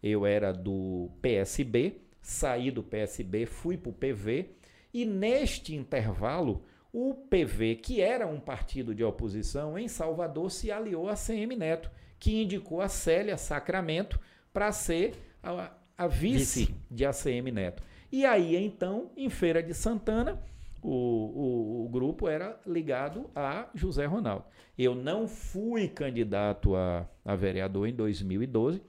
eu 0.02 0.24
era 0.24 0.52
do 0.52 1.10
PSB, 1.20 2.00
saí 2.20 2.70
do 2.70 2.82
PSB, 2.82 3.46
fui 3.46 3.76
para 3.76 3.90
o 3.90 3.94
PV, 3.94 4.50
e 4.92 5.04
neste 5.04 5.74
intervalo, 5.74 6.64
o 6.92 7.14
PV, 7.14 7.76
que 7.76 8.00
era 8.00 8.26
um 8.26 8.40
partido 8.40 8.94
de 8.94 9.04
oposição 9.04 9.78
em 9.78 9.86
Salvador, 9.86 10.50
se 10.50 10.70
aliou 10.72 11.08
a 11.08 11.14
CM 11.14 11.54
Neto, 11.54 11.90
que 12.18 12.42
indicou 12.42 12.80
a 12.80 12.88
Célia 12.88 13.36
Sacramento 13.36 14.20
para 14.52 14.72
ser 14.72 15.14
a, 15.42 15.72
a 15.96 16.06
vice, 16.06 16.66
Vice. 16.66 16.74
de 16.90 17.06
ACM 17.06 17.50
Neto. 17.52 17.82
E 18.10 18.24
aí, 18.24 18.56
então, 18.56 19.10
em 19.16 19.30
Feira 19.30 19.62
de 19.62 19.72
Santana, 19.72 20.42
o, 20.82 20.88
o, 20.90 21.84
o, 21.84 21.88
grupo 21.88 22.28
era 22.28 22.58
ligado 22.66 23.30
a 23.34 23.68
José 23.74 24.06
Ronaldo. 24.06 24.44
Eu 24.76 24.94
não 24.94 25.28
fui 25.28 25.88
candidato 25.88 26.74
a, 26.74 27.06
a 27.24 27.36
vereador 27.36 27.86
em 27.86 27.94
2012, 27.94 28.82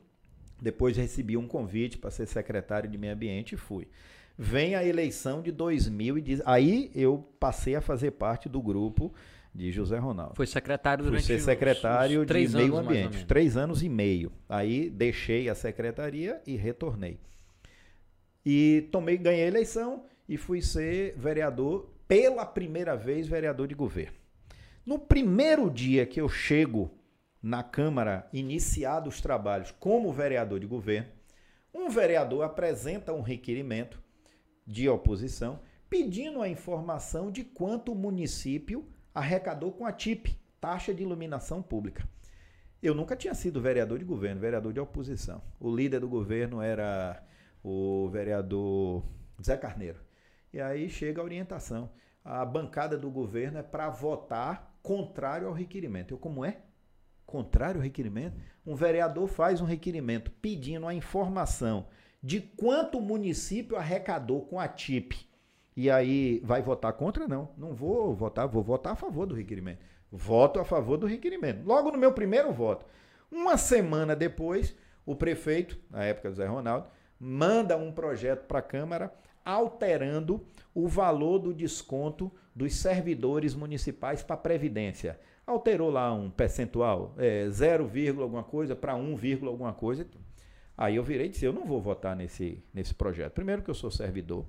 depois 0.62 0.96
recebi 0.96 1.36
um 1.36 1.48
convite 1.48 1.98
para 1.98 2.12
ser 2.12 2.28
secretário 2.28 2.90
de 2.90 2.98
meio 2.98 3.14
ambiente 3.14 3.56
e 3.56 3.58
fui. 3.58 3.88
Vem 4.38 4.76
a 4.76 4.86
eleição 4.86 5.42
de 5.42 5.52
2010, 5.52 6.42
aí 6.46 6.92
eu 6.96 7.28
passei 7.40 7.76
a 7.76 7.82
fazer 7.82 8.12
parte 8.12 8.48
do 8.48 8.62
grupo 8.62 9.14
de 9.54 9.72
José 9.72 9.98
Ronaldo. 9.98 10.36
Foi 10.36 10.48
secretário 10.48 11.04
durante 11.04 11.26
Fui 11.26 11.38
ser 11.38 11.44
secretário 11.44 12.22
os, 12.22 12.30
os 12.30 12.52
de 12.52 12.56
meio 12.56 12.78
ambiente, 12.78 13.26
três 13.26 13.58
anos 13.58 13.84
e 13.84 13.90
meio. 13.90 14.32
Aí 14.48 14.90
deixei 14.90 15.50
a 15.50 15.56
secretaria 15.56 16.42
e 16.48 16.56
retornei. 16.56 17.20
E 18.46 18.88
tomei, 18.92 19.18
ganhei 19.18 19.44
a 19.44 19.48
eleição 19.48 20.06
e 20.28 20.38
fui 20.38 20.62
ser 20.62 21.14
vereador 21.18 21.90
pela 22.08 22.46
primeira 22.46 22.96
vez 22.96 23.28
vereador 23.28 23.68
de 23.68 23.76
governo. 23.76 24.18
No 24.86 24.98
primeiro 24.98 25.70
dia 25.70 26.06
que 26.06 26.20
eu 26.20 26.30
chego 26.30 26.90
na 27.42 27.64
Câmara, 27.64 28.30
iniciados 28.32 29.16
os 29.16 29.22
trabalhos 29.22 29.72
como 29.72 30.14
vereador 30.14 30.60
de 30.60 30.68
governo, 30.68 31.10
um 31.74 31.90
vereador 31.90 32.44
apresenta 32.44 33.14
um 33.14 33.22
requerimento 33.22 34.02
de 34.66 34.88
oposição 34.88 35.60
pedindo 35.90 36.42
a 36.42 36.48
informação 36.48 37.32
de 37.32 37.44
quanto 37.44 37.92
o 37.92 37.96
município 37.96 38.88
arrecadou 39.14 39.72
com 39.72 39.86
a 39.86 39.92
TIP, 39.92 40.38
taxa 40.60 40.94
de 40.94 41.04
iluminação 41.04 41.62
pública. 41.62 42.08
Eu 42.82 42.96
nunca 42.96 43.16
tinha 43.16 43.34
sido 43.34 43.62
vereador 43.62 44.00
de 44.00 44.06
governo, 44.06 44.40
vereador 44.40 44.74
de 44.74 44.80
oposição. 44.80 45.42
O 45.60 45.74
líder 45.74 46.00
do 46.00 46.08
governo 46.08 46.62
era 46.62 47.24
o 47.64 48.10
vereador 48.10 49.04
Zé 49.44 49.58
Carneiro. 49.58 50.00
E 50.54 50.60
aí 50.60 50.90
chega 50.90 51.22
a 51.22 51.24
orientação. 51.24 51.92
A 52.24 52.46
bancada 52.46 52.98
do 52.98 53.10
governo 53.10 53.60
é 53.60 53.64
para 53.64 53.90
votar 53.90 54.78
contrário 54.82 55.48
ao 55.48 55.54
requerimento. 55.54 56.14
Eu, 56.14 56.18
como 56.18 56.44
é? 56.44 56.62
Contrário 57.32 57.78
ao 57.78 57.84
requerimento? 57.84 58.36
Um 58.66 58.76
vereador 58.76 59.28
faz 59.28 59.62
um 59.62 59.66
requerimento 59.66 60.30
pedindo 60.42 60.86
a 60.86 60.94
informação 60.94 61.88
de 62.22 62.42
quanto 62.42 62.98
o 62.98 63.02
município 63.02 63.78
arrecadou 63.78 64.42
com 64.42 64.60
a 64.60 64.68
TIP 64.68 65.32
e 65.76 65.90
aí 65.90 66.42
vai 66.44 66.62
votar 66.62 66.94
contra? 66.94 67.28
Não, 67.28 67.50
não 67.58 67.74
vou 67.74 68.14
votar, 68.14 68.48
vou 68.48 68.62
votar 68.62 68.94
a 68.94 68.96
favor 68.96 69.26
do 69.26 69.34
requerimento. 69.34 69.80
Voto 70.12 70.60
a 70.60 70.66
favor 70.66 70.98
do 70.98 71.08
requerimento. 71.08 71.66
Logo 71.66 71.92
no 71.92 71.98
meu 71.98 72.12
primeiro 72.12 72.52
voto. 72.52 72.86
Uma 73.32 73.58
semana 73.58 74.14
depois, 74.14 74.76
o 75.06 75.16
prefeito, 75.16 75.80
na 75.90 76.04
época 76.04 76.30
do 76.30 76.36
Zé 76.36 76.46
Ronaldo, 76.46 76.88
manda 77.18 77.78
um 77.78 77.92
projeto 77.92 78.46
para 78.46 78.60
a 78.60 78.64
Câmara 78.64 79.14
alterando 79.46 80.46
o 80.76 80.88
valor 80.88 81.40
do 81.40 81.54
desconto 81.54 82.32
dos 82.54 82.76
servidores 82.76 83.56
municipais 83.56 84.22
para 84.22 84.36
a 84.36 84.40
Previdência. 84.40 85.20
Alterou 85.46 85.90
lá 85.90 86.14
um 86.14 86.30
percentual, 86.30 87.16
é, 87.18 87.50
0, 87.50 87.90
alguma 88.22 88.44
coisa 88.44 88.76
para 88.76 88.96
1, 88.96 89.18
alguma 89.48 89.74
coisa. 89.74 90.08
Aí 90.78 90.96
eu 90.96 91.04
virei 91.04 91.28
e 91.28 91.30
disse: 91.30 91.46
eu 91.46 91.54
não 91.54 91.66
vou 91.66 91.82
votar 91.82 92.16
nesse, 92.16 92.64
nesse 92.74 92.94
projeto. 92.94 93.34
Primeiro, 93.34 93.62
que 93.62 93.70
eu 93.70 93.76
sou 93.76 93.92
servidor. 93.92 94.46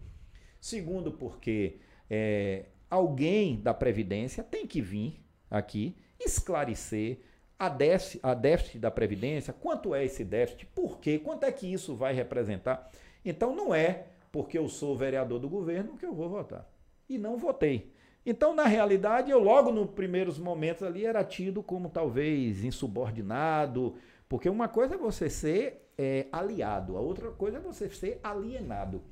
Segundo, 0.61 1.12
porque 1.12 1.78
é, 2.09 2.66
alguém 2.88 3.61
da 3.61 3.74
Previdência 3.74 4.45
tem 4.45 4.66
que 4.66 4.80
vir 4.80 5.24
aqui 5.51 5.97
esclarecer 6.20 7.18
a 7.59 7.68
déficit, 7.68 8.20
a 8.22 8.34
déficit 8.34 8.78
da 8.78 8.90
Previdência, 8.90 9.53
quanto 9.53 9.95
é 9.95 10.05
esse 10.05 10.24
déficit, 10.24 10.66
por 10.66 10.99
quê, 10.99 11.18
quanto 11.18 11.45
é 11.45 11.53
que 11.53 11.70
isso 11.70 11.95
vai 11.95 12.14
representar. 12.14 12.90
Então 13.24 13.55
não 13.55 13.74
é 13.74 14.07
porque 14.32 14.57
eu 14.57 14.68
sou 14.68 14.97
vereador 14.97 15.38
do 15.38 15.49
governo 15.49 15.97
que 15.97 16.07
eu 16.07 16.14
vou 16.14 16.28
votar. 16.28 16.68
E 17.09 17.18
não 17.18 17.36
votei. 17.36 17.91
Então, 18.24 18.54
na 18.54 18.64
realidade, 18.64 19.30
eu 19.30 19.40
logo 19.40 19.72
nos 19.72 19.90
primeiros 19.90 20.38
momentos 20.38 20.82
ali 20.82 21.04
era 21.04 21.24
tido 21.24 21.62
como 21.62 21.90
talvez 21.90 22.64
insubordinado, 22.64 23.94
porque 24.28 24.48
uma 24.48 24.68
coisa 24.68 24.94
é 24.94 24.98
você 24.98 25.28
ser 25.28 25.90
é, 25.98 26.26
aliado, 26.30 26.96
a 26.96 27.00
outra 27.00 27.30
coisa 27.32 27.58
é 27.58 27.60
você 27.60 27.88
ser 27.90 28.20
alienado. 28.22 29.02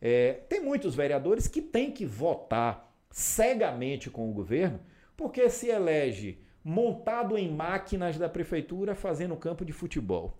É, 0.00 0.40
tem 0.48 0.60
muitos 0.60 0.94
vereadores 0.94 1.48
que 1.48 1.60
têm 1.60 1.90
que 1.90 2.04
votar 2.04 2.90
cegamente 3.10 4.10
com 4.10 4.30
o 4.30 4.32
governo, 4.32 4.80
porque 5.16 5.48
se 5.50 5.68
elege 5.68 6.38
montado 6.62 7.36
em 7.36 7.50
máquinas 7.50 8.18
da 8.18 8.28
prefeitura 8.28 8.94
fazendo 8.94 9.36
campo 9.36 9.64
de 9.64 9.72
futebol, 9.72 10.38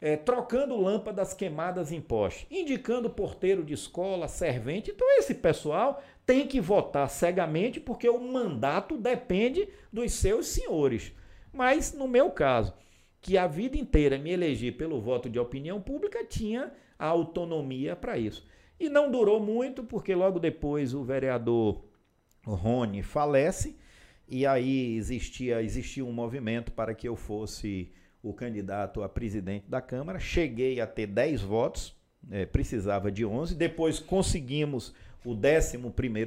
é, 0.00 0.16
trocando 0.16 0.76
lâmpadas 0.76 1.32
queimadas 1.32 1.90
em 1.90 2.00
poste, 2.00 2.46
indicando 2.50 3.08
porteiro 3.08 3.64
de 3.64 3.74
escola, 3.74 4.28
servente. 4.28 4.90
Então, 4.90 5.08
esse 5.18 5.34
pessoal 5.34 6.02
tem 6.24 6.46
que 6.46 6.60
votar 6.60 7.08
cegamente 7.08 7.80
porque 7.80 8.08
o 8.08 8.20
mandato 8.20 8.96
depende 8.96 9.68
dos 9.92 10.12
seus 10.12 10.48
senhores. 10.48 11.12
Mas, 11.52 11.94
no 11.94 12.06
meu 12.06 12.30
caso, 12.30 12.74
que 13.20 13.38
a 13.38 13.46
vida 13.46 13.78
inteira 13.78 14.18
me 14.18 14.30
elegi 14.30 14.70
pelo 14.70 15.00
voto 15.00 15.30
de 15.30 15.38
opinião 15.38 15.80
pública, 15.80 16.24
tinha 16.24 16.72
a 16.98 17.06
autonomia 17.06 17.96
para 17.96 18.18
isso. 18.18 18.46
E 18.78 18.88
não 18.88 19.10
durou 19.10 19.40
muito, 19.40 19.82
porque 19.82 20.14
logo 20.14 20.38
depois 20.38 20.92
o 20.92 21.02
vereador 21.02 21.82
Rony 22.44 23.02
falece, 23.02 23.76
e 24.28 24.46
aí 24.46 24.96
existia, 24.96 25.62
existia 25.62 26.04
um 26.04 26.12
movimento 26.12 26.72
para 26.72 26.94
que 26.94 27.08
eu 27.08 27.16
fosse 27.16 27.90
o 28.28 28.32
candidato 28.32 29.02
a 29.02 29.08
presidente 29.08 29.66
da 29.68 29.80
Câmara. 29.80 30.18
Cheguei 30.18 30.80
a 30.80 30.86
ter 30.86 31.06
10 31.06 31.42
votos, 31.42 31.94
é, 32.30 32.44
precisava 32.44 33.10
de 33.10 33.24
11, 33.24 33.54
depois 33.54 34.00
conseguimos 34.00 34.92
o 35.24 35.32
11 35.32 35.76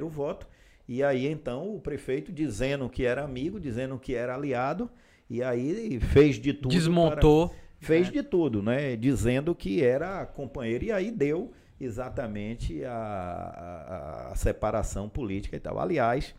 voto, 0.08 0.46
e 0.88 1.02
aí 1.02 1.26
então 1.26 1.74
o 1.74 1.80
prefeito 1.80 2.32
dizendo 2.32 2.88
que 2.88 3.04
era 3.04 3.22
amigo, 3.22 3.60
dizendo 3.60 3.98
que 3.98 4.14
era 4.14 4.34
aliado, 4.34 4.90
e 5.28 5.42
aí 5.42 6.00
fez 6.00 6.36
de 6.36 6.52
tudo. 6.54 6.72
Desmontou. 6.72 7.50
Para, 7.50 7.58
fez 7.80 8.08
é. 8.08 8.10
de 8.10 8.22
tudo, 8.22 8.62
né? 8.62 8.96
Dizendo 8.96 9.54
que 9.54 9.82
era 9.82 10.24
companheiro, 10.26 10.86
e 10.86 10.92
aí 10.92 11.10
deu 11.10 11.52
exatamente 11.78 12.84
a, 12.84 12.92
a, 12.92 14.32
a 14.32 14.36
separação 14.36 15.08
política 15.08 15.56
e 15.56 15.60
tal. 15.60 15.78
Aliás, 15.78 16.34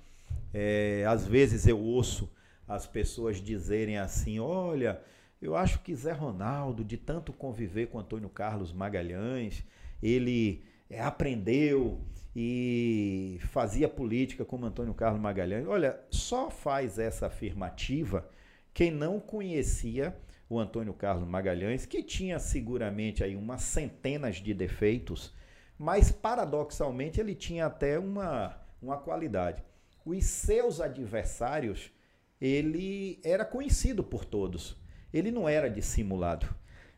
é, 0.54 1.06
às 1.08 1.26
vezes 1.26 1.68
eu 1.68 1.80
ouço 1.80 2.30
as 2.68 2.86
pessoas 2.86 3.42
dizerem 3.42 3.98
assim: 3.98 4.40
olha, 4.40 5.00
eu 5.42 5.56
acho 5.56 5.80
que 5.80 5.96
Zé 5.96 6.12
Ronaldo, 6.12 6.84
de 6.84 6.98
tanto 6.98 7.34
conviver 7.34 7.88
com 7.88 7.98
Antônio 8.00 8.30
Carlos 8.30 8.72
Magalhães, 8.72 9.66
ele 10.02 10.64
é, 10.90 11.02
aprendeu 11.02 12.00
e 12.36 13.40
fazia 13.50 13.90
política 13.90 14.46
como 14.46 14.66
Antônio 14.66 14.94
Carlos 14.94 15.22
Magalhães. 15.22 15.66
Olha, 15.68 16.00
só 16.10 16.50
faz 16.50 17.00
essa 17.00 17.28
afirmativa 17.28 18.30
quem 18.74 18.92
não 18.92 19.20
conhecia 19.20 20.16
o 20.50 20.60
Antônio 20.60 20.94
Carlos 20.94 21.28
Magalhães, 21.28 21.86
que 21.86 22.04
tinha 22.04 22.38
seguramente 22.40 23.24
aí 23.24 23.36
umas 23.36 23.62
centenas 23.62 24.38
de 24.38 24.54
defeitos, 24.54 25.34
mas 25.78 26.12
paradoxalmente 26.12 27.20
ele 27.20 27.34
tinha 27.34 27.66
até 27.66 27.98
uma, 27.98 28.58
uma 28.82 28.98
qualidade. 28.98 29.64
Os 30.06 30.24
seus 30.26 30.82
adversários, 30.82 31.92
ele 32.40 33.20
era 33.24 33.46
conhecido 33.46 34.04
por 34.04 34.26
todos. 34.26 34.81
Ele 35.14 35.32
não 35.32 35.48
era 35.48 35.70
dissimulado. 35.70 36.48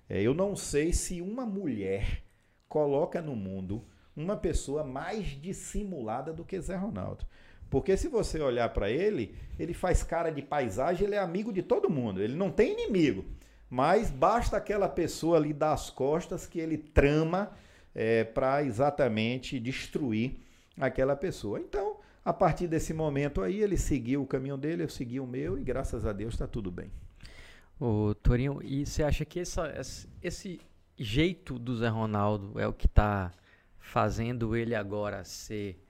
É, 0.09 0.21
eu 0.21 0.33
não 0.33 0.55
sei 0.55 0.93
se 0.93 1.21
uma 1.21 1.45
mulher 1.45 2.23
coloca 2.67 3.21
no 3.21 3.35
mundo 3.35 3.83
uma 4.15 4.37
pessoa 4.37 4.83
mais 4.83 5.27
dissimulada 5.41 6.31
do 6.33 6.43
que 6.43 6.59
Zé 6.59 6.75
Ronaldo. 6.75 7.25
Porque 7.69 7.97
se 7.97 8.07
você 8.07 8.39
olhar 8.39 8.69
para 8.69 8.89
ele, 8.91 9.35
ele 9.57 9.73
faz 9.73 10.03
cara 10.03 10.29
de 10.29 10.41
paisagem, 10.41 11.07
ele 11.07 11.15
é 11.15 11.19
amigo 11.19 11.51
de 11.51 11.63
todo 11.63 11.89
mundo, 11.89 12.21
ele 12.21 12.35
não 12.35 12.51
tem 12.51 12.73
inimigo. 12.73 13.25
Mas 13.67 14.11
basta 14.11 14.57
aquela 14.57 14.87
pessoa 14.87 15.37
ali 15.37 15.51
dar 15.51 15.73
as 15.73 15.89
costas 15.89 16.45
que 16.45 16.59
ele 16.59 16.77
trama 16.77 17.51
é, 17.95 18.23
para 18.23 18.63
exatamente 18.63 19.59
destruir 19.59 20.37
aquela 20.79 21.15
pessoa. 21.15 21.59
Então, 21.59 21.97
a 22.23 22.31
partir 22.31 22.67
desse 22.67 22.93
momento 22.93 23.41
aí, 23.41 23.61
ele 23.61 23.77
seguiu 23.77 24.21
o 24.21 24.27
caminho 24.27 24.57
dele, 24.57 24.83
eu 24.83 24.89
segui 24.89 25.19
o 25.19 25.25
meu 25.25 25.57
e 25.57 25.63
graças 25.63 26.05
a 26.05 26.13
Deus 26.13 26.35
está 26.35 26.47
tudo 26.47 26.69
bem. 26.69 26.91
Ô, 27.79 28.13
Torinho, 28.15 28.59
e 28.63 28.85
você 28.85 29.03
acha 29.03 29.25
que 29.25 29.39
essa, 29.39 29.73
esse 30.21 30.59
jeito 30.97 31.57
do 31.57 31.75
Zé 31.75 31.87
Ronaldo 31.87 32.59
é 32.59 32.67
o 32.67 32.73
que 32.73 32.85
está 32.85 33.31
fazendo 33.77 34.55
ele 34.55 34.75
agora 34.75 35.23
ser 35.23 35.83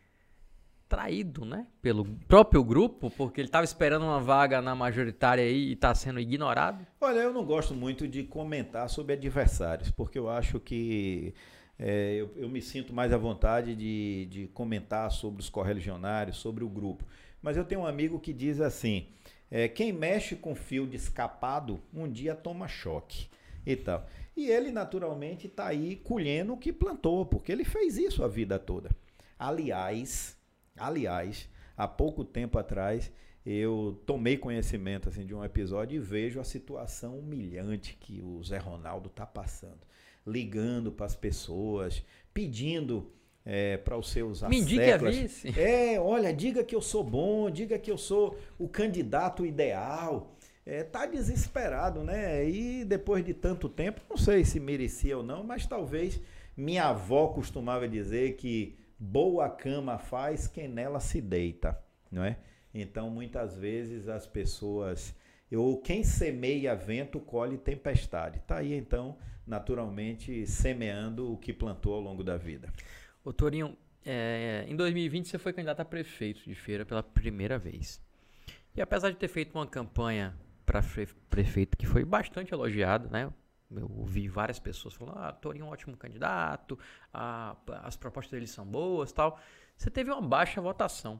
traído, 0.87 1.43
né? 1.43 1.65
Pelo 1.81 2.05
próprio 2.27 2.63
grupo, 2.63 3.09
porque 3.09 3.41
ele 3.41 3.47
estava 3.47 3.63
esperando 3.63 4.03
uma 4.03 4.19
vaga 4.19 4.61
na 4.61 4.75
majoritária 4.75 5.43
aí 5.43 5.69
e 5.69 5.73
está 5.73 5.93
sendo 5.95 6.19
ignorado? 6.19 6.85
Olha, 7.01 7.19
eu 7.19 7.33
não 7.33 7.43
gosto 7.43 7.73
muito 7.73 8.07
de 8.07 8.23
comentar 8.23 8.87
sobre 8.89 9.13
adversários, 9.13 9.89
porque 9.89 10.19
eu 10.19 10.29
acho 10.29 10.59
que 10.59 11.33
é, 11.79 12.15
eu, 12.15 12.31
eu, 12.35 12.47
me 12.47 12.61
sinto 12.61 12.93
mais 12.93 13.11
à 13.11 13.17
vontade 13.17 13.75
de, 13.75 14.27
de 14.29 14.47
comentar 14.53 15.11
sobre 15.11 15.41
os 15.41 15.49
correligionários, 15.49 16.37
sobre 16.37 16.63
o 16.63 16.69
grupo. 16.69 17.03
Mas 17.41 17.57
eu 17.57 17.65
tenho 17.65 17.81
um 17.81 17.87
amigo 17.87 18.19
que 18.19 18.31
diz 18.31 18.61
assim: 18.61 19.07
é, 19.55 19.67
quem 19.67 19.93
mexe 19.93 20.35
com 20.35 20.55
fio 20.55 20.87
de 20.87 20.95
escapado, 20.95 21.79
um 21.93 22.11
dia 22.11 22.33
toma 22.33 22.67
choque 22.67 23.27
e 23.63 23.75
tal. 23.75 24.09
E 24.35 24.49
ele, 24.49 24.71
naturalmente, 24.71 25.45
está 25.45 25.67
aí 25.67 25.95
colhendo 25.95 26.53
o 26.53 26.57
que 26.57 26.73
plantou, 26.73 27.23
porque 27.23 27.51
ele 27.51 27.63
fez 27.63 27.95
isso 27.95 28.23
a 28.23 28.27
vida 28.27 28.57
toda. 28.57 28.89
Aliás, 29.37 30.35
aliás, 30.75 31.47
há 31.77 31.87
pouco 31.87 32.25
tempo 32.25 32.57
atrás, 32.57 33.11
eu 33.45 34.01
tomei 34.07 34.37
conhecimento 34.37 35.07
assim, 35.07 35.23
de 35.23 35.35
um 35.35 35.45
episódio 35.45 35.97
e 35.97 35.99
vejo 35.99 36.39
a 36.39 36.43
situação 36.43 37.19
humilhante 37.19 37.95
que 37.99 38.23
o 38.23 38.43
Zé 38.43 38.57
Ronaldo 38.57 39.07
está 39.07 39.23
passando. 39.23 39.85
Ligando 40.25 40.91
para 40.91 41.05
as 41.05 41.15
pessoas, 41.15 42.03
pedindo 42.33 43.11
é, 43.45 43.77
para 43.77 43.97
os 43.97 44.09
seus 44.09 44.41
Me 44.43 44.59
indique 44.59 44.89
a 44.89 44.97
vice. 44.97 45.59
É, 45.59 45.99
olha, 45.99 46.33
diga 46.33 46.63
que 46.63 46.75
eu 46.75 46.81
sou 46.81 47.03
bom, 47.03 47.49
diga 47.49 47.77
que 47.77 47.91
eu 47.91 47.97
sou 47.97 48.37
o 48.57 48.67
candidato 48.67 49.45
ideal. 49.45 50.35
É, 50.65 50.81
tá 50.81 51.05
desesperado, 51.05 52.03
né? 52.03 52.47
E 52.47 52.85
depois 52.85 53.25
de 53.25 53.33
tanto 53.33 53.67
tempo, 53.67 54.01
não 54.09 54.15
sei 54.15 54.45
se 54.45 54.59
merecia 54.61 55.17
ou 55.17 55.23
não, 55.23 55.43
mas 55.43 55.65
talvez 55.65 56.21
minha 56.55 56.85
avó 56.85 57.27
costumava 57.27 57.87
dizer 57.87 58.37
que 58.37 58.77
boa 58.97 59.49
cama 59.49 59.97
faz 59.97 60.47
quem 60.47 60.69
nela 60.69 61.01
se 61.01 61.19
deita, 61.19 61.77
não 62.09 62.23
é? 62.23 62.37
Então, 62.73 63.09
muitas 63.09 63.57
vezes 63.57 64.07
as 64.07 64.25
pessoas, 64.25 65.13
ou 65.51 65.81
quem 65.81 66.03
semeia 66.03 66.73
vento 66.75 67.19
colhe 67.19 67.57
tempestade. 67.57 68.39
Tá 68.47 68.59
aí 68.59 68.73
então, 68.73 69.17
naturalmente, 69.45 70.47
semeando 70.47 71.33
o 71.33 71.37
que 71.37 71.51
plantou 71.51 71.95
ao 71.95 72.01
longo 72.01 72.23
da 72.23 72.37
vida. 72.37 72.69
Ô 73.23 73.31
Torinho, 73.31 73.77
é, 74.05 74.65
em 74.67 74.75
2020 74.75 75.29
você 75.29 75.37
foi 75.37 75.53
candidato 75.53 75.79
a 75.79 75.85
prefeito 75.85 76.43
de 76.43 76.53
feira 76.53 76.85
pela 76.85 77.01
primeira 77.01 77.57
vez. 77.57 78.01
E 78.75 78.81
apesar 78.81 79.11
de 79.11 79.17
ter 79.17 79.27
feito 79.27 79.55
uma 79.55 79.65
campanha 79.65 80.35
para 80.65 80.81
prefeito 81.29 81.77
que 81.77 81.85
foi 81.85 82.03
bastante 82.03 82.53
elogiado, 82.53 83.09
né? 83.09 83.31
Eu 83.71 83.89
ouvi 83.97 84.27
várias 84.27 84.59
pessoas 84.59 84.93
falando, 84.93 85.17
ah, 85.17 85.31
Torinho 85.31 85.63
é 85.63 85.67
um 85.67 85.71
ótimo 85.71 85.97
candidato, 85.97 86.77
a, 87.13 87.55
as 87.83 87.95
propostas 87.95 88.31
dele 88.31 88.45
são 88.45 88.65
boas 88.65 89.11
tal. 89.11 89.39
Você 89.77 89.89
teve 89.89 90.11
uma 90.11 90.21
baixa 90.21 90.61
votação. 90.61 91.19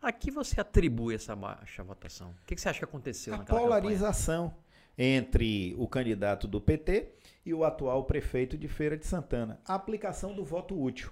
A 0.00 0.12
que 0.12 0.30
você 0.30 0.60
atribui 0.60 1.14
essa 1.14 1.34
baixa 1.34 1.82
votação? 1.82 2.30
O 2.30 2.46
que, 2.46 2.54
que 2.54 2.60
você 2.60 2.68
acha 2.68 2.78
que 2.80 2.84
aconteceu 2.84 3.34
a 3.34 3.38
naquela 3.38 3.60
polarização 3.60 4.48
campanha? 4.48 4.72
entre 4.98 5.74
o 5.78 5.88
candidato 5.88 6.46
do 6.46 6.60
PT 6.60 7.12
e 7.44 7.54
o 7.54 7.64
atual 7.64 8.04
prefeito 8.04 8.56
de 8.58 8.68
Feira 8.68 8.96
de 8.96 9.06
Santana. 9.06 9.60
A 9.64 9.74
aplicação 9.74 10.34
do 10.34 10.44
voto 10.44 10.80
útil. 10.80 11.10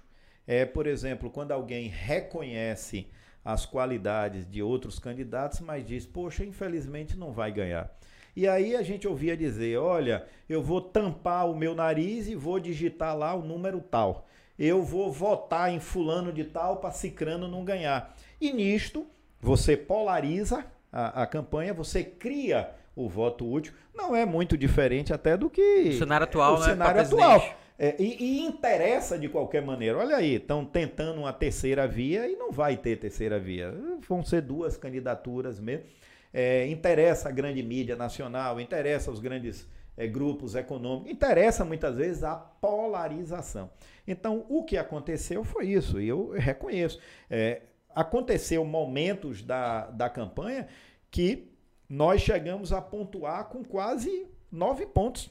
É, 0.50 0.64
por 0.64 0.88
exemplo, 0.88 1.30
quando 1.30 1.52
alguém 1.52 1.86
reconhece 1.86 3.06
as 3.44 3.64
qualidades 3.64 4.44
de 4.50 4.60
outros 4.60 4.98
candidatos, 4.98 5.60
mas 5.60 5.86
diz, 5.86 6.04
poxa, 6.04 6.44
infelizmente 6.44 7.16
não 7.16 7.30
vai 7.30 7.52
ganhar. 7.52 7.88
E 8.34 8.48
aí 8.48 8.74
a 8.74 8.82
gente 8.82 9.06
ouvia 9.06 9.36
dizer: 9.36 9.78
olha, 9.78 10.26
eu 10.48 10.60
vou 10.60 10.80
tampar 10.80 11.48
o 11.48 11.54
meu 11.54 11.72
nariz 11.72 12.26
e 12.26 12.34
vou 12.34 12.58
digitar 12.58 13.16
lá 13.16 13.32
o 13.32 13.42
número 13.42 13.80
tal. 13.80 14.26
Eu 14.58 14.82
vou 14.82 15.12
votar 15.12 15.72
em 15.72 15.78
fulano 15.78 16.32
de 16.32 16.42
tal 16.42 16.78
para 16.78 16.90
cicrano 16.90 17.46
não 17.46 17.64
ganhar. 17.64 18.12
E 18.40 18.52
nisto, 18.52 19.06
você 19.40 19.76
polariza 19.76 20.66
a, 20.92 21.22
a 21.22 21.26
campanha, 21.28 21.72
você 21.72 22.02
cria 22.02 22.72
o 22.96 23.08
voto 23.08 23.48
útil. 23.48 23.72
Não 23.94 24.16
é 24.16 24.26
muito 24.26 24.58
diferente 24.58 25.12
até 25.12 25.36
do 25.36 25.48
que 25.48 25.90
o 25.90 25.98
cenário 25.98 26.24
atual. 26.24 26.56
O 26.56 26.58
né, 26.58 26.66
cenário 26.66 27.02
atual. 27.02 27.40
É, 27.82 27.96
e, 27.98 28.22
e, 28.22 28.40
interessa 28.42 29.18
de 29.18 29.26
qualquer 29.26 29.62
maneira. 29.62 29.96
Olha 29.96 30.16
aí, 30.16 30.34
estão 30.34 30.66
tentando 30.66 31.20
uma 31.20 31.32
terceira 31.32 31.88
via 31.88 32.28
e 32.28 32.36
não 32.36 32.52
vai 32.52 32.76
ter 32.76 32.98
terceira 32.98 33.40
via. 33.40 33.72
Vão 34.06 34.22
ser 34.22 34.42
duas 34.42 34.76
candidaturas 34.76 35.58
mesmo. 35.58 35.86
É, 36.30 36.66
interessa 36.66 37.30
a 37.30 37.32
grande 37.32 37.62
mídia 37.62 37.96
nacional, 37.96 38.60
interessa 38.60 39.10
os 39.10 39.18
grandes 39.18 39.66
é, 39.96 40.06
grupos 40.06 40.54
econômicos, 40.54 41.10
interessa 41.10 41.64
muitas 41.64 41.96
vezes 41.96 42.22
a 42.22 42.34
polarização. 42.34 43.70
Então, 44.06 44.44
o 44.50 44.62
que 44.62 44.76
aconteceu 44.76 45.42
foi 45.42 45.68
isso, 45.68 45.98
e 45.98 46.06
eu 46.06 46.32
reconheço. 46.32 47.00
É, 47.30 47.62
aconteceu 47.94 48.62
momentos 48.62 49.40
da, 49.42 49.86
da 49.86 50.10
campanha 50.10 50.68
que 51.10 51.50
nós 51.88 52.20
chegamos 52.20 52.74
a 52.74 52.82
pontuar 52.82 53.46
com 53.46 53.64
quase 53.64 54.26
nove 54.52 54.84
pontos 54.84 55.30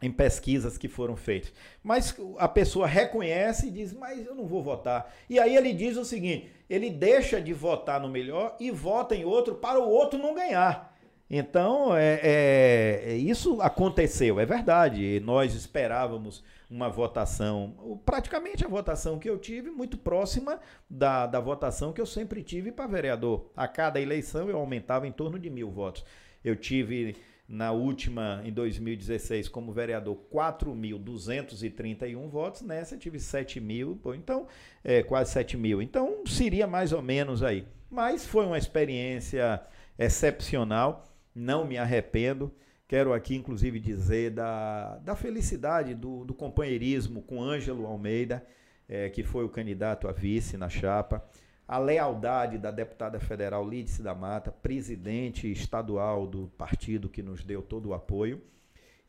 em 0.00 0.10
pesquisas 0.10 0.76
que 0.76 0.88
foram 0.88 1.16
feitas. 1.16 1.52
Mas 1.82 2.14
a 2.38 2.48
pessoa 2.48 2.86
reconhece 2.86 3.68
e 3.68 3.70
diz, 3.70 3.92
mas 3.92 4.26
eu 4.26 4.34
não 4.34 4.46
vou 4.46 4.62
votar. 4.62 5.12
E 5.28 5.38
aí 5.38 5.56
ele 5.56 5.72
diz 5.72 5.96
o 5.96 6.04
seguinte: 6.04 6.50
ele 6.68 6.90
deixa 6.90 7.40
de 7.40 7.52
votar 7.52 8.00
no 8.00 8.08
melhor 8.08 8.56
e 8.60 8.70
vota 8.70 9.14
em 9.14 9.24
outro 9.24 9.54
para 9.54 9.78
o 9.78 9.88
outro 9.88 10.18
não 10.18 10.34
ganhar. 10.34 10.94
Então, 11.28 11.96
é, 11.96 12.20
é, 12.22 13.02
é 13.06 13.16
isso 13.16 13.60
aconteceu, 13.60 14.38
é 14.38 14.46
verdade. 14.46 15.20
Nós 15.20 15.54
esperávamos 15.54 16.44
uma 16.70 16.88
votação, 16.88 17.98
praticamente 18.04 18.64
a 18.64 18.68
votação 18.68 19.18
que 19.18 19.28
eu 19.28 19.38
tive, 19.38 19.70
muito 19.70 19.96
próxima 19.96 20.60
da, 20.88 21.26
da 21.26 21.40
votação 21.40 21.92
que 21.92 22.00
eu 22.00 22.06
sempre 22.06 22.42
tive 22.42 22.70
para 22.70 22.86
vereador. 22.86 23.50
A 23.56 23.66
cada 23.66 24.00
eleição 24.00 24.48
eu 24.48 24.56
aumentava 24.56 25.06
em 25.06 25.12
torno 25.12 25.38
de 25.38 25.50
mil 25.50 25.70
votos. 25.70 26.04
Eu 26.44 26.54
tive 26.54 27.16
na 27.48 27.70
última, 27.70 28.42
em 28.44 28.52
2016, 28.52 29.48
como 29.48 29.72
vereador, 29.72 30.18
4.231 30.32 32.28
votos. 32.28 32.62
Nessa 32.62 32.96
tive 32.96 33.20
7 33.20 33.60
mil, 33.60 34.00
então, 34.16 34.46
é, 34.82 35.02
quase 35.02 35.32
7 35.32 35.56
mil. 35.56 35.80
Então, 35.80 36.24
seria 36.26 36.66
mais 36.66 36.92
ou 36.92 37.00
menos 37.00 37.42
aí. 37.42 37.66
Mas 37.88 38.26
foi 38.26 38.44
uma 38.46 38.58
experiência 38.58 39.62
excepcional, 39.98 41.04
não 41.34 41.64
me 41.64 41.78
arrependo. 41.78 42.52
Quero 42.88 43.12
aqui, 43.12 43.36
inclusive, 43.36 43.78
dizer 43.78 44.30
da, 44.30 44.98
da 44.98 45.14
felicidade, 45.14 45.94
do, 45.94 46.24
do 46.24 46.34
companheirismo 46.34 47.22
com 47.22 47.42
Ângelo 47.42 47.86
Almeida, 47.86 48.44
é, 48.88 49.08
que 49.08 49.22
foi 49.22 49.44
o 49.44 49.48
candidato 49.48 50.08
a 50.08 50.12
vice 50.12 50.56
na 50.56 50.68
chapa 50.68 51.24
a 51.68 51.78
lealdade 51.78 52.58
da 52.58 52.70
deputada 52.70 53.18
federal 53.18 53.68
Lídice 53.68 54.02
da 54.02 54.14
Mata, 54.14 54.52
presidente 54.52 55.50
estadual 55.50 56.26
do 56.26 56.46
partido 56.56 57.08
que 57.08 57.22
nos 57.22 57.42
deu 57.42 57.60
todo 57.60 57.88
o 57.88 57.94
apoio. 57.94 58.40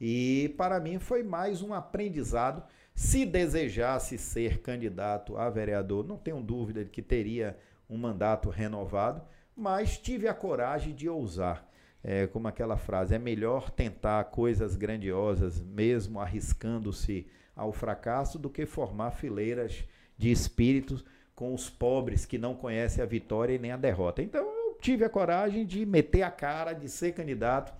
E 0.01 0.53
para 0.57 0.79
mim 0.79 0.97
foi 0.97 1.21
mais 1.21 1.61
um 1.61 1.73
aprendizado. 1.73 2.63
Se 2.95 3.25
desejasse 3.25 4.17
ser 4.17 4.61
candidato 4.61 5.37
a 5.37 5.49
vereador, 5.49 6.03
não 6.05 6.17
tenho 6.17 6.41
dúvida 6.41 6.83
de 6.83 6.89
que 6.89 7.01
teria 7.01 7.57
um 7.87 7.97
mandato 7.97 8.49
renovado, 8.49 9.21
mas 9.55 9.97
tive 9.97 10.27
a 10.27 10.33
coragem 10.33 10.95
de 10.95 11.07
ousar. 11.07 11.67
É, 12.03 12.25
como 12.27 12.47
aquela 12.47 12.77
frase, 12.77 13.15
é 13.15 13.19
melhor 13.19 13.69
tentar 13.69 14.23
coisas 14.25 14.75
grandiosas, 14.75 15.59
mesmo 15.59 16.19
arriscando-se 16.19 17.27
ao 17.55 17.71
fracasso, 17.71 18.39
do 18.39 18.49
que 18.49 18.65
formar 18.65 19.11
fileiras 19.11 19.83
de 20.17 20.31
espíritos 20.31 21.03
com 21.37 21.53
os 21.53 21.69
pobres 21.69 22.25
que 22.25 22.39
não 22.39 22.55
conhecem 22.55 23.03
a 23.03 23.05
vitória 23.05 23.53
e 23.53 23.59
nem 23.59 23.71
a 23.71 23.77
derrota. 23.77 24.23
Então 24.23 24.41
eu 24.41 24.75
tive 24.81 25.05
a 25.05 25.09
coragem 25.09 25.67
de 25.67 25.85
meter 25.85 26.23
a 26.23 26.31
cara, 26.31 26.73
de 26.73 26.89
ser 26.89 27.13
candidato 27.13 27.71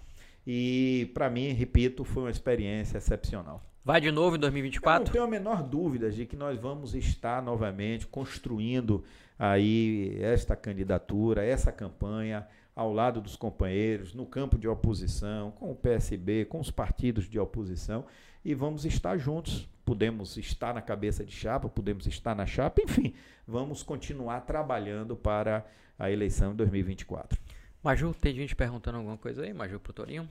e 0.45 1.09
para 1.11 1.27
mim, 1.27 1.51
repito, 1.53 2.05
foi 2.05 2.23
uma 2.23 2.29
experiência 2.29 2.99
excepcional. 2.99 3.63
Vai 3.83 3.99
de 3.99 4.11
novo 4.11 4.35
em 4.35 4.39
2024? 4.39 5.01
Eu 5.01 5.05
não 5.05 5.11
tenho 5.11 5.23
a 5.23 5.27
menor 5.27 5.63
dúvida 5.63 6.11
de 6.11 6.27
que 6.27 6.35
nós 6.35 6.59
vamos 6.59 6.93
estar 6.93 7.41
novamente 7.41 8.05
construindo 8.05 9.03
aí 9.39 10.15
esta 10.21 10.55
candidatura, 10.55 11.43
essa 11.43 11.71
campanha 11.71 12.47
ao 12.75 12.93
lado 12.93 13.19
dos 13.19 13.35
companheiros, 13.35 14.13
no 14.13 14.27
campo 14.27 14.55
de 14.55 14.67
oposição, 14.67 15.49
com 15.49 15.71
o 15.71 15.75
PSB, 15.75 16.45
com 16.45 16.59
os 16.59 16.69
partidos 16.69 17.27
de 17.27 17.39
oposição 17.39 18.05
e 18.45 18.53
vamos 18.53 18.85
estar 18.85 19.17
juntos. 19.17 19.67
Podemos 19.87 20.35
estar 20.35 20.73
na 20.73 20.81
cabeça 20.81 21.23
de 21.23 21.31
chapa, 21.31 21.69
podemos 21.69 22.05
estar 22.07 22.35
na 22.35 22.45
chapa, 22.45 22.81
enfim, 22.83 23.13
vamos 23.47 23.83
continuar 23.83 24.41
trabalhando 24.41 25.15
para 25.15 25.65
a 25.97 26.11
eleição 26.11 26.51
de 26.51 26.57
2024. 26.57 27.39
Maju, 27.81 28.13
tem 28.13 28.35
gente 28.35 28.53
perguntando 28.53 28.97
alguma 28.97 29.17
coisa 29.17 29.43
aí, 29.43 29.53
Maju, 29.53 29.79
pro 29.79 29.93
Torinho? 29.93 30.27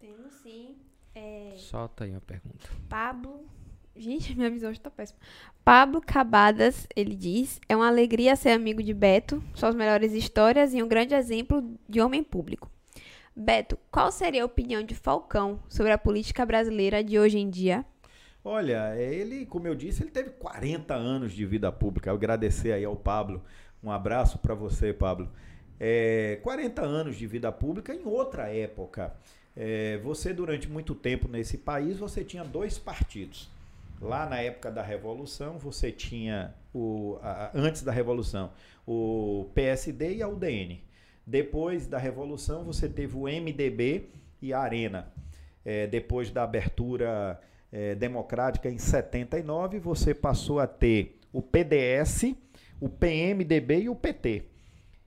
Temos 0.00 0.32
sim. 0.42 0.74
É... 1.14 1.52
Solta 1.54 2.02
aí 2.02 2.12
a 2.12 2.20
pergunta. 2.20 2.68
Pablo. 2.88 3.46
Gente, 3.94 4.34
minha 4.36 4.50
visão 4.50 4.72
está 4.72 4.90
péssima. 4.90 5.20
Pablo 5.64 6.00
Cabadas, 6.00 6.88
ele 6.96 7.14
diz: 7.14 7.60
é 7.68 7.76
uma 7.76 7.86
alegria 7.86 8.34
ser 8.34 8.50
amigo 8.50 8.82
de 8.82 8.92
Beto, 8.92 9.40
suas 9.54 9.76
melhores 9.76 10.12
histórias 10.12 10.74
e 10.74 10.82
um 10.82 10.88
grande 10.88 11.14
exemplo 11.14 11.62
de 11.88 12.00
homem 12.00 12.24
público. 12.24 12.68
Beto, 13.36 13.78
qual 13.92 14.10
seria 14.10 14.42
a 14.42 14.46
opinião 14.46 14.82
de 14.82 14.96
Falcão 14.96 15.62
sobre 15.68 15.92
a 15.92 15.98
política 15.98 16.44
brasileira 16.44 17.04
de 17.04 17.16
hoje 17.16 17.38
em 17.38 17.48
dia? 17.48 17.86
Olha, 18.44 18.96
ele, 18.96 19.44
como 19.46 19.66
eu 19.66 19.74
disse, 19.74 20.02
ele 20.02 20.10
teve 20.10 20.30
40 20.30 20.94
anos 20.94 21.32
de 21.32 21.44
vida 21.44 21.70
pública. 21.70 22.10
Eu 22.10 22.14
agradecer 22.14 22.72
aí 22.72 22.84
ao 22.84 22.96
Pablo. 22.96 23.42
Um 23.82 23.90
abraço 23.90 24.38
para 24.38 24.54
você, 24.54 24.92
Pablo. 24.92 25.28
É, 25.78 26.38
40 26.42 26.82
anos 26.82 27.16
de 27.16 27.26
vida 27.26 27.52
pública 27.52 27.94
em 27.94 28.04
outra 28.06 28.48
época. 28.48 29.14
É, 29.56 29.98
você, 29.98 30.32
durante 30.32 30.68
muito 30.68 30.94
tempo 30.94 31.28
nesse 31.28 31.58
país, 31.58 31.98
você 31.98 32.24
tinha 32.24 32.44
dois 32.44 32.78
partidos. 32.78 33.50
Lá 34.00 34.26
na 34.26 34.40
época 34.40 34.70
da 34.70 34.82
Revolução, 34.82 35.58
você 35.58 35.90
tinha, 35.90 36.54
o, 36.72 37.18
a, 37.22 37.50
antes 37.54 37.82
da 37.82 37.90
Revolução, 37.92 38.52
o 38.86 39.50
PSD 39.54 40.16
e 40.16 40.22
a 40.22 40.28
UDN. 40.28 40.80
Depois 41.26 41.86
da 41.86 41.98
Revolução, 41.98 42.64
você 42.64 42.88
teve 42.88 43.16
o 43.16 43.24
MDB 43.24 44.08
e 44.40 44.52
a 44.52 44.60
Arena. 44.60 45.12
é, 45.64 45.86
depois 45.86 46.30
da 46.30 46.44
abertura 46.44 47.38
é, 47.70 47.94
democrática 47.94 48.68
em 48.68 48.78
79, 48.78 49.78
você 49.78 50.14
passou 50.14 50.60
a 50.60 50.66
ter 50.66 51.18
o 51.32 51.42
PDS, 51.42 52.34
o 52.80 52.88
PMDB 52.88 53.82
e 53.82 53.88
o 53.88 53.94
PT. 53.94 54.44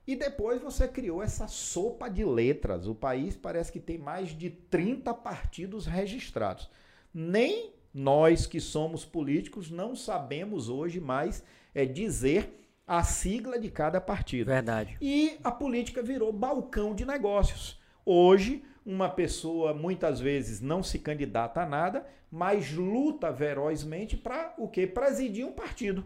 E 0.05 0.15
depois 0.15 0.61
você 0.61 0.87
criou 0.87 1.21
essa 1.21 1.47
sopa 1.47 2.09
de 2.09 2.25
letras. 2.25 2.87
O 2.87 2.95
país 2.95 3.35
parece 3.35 3.71
que 3.71 3.79
tem 3.79 3.97
mais 3.97 4.29
de 4.29 4.49
30 4.49 5.13
partidos 5.13 5.85
registrados. 5.85 6.69
Nem 7.13 7.71
nós 7.93 8.45
que 8.45 8.59
somos 8.59 9.05
políticos 9.05 9.69
não 9.69 9.95
sabemos 9.95 10.69
hoje 10.69 10.99
mais 10.99 11.43
é, 11.73 11.85
dizer 11.85 12.61
a 12.87 13.03
sigla 13.03 13.59
de 13.59 13.69
cada 13.69 14.01
partido. 14.01 14.47
Verdade. 14.47 14.97
E 15.01 15.37
a 15.43 15.51
política 15.51 16.01
virou 16.01 16.33
balcão 16.33 16.93
de 16.93 17.05
negócios. 17.05 17.79
Hoje, 18.05 18.63
uma 18.85 19.09
pessoa 19.09 19.73
muitas 19.73 20.19
vezes 20.19 20.61
não 20.61 20.81
se 20.81 20.99
candidata 20.99 21.61
a 21.61 21.65
nada, 21.65 22.05
mas 22.31 22.71
luta 22.73 23.33
ferozmente 23.33 24.17
para 24.17 24.53
o 24.57 24.67
quê? 24.67 24.87
Presidir 24.87 25.45
um 25.45 25.51
partido. 25.51 26.03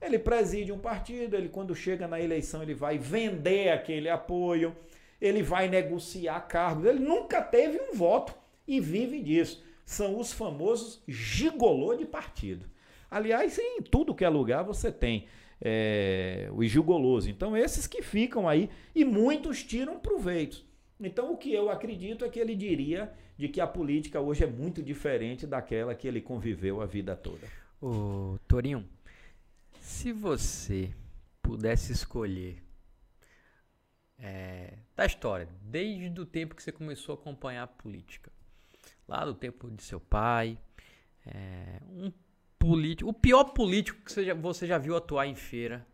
Ele 0.00 0.18
preside 0.18 0.70
um 0.70 0.78
partido, 0.78 1.34
ele 1.34 1.48
quando 1.48 1.74
chega 1.74 2.06
na 2.06 2.20
eleição, 2.20 2.62
ele 2.62 2.74
vai 2.74 2.98
vender 2.98 3.70
aquele 3.70 4.08
apoio, 4.08 4.76
ele 5.20 5.42
vai 5.42 5.68
negociar 5.68 6.40
cargos, 6.42 6.84
ele 6.84 7.00
nunca 7.00 7.42
teve 7.42 7.80
um 7.80 7.92
voto 7.94 8.32
e 8.66 8.80
vive 8.80 9.20
disso. 9.20 9.64
São 9.84 10.18
os 10.18 10.32
famosos 10.32 11.02
gigolô 11.08 11.94
de 11.94 12.04
partido. 12.04 12.66
Aliás, 13.10 13.58
em 13.58 13.80
tudo 13.82 14.14
que 14.14 14.24
é 14.24 14.28
lugar 14.28 14.62
você 14.62 14.92
tem 14.92 15.26
é, 15.60 16.48
os 16.52 16.70
gigolôs. 16.70 17.26
Então, 17.26 17.56
esses 17.56 17.86
que 17.86 18.02
ficam 18.02 18.48
aí 18.48 18.70
e 18.94 19.04
muitos 19.04 19.64
tiram 19.64 19.98
proveito. 19.98 20.67
Então, 21.00 21.32
o 21.32 21.36
que 21.36 21.52
eu 21.52 21.70
acredito 21.70 22.24
é 22.24 22.28
que 22.28 22.40
ele 22.40 22.56
diria 22.56 23.12
de 23.36 23.48
que 23.48 23.60
a 23.60 23.66
política 23.66 24.20
hoje 24.20 24.42
é 24.42 24.46
muito 24.46 24.82
diferente 24.82 25.46
daquela 25.46 25.94
que 25.94 26.08
ele 26.08 26.20
conviveu 26.20 26.80
a 26.80 26.86
vida 26.86 27.14
toda. 27.14 27.46
O 27.80 28.38
Torinho, 28.48 28.88
se 29.80 30.12
você 30.12 30.92
pudesse 31.40 31.92
escolher 31.92 32.60
é, 34.18 34.74
da 34.96 35.06
história, 35.06 35.48
desde 35.62 36.20
o 36.20 36.26
tempo 36.26 36.56
que 36.56 36.62
você 36.62 36.72
começou 36.72 37.14
a 37.14 37.18
acompanhar 37.18 37.62
a 37.62 37.68
política, 37.68 38.32
lá 39.06 39.24
do 39.24 39.34
tempo 39.34 39.70
de 39.70 39.82
seu 39.82 40.00
pai, 40.00 40.58
é, 41.24 41.80
um 41.88 42.12
político, 42.58 43.08
o 43.08 43.14
pior 43.14 43.44
político 43.44 44.02
que 44.04 44.12
você 44.12 44.24
já, 44.24 44.34
você 44.34 44.66
já 44.66 44.78
viu 44.78 44.96
atuar 44.96 45.26
em 45.26 45.36
feira 45.36 45.86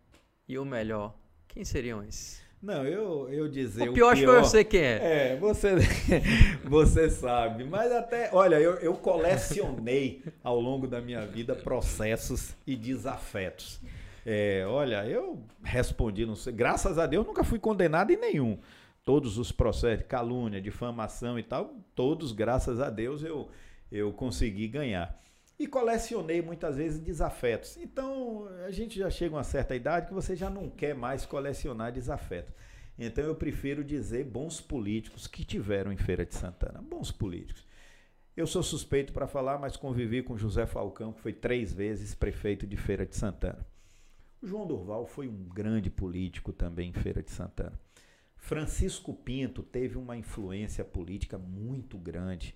e 0.49 0.59
o 0.59 0.65
melhor, 0.65 1.15
quem 1.47 1.65
seriam 1.65 2.03
esses? 2.03 2.44
Não, 2.65 2.83
eu, 2.83 3.29
eu 3.31 3.47
dizer. 3.47 3.91
O 3.91 3.93
pior, 3.93 4.13
acho 4.13 4.23
que 4.23 4.27
eu 4.27 4.45
sei 4.45 4.67
é. 4.73 5.33
É, 5.33 5.37
você, 5.37 5.75
você 6.65 7.11
sabe. 7.11 7.63
Mas 7.63 7.93
até, 7.93 8.31
olha, 8.33 8.57
eu, 8.57 8.77
eu 8.77 8.95
colecionei 8.95 10.23
ao 10.43 10.59
longo 10.59 10.87
da 10.87 10.99
minha 10.99 11.27
vida 11.27 11.55
processos 11.55 12.55
e 12.67 12.75
desafetos. 12.75 13.79
É, 14.25 14.65
olha, 14.67 15.05
eu 15.05 15.43
respondi, 15.63 16.25
não 16.25 16.35
sei, 16.35 16.55
graças 16.55 16.99
a 16.99 17.07
Deus 17.07 17.27
nunca 17.27 17.45
fui 17.45 17.59
condenado 17.59 18.11
em 18.11 18.17
nenhum. 18.17 18.59
Todos 19.05 19.37
os 19.37 19.53
processos 19.53 19.99
de 19.99 20.05
calúnia, 20.05 20.59
difamação 20.59 21.39
e 21.39 21.43
tal, 21.43 21.75
todos, 21.95 22.33
graças 22.33 22.81
a 22.81 22.89
Deus, 22.89 23.23
eu, 23.23 23.47
eu 23.93 24.11
consegui 24.11 24.67
ganhar. 24.69 25.23
E 25.59 25.67
colecionei 25.67 26.43
muitas 26.43 26.77
vezes 26.77 26.99
desafetos. 26.99 27.77
Então, 27.77 28.49
a 28.67 28.71
gente 28.71 28.99
já 28.99 29.09
chega 29.09 29.35
a 29.35 29.39
uma 29.39 29.45
certa 29.45 29.77
idade 29.77 30.09
que 30.09 30.15
você 30.15 30.35
já 30.35 30.51
não 30.51 30.69
quer 30.69 30.95
mais 30.95 31.25
colecionar 31.25 31.93
desafetos. 31.93 32.53
Então, 32.99 33.25
eu 33.25 33.35
prefiro 33.35 33.85
dizer 33.85 34.25
bons 34.25 34.61
políticos 34.61 35.27
que 35.27 35.45
tiveram 35.45 35.93
em 35.93 35.97
Feira 35.97 36.25
de 36.27 36.35
Santana. 36.35 36.83
Bons 36.83 37.11
políticos. 37.11 37.65
Eu 38.37 38.49
sou 38.49 38.65
suspeito 38.65 39.13
para 39.13 39.29
falar, 39.29 39.59
mas 39.59 39.77
convivi 39.77 40.21
com 40.21 40.37
José 40.37 40.67
Falcão, 40.67 41.13
que 41.13 41.21
foi 41.21 41.33
três 41.33 41.73
vezes 41.73 42.17
prefeito 42.17 42.67
de 42.67 42.77
Feira 42.77 43.07
de 43.07 43.15
Santana. 43.15 43.65
O 44.43 44.47
João 44.47 44.67
Durval 44.67 45.07
foi 45.07 45.29
um 45.29 45.45
grande 45.45 45.89
político 45.89 46.53
também 46.53 46.91
em 46.91 46.93
Feira 46.93 47.23
de 47.23 47.31
Santana. 47.31 47.79
Francisco 48.37 49.15
Pinto 49.15 49.63
teve 49.63 49.97
uma 49.97 50.17
influência 50.17 50.85
política 50.85 51.39
muito 51.39 51.97
grande 51.97 52.55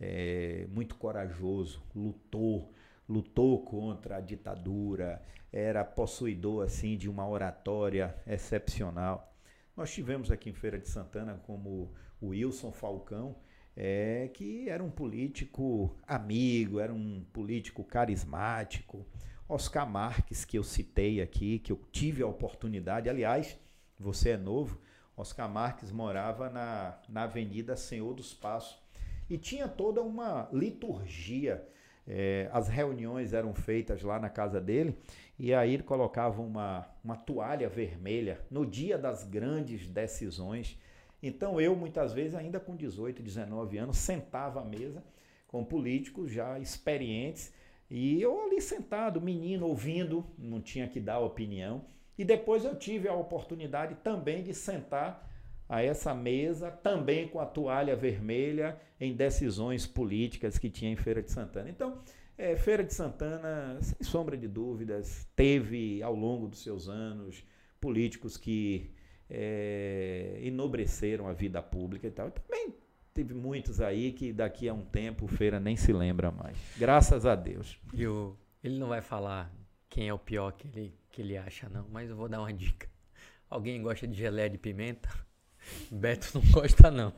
é, 0.00 0.66
muito 0.70 0.94
corajoso, 0.96 1.82
lutou, 1.94 2.72
lutou 3.08 3.64
contra 3.64 4.16
a 4.16 4.20
ditadura, 4.20 5.22
era 5.52 5.84
possuidor 5.84 6.64
assim 6.64 6.96
de 6.96 7.08
uma 7.08 7.26
oratória 7.26 8.14
excepcional. 8.26 9.34
Nós 9.76 9.92
tivemos 9.92 10.30
aqui 10.30 10.50
em 10.50 10.54
Feira 10.54 10.78
de 10.78 10.88
Santana 10.88 11.40
como 11.46 11.94
o 12.20 12.28
Wilson 12.28 12.72
Falcão, 12.72 13.36
é, 13.76 14.28
que 14.34 14.68
era 14.68 14.82
um 14.82 14.90
político 14.90 15.96
amigo, 16.06 16.80
era 16.80 16.92
um 16.92 17.24
político 17.32 17.84
carismático. 17.84 19.06
Oscar 19.48 19.88
Marques, 19.88 20.44
que 20.44 20.58
eu 20.58 20.64
citei 20.64 21.22
aqui, 21.22 21.58
que 21.60 21.72
eu 21.72 21.80
tive 21.90 22.22
a 22.22 22.26
oportunidade, 22.26 23.08
aliás, 23.08 23.58
você 23.98 24.30
é 24.30 24.36
novo, 24.36 24.78
Oscar 25.16 25.48
Marques 25.48 25.90
morava 25.90 26.50
na, 26.50 26.98
na 27.08 27.22
Avenida 27.22 27.76
Senhor 27.76 28.12
dos 28.14 28.34
Passos, 28.34 28.78
e 29.28 29.36
tinha 29.36 29.68
toda 29.68 30.02
uma 30.02 30.48
liturgia. 30.52 31.66
É, 32.06 32.48
as 32.52 32.68
reuniões 32.68 33.34
eram 33.34 33.52
feitas 33.52 34.02
lá 34.02 34.18
na 34.18 34.30
casa 34.30 34.58
dele 34.58 34.96
e 35.38 35.52
aí 35.52 35.74
ele 35.74 35.82
colocava 35.82 36.40
uma, 36.40 36.88
uma 37.04 37.16
toalha 37.16 37.68
vermelha 37.68 38.40
no 38.50 38.64
dia 38.64 38.96
das 38.96 39.24
grandes 39.24 39.86
decisões. 39.86 40.78
Então 41.22 41.60
eu, 41.60 41.76
muitas 41.76 42.14
vezes, 42.14 42.34
ainda 42.34 42.58
com 42.58 42.74
18, 42.74 43.22
19 43.22 43.76
anos, 43.76 43.98
sentava 43.98 44.62
à 44.62 44.64
mesa 44.64 45.04
com 45.46 45.64
políticos 45.64 46.30
já 46.30 46.58
experientes 46.58 47.52
e 47.90 48.20
eu 48.20 48.42
ali 48.42 48.60
sentado, 48.60 49.20
menino, 49.20 49.66
ouvindo, 49.66 50.24
não 50.38 50.60
tinha 50.60 50.86
que 50.86 51.00
dar 51.00 51.20
opinião. 51.20 51.84
E 52.18 52.24
depois 52.24 52.64
eu 52.64 52.76
tive 52.76 53.08
a 53.08 53.14
oportunidade 53.14 53.94
também 53.96 54.42
de 54.42 54.52
sentar 54.52 55.27
a 55.68 55.82
essa 55.82 56.14
mesa, 56.14 56.70
também 56.70 57.28
com 57.28 57.38
a 57.38 57.46
toalha 57.46 57.94
vermelha, 57.94 58.80
em 58.98 59.14
decisões 59.14 59.86
políticas 59.86 60.58
que 60.58 60.70
tinha 60.70 60.90
em 60.90 60.96
Feira 60.96 61.22
de 61.22 61.30
Santana. 61.30 61.68
Então, 61.68 61.98
é, 62.36 62.56
Feira 62.56 62.82
de 62.82 62.94
Santana, 62.94 63.78
sem 63.82 64.02
sombra 64.02 64.36
de 64.36 64.48
dúvidas, 64.48 65.28
teve 65.36 66.02
ao 66.02 66.14
longo 66.14 66.48
dos 66.48 66.62
seus 66.62 66.88
anos 66.88 67.44
políticos 67.80 68.36
que 68.36 68.90
é, 69.28 70.38
enobreceram 70.42 71.28
a 71.28 71.32
vida 71.32 71.62
pública 71.62 72.06
e 72.06 72.10
tal. 72.10 72.30
Também 72.30 72.74
teve 73.12 73.34
muitos 73.34 73.80
aí 73.80 74.12
que 74.12 74.32
daqui 74.32 74.68
a 74.68 74.72
um 74.72 74.84
tempo 74.84 75.26
Feira 75.26 75.60
nem 75.60 75.76
se 75.76 75.92
lembra 75.92 76.30
mais. 76.30 76.56
Graças 76.78 77.26
a 77.26 77.34
Deus. 77.34 77.78
E 77.92 78.06
o, 78.06 78.36
ele 78.62 78.78
não 78.78 78.88
vai 78.88 79.02
falar 79.02 79.52
quem 79.88 80.08
é 80.08 80.14
o 80.14 80.18
pior 80.18 80.52
que 80.52 80.68
ele, 80.68 80.94
que 81.10 81.20
ele 81.20 81.36
acha, 81.36 81.68
não, 81.68 81.86
mas 81.90 82.08
eu 82.08 82.16
vou 82.16 82.28
dar 82.28 82.40
uma 82.40 82.52
dica. 82.52 82.88
Alguém 83.50 83.82
gosta 83.82 84.06
de 84.06 84.14
geleia 84.14 84.48
de 84.48 84.58
pimenta? 84.58 85.08
Beto 85.90 86.30
não 86.34 86.42
gosta, 86.50 86.90
não. 86.90 87.12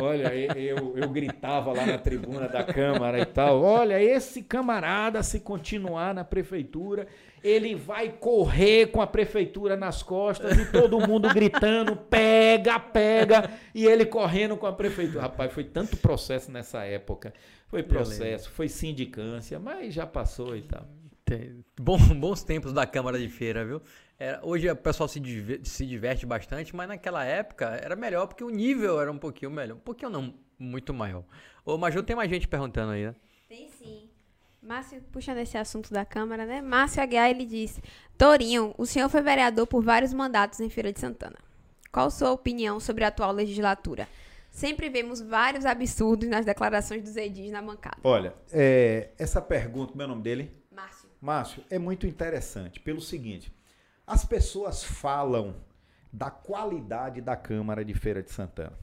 Olha, 0.00 0.34
eu, 0.34 0.96
eu 0.96 1.08
gritava 1.08 1.72
lá 1.72 1.84
na 1.84 1.98
tribuna 1.98 2.48
da 2.48 2.64
Câmara 2.64 3.20
e 3.20 3.26
tal. 3.26 3.62
Olha, 3.62 4.02
esse 4.02 4.42
camarada, 4.42 5.22
se 5.22 5.40
continuar 5.40 6.14
na 6.14 6.24
prefeitura, 6.24 7.06
ele 7.42 7.74
vai 7.74 8.08
correr 8.10 8.86
com 8.86 9.00
a 9.00 9.06
prefeitura 9.06 9.76
nas 9.76 10.02
costas 10.02 10.56
e 10.58 10.70
todo 10.70 11.06
mundo 11.06 11.28
gritando: 11.28 11.96
pega, 11.96 12.78
pega, 12.78 13.50
e 13.74 13.84
ele 13.86 14.06
correndo 14.06 14.56
com 14.56 14.66
a 14.66 14.72
prefeitura. 14.72 15.22
Rapaz, 15.22 15.52
foi 15.52 15.64
tanto 15.64 15.96
processo 15.96 16.50
nessa 16.50 16.84
época. 16.84 17.32
Foi 17.66 17.82
processo, 17.82 18.50
foi 18.50 18.68
sindicância, 18.68 19.58
mas 19.58 19.92
já 19.92 20.06
passou 20.06 20.56
e 20.56 20.62
tal. 20.62 20.86
Tem, 21.28 21.62
bom, 21.78 21.98
bons 22.18 22.42
tempos 22.42 22.72
da 22.72 22.86
Câmara 22.86 23.18
de 23.18 23.28
Feira, 23.28 23.62
viu? 23.62 23.82
Era, 24.18 24.40
hoje 24.42 24.68
o 24.70 24.74
pessoal 24.74 25.06
se, 25.06 25.20
diverte, 25.20 25.68
se 25.68 25.84
diverte 25.84 26.24
bastante, 26.24 26.74
mas 26.74 26.88
naquela 26.88 27.22
época 27.22 27.66
era 27.66 27.94
melhor 27.94 28.26
porque 28.26 28.42
o 28.42 28.48
nível 28.48 28.98
era 28.98 29.12
um 29.12 29.18
pouquinho 29.18 29.50
melhor. 29.50 29.76
Um 29.76 29.80
pouquinho 29.80 30.10
não, 30.10 30.34
muito 30.58 30.94
maior. 30.94 31.22
Ô, 31.66 31.76
Maju, 31.76 32.02
tem 32.02 32.16
mais 32.16 32.30
gente 32.30 32.48
perguntando 32.48 32.92
aí, 32.92 33.06
né? 33.06 33.14
Tem 33.46 33.68
sim. 33.68 34.08
Márcio, 34.62 35.02
puxando 35.12 35.38
esse 35.38 35.56
assunto 35.58 35.92
da 35.92 36.04
Câmara, 36.04 36.46
né? 36.46 36.62
Márcio 36.62 37.02
Aguiar, 37.02 37.28
ele 37.28 37.44
diz: 37.44 37.78
Torinho, 38.16 38.74
o 38.78 38.86
senhor 38.86 39.08
foi 39.08 39.20
vereador 39.20 39.66
por 39.66 39.82
vários 39.82 40.14
mandatos 40.14 40.60
em 40.60 40.70
Feira 40.70 40.92
de 40.92 40.98
Santana. 40.98 41.36
Qual 41.92 42.10
sua 42.10 42.32
opinião 42.32 42.80
sobre 42.80 43.04
a 43.04 43.08
atual 43.08 43.32
legislatura? 43.32 44.08
Sempre 44.50 44.88
vemos 44.88 45.20
vários 45.20 45.64
absurdos 45.64 46.28
nas 46.28 46.44
declarações 46.44 47.02
dos 47.02 47.16
edis 47.16 47.52
na 47.52 47.62
bancada. 47.62 47.98
Olha, 48.02 48.34
é, 48.50 49.10
essa 49.18 49.40
pergunta, 49.40 49.92
meu 49.94 50.08
nome 50.08 50.22
dele? 50.22 50.57
Márcio. 51.20 51.64
É 51.70 51.78
muito 51.78 52.06
interessante 52.06 52.80
pelo 52.80 53.00
seguinte: 53.00 53.52
as 54.06 54.24
pessoas 54.24 54.82
falam 54.84 55.56
da 56.12 56.30
qualidade 56.30 57.20
da 57.20 57.36
Câmara 57.36 57.84
de 57.84 57.94
Feira 57.94 58.22
de 58.22 58.30
Santana. 58.30 58.78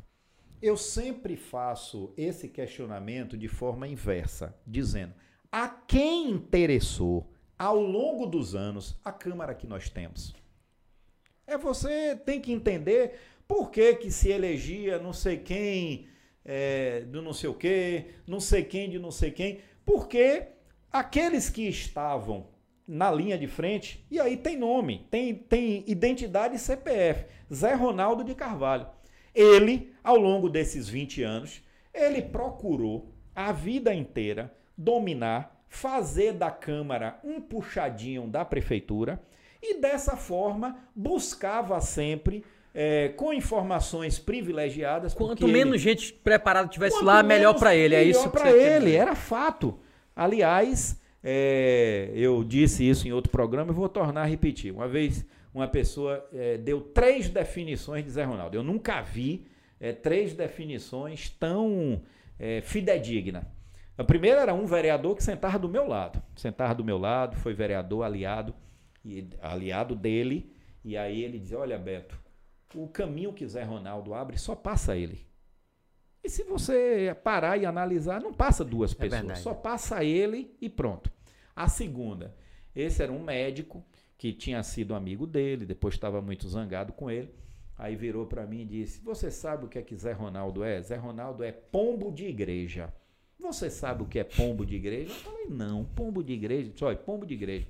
Eu 0.61 0.77
sempre 0.77 1.35
faço 1.35 2.13
esse 2.17 2.47
questionamento 2.47 3.37
de 3.37 3.47
forma 3.47 3.87
inversa, 3.87 4.55
dizendo: 4.65 5.13
a 5.51 5.67
quem 5.67 6.31
interessou 6.31 7.31
ao 7.57 7.79
longo 7.79 8.25
dos 8.25 8.55
anos 8.55 8.99
a 9.03 9.11
Câmara 9.11 9.55
que 9.55 9.67
nós 9.67 9.89
temos? 9.89 10.35
É 11.47 11.57
você 11.57 12.15
tem 12.15 12.41
que 12.41 12.51
entender 12.51 13.19
por 13.47 13.69
que, 13.69 13.95
que 13.95 14.11
se 14.11 14.29
elegia 14.29 14.97
não 14.97 15.13
sei 15.13 15.37
quem 15.37 16.07
é, 16.43 17.01
do 17.01 17.21
não 17.21 17.33
sei 17.33 17.49
o 17.49 17.53
quê, 17.53 18.15
não 18.27 18.39
sei 18.39 18.63
quem 18.63 18.89
de 18.89 18.99
não 18.99 19.11
sei 19.11 19.31
quem, 19.31 19.61
porque 19.85 20.47
aqueles 20.95 21.49
que 21.49 21.67
estavam 21.67 22.47
na 22.87 23.11
linha 23.11 23.37
de 23.37 23.47
frente, 23.47 24.05
e 24.09 24.17
aí 24.17 24.37
tem 24.37 24.57
nome, 24.57 25.05
tem, 25.11 25.33
tem 25.33 25.83
identidade 25.87 26.55
e 26.55 26.59
CPF, 26.59 27.25
Zé 27.53 27.73
Ronaldo 27.73 28.23
de 28.23 28.33
Carvalho. 28.33 28.87
Ele, 29.33 29.93
ao 30.01 30.15
longo 30.15 30.49
desses 30.49 30.87
20 30.87 31.21
anos, 31.21 31.61
ele 31.93 32.21
procurou 32.21 33.11
a 33.35 33.51
vida 33.51 33.93
inteira 33.93 34.53
dominar, 34.77 35.65
fazer 35.67 36.31
da 36.31 36.49
Câmara 36.49 37.19
um 37.23 37.41
puxadinho 37.41 38.27
da 38.27 38.45
Prefeitura 38.45 39.21
e 39.61 39.81
dessa 39.81 40.15
forma 40.15 40.77
buscava 40.95 41.81
sempre 41.81 42.45
é, 42.73 43.09
com 43.09 43.33
informações 43.33 44.17
privilegiadas. 44.17 45.13
Quanto 45.13 45.45
menos 45.45 45.75
ele, 45.75 45.83
gente 45.83 46.13
preparada 46.13 46.69
tivesse 46.69 47.03
lá, 47.03 47.21
melhor 47.21 47.55
para 47.55 47.75
ele. 47.75 47.95
É 47.95 48.03
isso 48.03 48.29
para 48.29 48.49
ele, 48.51 48.95
era 48.95 49.15
fato. 49.15 49.79
Aliás, 50.15 51.01
é, 51.23 52.11
eu 52.13 52.43
disse 52.43 52.87
isso 52.87 53.07
em 53.07 53.11
outro 53.11 53.31
programa 53.31 53.71
e 53.71 53.75
vou 53.75 53.89
tornar 53.89 54.21
a 54.21 54.25
repetir. 54.25 54.71
Uma 54.71 54.87
vez 54.87 55.25
uma 55.53 55.67
pessoa 55.67 56.27
é, 56.33 56.57
deu 56.57 56.81
três 56.81 57.29
definições 57.29 58.03
de 58.03 58.11
Zé 58.11 58.23
Ronaldo. 58.23 58.55
Eu 58.55 58.63
nunca 58.63 59.01
vi 59.01 59.47
é, 59.79 59.91
três 59.91 60.33
definições 60.33 61.29
tão 61.29 62.01
é, 62.37 62.61
fidedignas. 62.61 63.43
A 63.97 64.03
primeira 64.03 64.41
era 64.41 64.53
um 64.53 64.65
vereador 64.65 65.15
que 65.15 65.23
sentava 65.23 65.57
do 65.57 65.69
meu 65.69 65.87
lado. 65.87 66.21
Sentava 66.35 66.75
do 66.75 66.83
meu 66.83 66.97
lado, 66.97 67.37
foi 67.37 67.53
vereador 67.53 68.03
aliado, 68.03 68.53
e, 69.03 69.29
aliado 69.41 69.95
dele. 69.95 70.53
E 70.83 70.97
aí 70.97 71.23
ele 71.23 71.39
dizia: 71.39 71.57
Olha, 71.57 71.77
Beto, 71.77 72.19
o 72.73 72.87
caminho 72.87 73.31
que 73.31 73.47
Zé 73.47 73.63
Ronaldo 73.63 74.13
abre 74.13 74.37
só 74.37 74.55
passa 74.55 74.97
ele. 74.97 75.25
E 76.25 76.29
se 76.29 76.43
você 76.43 77.15
parar 77.23 77.55
e 77.55 77.67
analisar, 77.67 78.19
não 78.19 78.33
passa 78.33 78.65
duas 78.65 78.93
é 78.93 78.95
pessoas, 78.95 79.37
só 79.37 79.53
passa 79.53 80.03
ele 80.03 80.57
e 80.59 80.67
pronto. 80.67 81.11
A 81.55 81.69
segunda, 81.69 82.35
esse 82.75 83.03
era 83.03 83.11
um 83.11 83.23
médico 83.23 83.85
que 84.17 84.33
tinha 84.33 84.63
sido 84.63 84.95
amigo 84.95 85.27
dele, 85.27 85.67
depois 85.67 85.93
estava 85.93 86.23
muito 86.23 86.49
zangado 86.49 86.93
com 86.93 87.11
ele. 87.11 87.31
Aí 87.77 87.95
virou 87.95 88.25
para 88.25 88.47
mim 88.47 88.61
e 88.61 88.65
disse: 88.65 89.01
Você 89.01 89.29
sabe 89.29 89.65
o 89.65 89.67
que 89.67 89.77
é 89.77 89.83
que 89.83 89.95
Zé 89.95 90.13
Ronaldo 90.13 90.63
é? 90.63 90.81
Zé 90.81 90.95
Ronaldo 90.95 91.43
é 91.43 91.51
pombo 91.51 92.11
de 92.11 92.25
igreja. 92.25 92.91
Você 93.39 93.69
sabe 93.69 94.01
o 94.01 94.07
que 94.07 94.17
é 94.17 94.23
pombo 94.23 94.65
de 94.65 94.77
igreja? 94.77 95.11
Eu 95.11 95.15
falei: 95.17 95.47
Não, 95.47 95.85
pombo 95.85 96.23
de 96.23 96.33
igreja. 96.33 96.73
Olha, 96.81 96.97
pombo 96.97 97.27
de 97.27 97.35
igreja. 97.35 97.67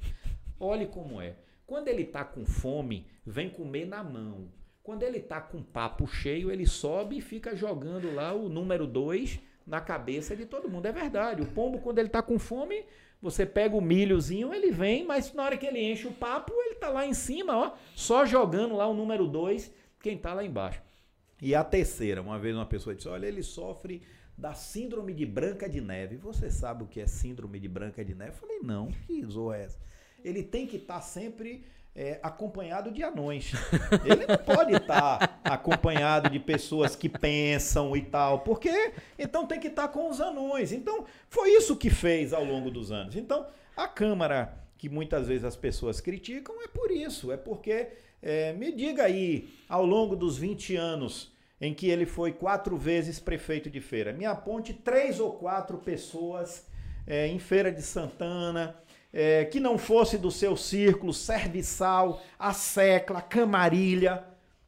Olhe 0.57 0.87
como 0.87 1.19
é. 1.19 1.35
Quando 1.67 1.89
ele 1.89 2.03
está 2.03 2.23
com 2.23 2.45
fome, 2.45 3.05
vem 3.25 3.49
comer 3.49 3.85
na 3.85 4.01
mão. 4.01 4.47
Quando 4.85 5.01
ele 5.01 5.19
tá 5.19 5.41
com 5.41 5.63
papo 5.63 6.05
cheio, 6.05 6.51
ele 6.51 6.67
sobe 6.67 7.17
e 7.17 7.21
fica 7.21 7.55
jogando 7.55 8.13
lá 8.13 8.33
o 8.33 8.47
número 8.47 8.85
2 8.85 9.39
na 9.65 9.81
cabeça 9.81 10.35
de 10.35 10.45
todo 10.45 10.69
mundo. 10.69 10.85
É 10.85 10.91
verdade. 10.91 11.41
O 11.41 11.47
pombo, 11.47 11.79
quando 11.79 11.97
ele 11.97 12.07
tá 12.07 12.21
com 12.21 12.37
fome, 12.37 12.85
você 13.19 13.47
pega 13.47 13.75
o 13.75 13.81
milhozinho, 13.81 14.53
ele 14.53 14.69
vem, 14.69 15.03
mas 15.03 15.33
na 15.33 15.43
hora 15.43 15.57
que 15.57 15.65
ele 15.65 15.79
enche 15.79 16.07
o 16.07 16.13
papo, 16.13 16.53
ele 16.53 16.75
tá 16.75 16.89
lá 16.89 17.03
em 17.03 17.15
cima, 17.15 17.57
ó, 17.57 17.73
só 17.95 18.27
jogando 18.27 18.75
lá 18.75 18.87
o 18.87 18.93
número 18.93 19.27
2, 19.27 19.73
quem 19.99 20.19
tá 20.19 20.35
lá 20.35 20.45
embaixo. 20.45 20.83
E 21.41 21.55
a 21.55 21.63
terceira, 21.63 22.21
uma 22.21 22.37
vez 22.37 22.55
uma 22.55 22.67
pessoa 22.67 22.95
disse: 22.95 23.09
Olha, 23.09 23.25
ele 23.25 23.41
sofre 23.41 24.03
da 24.37 24.53
síndrome 24.53 25.15
de 25.15 25.25
Branca 25.25 25.67
de 25.67 25.81
Neve. 25.81 26.15
Você 26.17 26.51
sabe 26.51 26.83
o 26.83 26.87
que 26.87 27.01
é 27.01 27.07
síndrome 27.07 27.59
de 27.59 27.67
Branca 27.67 28.05
de 28.05 28.13
Neve? 28.13 28.33
Eu 28.33 28.35
falei: 28.35 28.59
Não, 28.59 28.91
que 29.07 29.25
zorra 29.25 29.57
é 29.57 29.63
essa? 29.63 29.79
Ele 30.23 30.43
tem 30.43 30.67
que 30.67 30.77
estar 30.77 30.95
tá 30.95 31.01
sempre 31.01 31.65
é, 31.95 32.19
acompanhado 32.21 32.91
de 32.91 33.01
anões. 33.01 33.53
Ele 34.03 34.25
não 34.27 34.37
pode 34.37 34.73
estar 34.73 35.39
acompanhado 35.43 36.29
de 36.29 36.39
pessoas 36.39 36.95
que 36.95 37.07
pensam 37.07 37.95
e 37.95 38.01
tal, 38.01 38.39
porque 38.39 38.91
então 39.17 39.47
tem 39.47 39.59
que 39.59 39.67
estar 39.67 39.87
com 39.87 40.09
os 40.09 40.19
anões. 40.19 40.73
Então, 40.73 41.05
foi 41.29 41.51
isso 41.51 41.77
que 41.77 41.89
fez 41.89 42.33
ao 42.33 42.43
longo 42.43 42.69
dos 42.69 42.91
anos. 42.91 43.15
Então, 43.15 43.47
a 43.77 43.87
Câmara, 43.87 44.57
que 44.77 44.89
muitas 44.89 45.27
vezes 45.27 45.45
as 45.45 45.55
pessoas 45.55 46.01
criticam, 46.01 46.61
é 46.61 46.67
por 46.67 46.91
isso, 46.91 47.31
é 47.31 47.37
porque, 47.37 47.87
é, 48.21 48.51
me 48.51 48.73
diga 48.73 49.03
aí, 49.03 49.49
ao 49.69 49.85
longo 49.85 50.15
dos 50.15 50.37
20 50.37 50.75
anos 50.75 51.33
em 51.61 51.73
que 51.73 51.87
ele 51.87 52.05
foi 52.05 52.33
quatro 52.33 52.75
vezes 52.75 53.17
prefeito 53.17 53.69
de 53.69 53.79
feira, 53.79 54.11
me 54.11 54.25
aponte 54.25 54.73
três 54.73 55.21
ou 55.21 55.31
quatro 55.31 55.77
pessoas 55.77 56.67
é, 57.07 57.27
em 57.27 57.39
Feira 57.39 57.71
de 57.71 57.81
Santana 57.81 58.75
é, 59.17 59.45
que 59.45 59.61
não 59.61 59.77
fosse 59.77 60.17
do 60.17 60.29
seu 60.29 60.57
círculo 60.57 61.13
serviçal, 61.13 62.21
a 62.37 62.51
secla, 62.51 63.21
camarilha, 63.21 64.25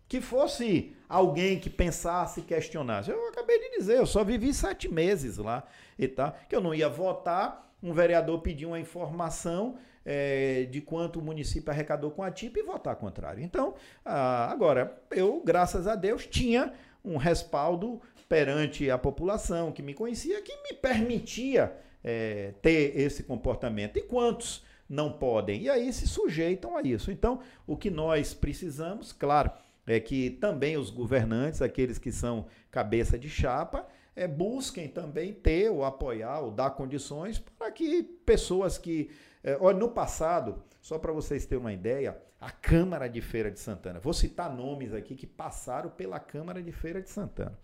que 0.07 0.21
fosse 0.21 0.95
alguém 1.09 1.59
que 1.59 1.69
pensasse 1.69 2.39
e 2.39 2.43
questionasse. 2.43 3.11
Eu 3.11 3.27
acabei 3.27 3.59
de 3.59 3.77
dizer, 3.77 3.97
eu 3.97 4.05
só 4.05 4.23
vivi 4.23 4.53
sete 4.53 4.87
meses 4.87 5.37
lá 5.37 5.67
e 5.99 6.07
tal, 6.07 6.33
que 6.47 6.55
eu 6.55 6.61
não 6.61 6.73
ia 6.73 6.87
votar, 6.87 7.69
um 7.83 7.91
vereador 7.91 8.39
pediu 8.39 8.69
uma 8.69 8.79
informação 8.79 9.77
é, 10.05 10.63
de 10.71 10.79
quanto 10.79 11.19
o 11.19 11.21
município 11.21 11.69
arrecadou 11.69 12.09
com 12.09 12.23
a 12.23 12.31
TIP 12.31 12.61
e 12.61 12.63
votar 12.63 12.95
contrário. 12.95 13.43
Então, 13.43 13.75
ah, 14.05 14.49
agora, 14.49 14.97
eu, 15.11 15.41
graças 15.43 15.87
a 15.87 15.95
Deus, 15.95 16.25
tinha 16.25 16.71
um 17.03 17.17
respaldo 17.17 18.01
perante 18.29 18.89
a 18.89 18.97
população 18.97 19.73
que 19.73 19.81
me 19.81 19.93
conhecia, 19.93 20.41
que 20.41 20.55
me 20.63 20.73
permitia 20.73 21.75
é, 22.07 22.53
ter 22.61 22.97
esse 22.97 23.21
comportamento. 23.21 23.97
E 23.97 24.01
quantos 24.01 24.63
não 24.87 25.11
podem? 25.11 25.63
E 25.63 25.69
aí 25.69 25.91
se 25.91 26.07
sujeitam 26.07 26.77
a 26.77 26.81
isso. 26.81 27.11
Então, 27.11 27.41
o 27.65 27.75
que 27.75 27.89
nós 27.89 28.33
precisamos, 28.33 29.11
claro, 29.11 29.51
é 29.85 29.99
que 29.99 30.29
também 30.29 30.77
os 30.77 30.89
governantes, 30.89 31.61
aqueles 31.61 31.97
que 31.97 32.09
são 32.09 32.45
cabeça 32.71 33.19
de 33.19 33.29
chapa, 33.29 33.85
é, 34.15 34.25
busquem 34.25 34.87
também 34.87 35.33
ter 35.33 35.69
ou 35.69 35.83
apoiar 35.83 36.39
ou 36.39 36.49
dar 36.49 36.71
condições 36.71 37.39
para 37.39 37.71
que 37.71 38.03
pessoas 38.03 38.77
que. 38.77 39.11
É, 39.43 39.57
olha, 39.59 39.77
no 39.77 39.89
passado, 39.89 40.63
só 40.81 40.97
para 40.97 41.11
vocês 41.11 41.45
terem 41.45 41.61
uma 41.61 41.73
ideia, 41.73 42.17
a 42.39 42.49
Câmara 42.49 43.09
de 43.09 43.19
Feira 43.19 43.51
de 43.51 43.59
Santana, 43.59 43.99
vou 43.99 44.13
citar 44.13 44.53
nomes 44.53 44.93
aqui 44.93 45.13
que 45.13 45.27
passaram 45.27 45.89
pela 45.89 46.19
Câmara 46.19 46.63
de 46.63 46.71
Feira 46.71 47.01
de 47.01 47.09
Santana. 47.09 47.59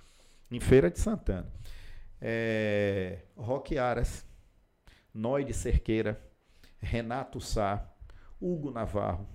Em 0.51 0.59
Feira 0.59 0.91
de 0.91 0.99
Santana. 0.99 1.49
É, 2.25 3.19
Roque 3.35 3.77
Aras, 3.77 4.25
Noide 5.13 5.53
Cerqueira, 5.53 6.19
Renato 6.79 7.39
Sá, 7.39 7.87
Hugo 8.41 8.71
Navarro, 8.71 9.27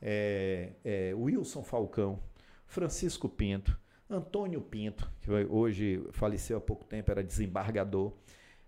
é, 0.00 0.72
é, 0.84 1.14
Wilson 1.14 1.62
Falcão, 1.62 2.20
Francisco 2.66 3.28
Pinto, 3.28 3.78
Antônio 4.08 4.60
Pinto, 4.60 5.10
que 5.20 5.30
hoje 5.30 6.06
faleceu 6.12 6.58
há 6.58 6.60
pouco 6.60 6.84
tempo, 6.84 7.10
era 7.10 7.22
desembargador. 7.22 8.12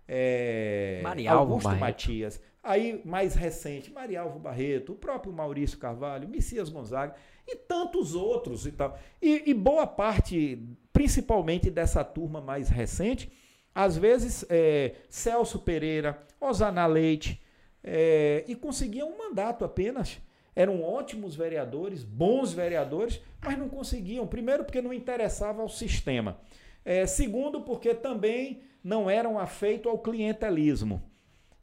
É, 0.07 1.01
Augusto 1.29 1.65
Barreto. 1.65 1.81
Matias. 1.81 2.41
Aí, 2.61 3.01
mais 3.05 3.35
recente, 3.35 3.91
Marialvo 3.91 4.37
Barreto, 4.37 4.91
o 4.91 4.95
próprio 4.95 5.31
Maurício 5.31 5.77
Carvalho, 5.77 6.27
Messias 6.27 6.67
Gonzaga 6.69 7.15
e 7.47 7.55
tantos 7.55 8.15
outros 8.15 8.65
e 8.65 8.71
tal. 8.71 8.99
E, 9.21 9.49
e 9.49 9.53
boa 9.53 9.87
parte, 9.87 10.61
principalmente 10.91 11.69
dessa 11.69 12.03
turma 12.03 12.41
mais 12.41 12.67
recente, 12.67 13.31
às 13.73 13.97
vezes 13.97 14.45
é, 14.49 14.95
Celso 15.09 15.59
Pereira, 15.59 16.21
Osana 16.39 16.85
Leite, 16.85 17.41
é, 17.83 18.43
e 18.47 18.55
conseguiam 18.55 19.09
um 19.09 19.17
mandato 19.17 19.63
apenas. 19.63 20.19
Eram 20.55 20.83
ótimos 20.83 21.35
vereadores, 21.35 22.03
bons 22.03 22.51
vereadores, 22.51 23.21
mas 23.41 23.57
não 23.57 23.69
conseguiam. 23.69 24.27
Primeiro, 24.27 24.65
porque 24.65 24.81
não 24.81 24.93
interessava 24.93 25.61
ao 25.61 25.69
sistema. 25.69 26.39
É, 26.83 27.05
segundo, 27.05 27.61
porque 27.61 27.93
também 27.93 28.61
não 28.83 29.09
eram 29.09 29.39
afeitos 29.39 29.91
ao 29.91 29.99
clientelismo. 29.99 31.01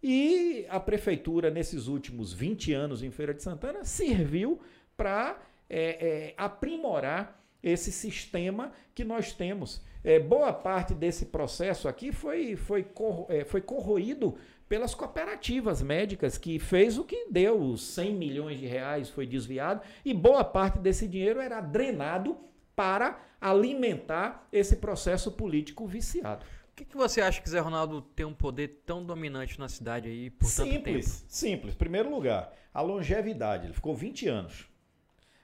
E 0.02 0.66
a 0.68 0.78
prefeitura, 0.78 1.50
nesses 1.50 1.88
últimos 1.88 2.32
20 2.32 2.72
anos 2.72 3.02
em 3.02 3.10
Feira 3.10 3.34
de 3.34 3.42
Santana, 3.42 3.84
serviu 3.84 4.60
para 4.96 5.38
é, 5.68 5.80
é, 5.80 6.34
aprimorar 6.36 7.42
esse 7.62 7.90
sistema 7.90 8.72
que 8.94 9.04
nós 9.04 9.32
temos. 9.32 9.82
É, 10.06 10.20
boa 10.20 10.52
parte 10.52 10.94
desse 10.94 11.26
processo 11.26 11.88
aqui 11.88 12.12
foi, 12.12 12.54
foi, 12.54 12.84
corro, 12.84 13.26
é, 13.28 13.44
foi 13.44 13.60
corroído 13.60 14.38
pelas 14.68 14.94
cooperativas 14.94 15.82
médicas, 15.82 16.38
que 16.38 16.60
fez 16.60 16.96
o 16.96 17.02
que 17.02 17.26
deu, 17.28 17.76
100 17.76 18.14
milhões 18.14 18.56
de 18.60 18.66
reais 18.66 19.10
foi 19.10 19.26
desviado, 19.26 19.80
e 20.04 20.14
boa 20.14 20.44
parte 20.44 20.78
desse 20.78 21.08
dinheiro 21.08 21.40
era 21.40 21.60
drenado 21.60 22.36
para 22.76 23.20
alimentar 23.40 24.46
esse 24.52 24.76
processo 24.76 25.32
político 25.32 25.88
viciado. 25.88 26.46
Por 26.68 26.76
que, 26.76 26.84
que 26.84 26.96
você 26.96 27.20
acha 27.20 27.42
que 27.42 27.50
Zé 27.50 27.58
Ronaldo 27.58 28.00
tem 28.00 28.24
um 28.24 28.34
poder 28.34 28.82
tão 28.86 29.04
dominante 29.04 29.58
na 29.58 29.68
cidade 29.68 30.08
aí 30.08 30.30
por 30.30 30.46
simples, 30.46 30.72
tanto 30.72 30.84
tempo? 30.84 31.24
Simples. 31.26 31.74
Primeiro 31.74 32.08
lugar, 32.08 32.52
a 32.72 32.80
longevidade. 32.80 33.66
Ele 33.66 33.74
ficou 33.74 33.92
20 33.92 34.28
anos. 34.28 34.68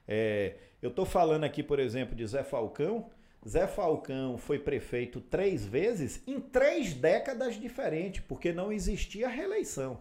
É, 0.07 0.55
eu 0.81 0.91
estou 0.91 1.05
falando 1.05 1.43
aqui, 1.43 1.65
por 1.65 1.81
exemplo, 1.81 2.15
de 2.15 2.25
Zé 2.25 2.45
Falcão. 2.45 3.11
Zé 3.49 3.67
Falcão 3.67 4.39
foi 4.39 4.59
prefeito 4.59 5.21
três 5.21 5.65
vezes 5.65 6.23
em 6.27 6.41
três 6.41 6.95
décadas 6.95 7.61
diferentes, 7.61 8.23
porque 8.27 8.53
não 8.53 8.73
existia 8.73 9.29
reeleição. 9.29 10.01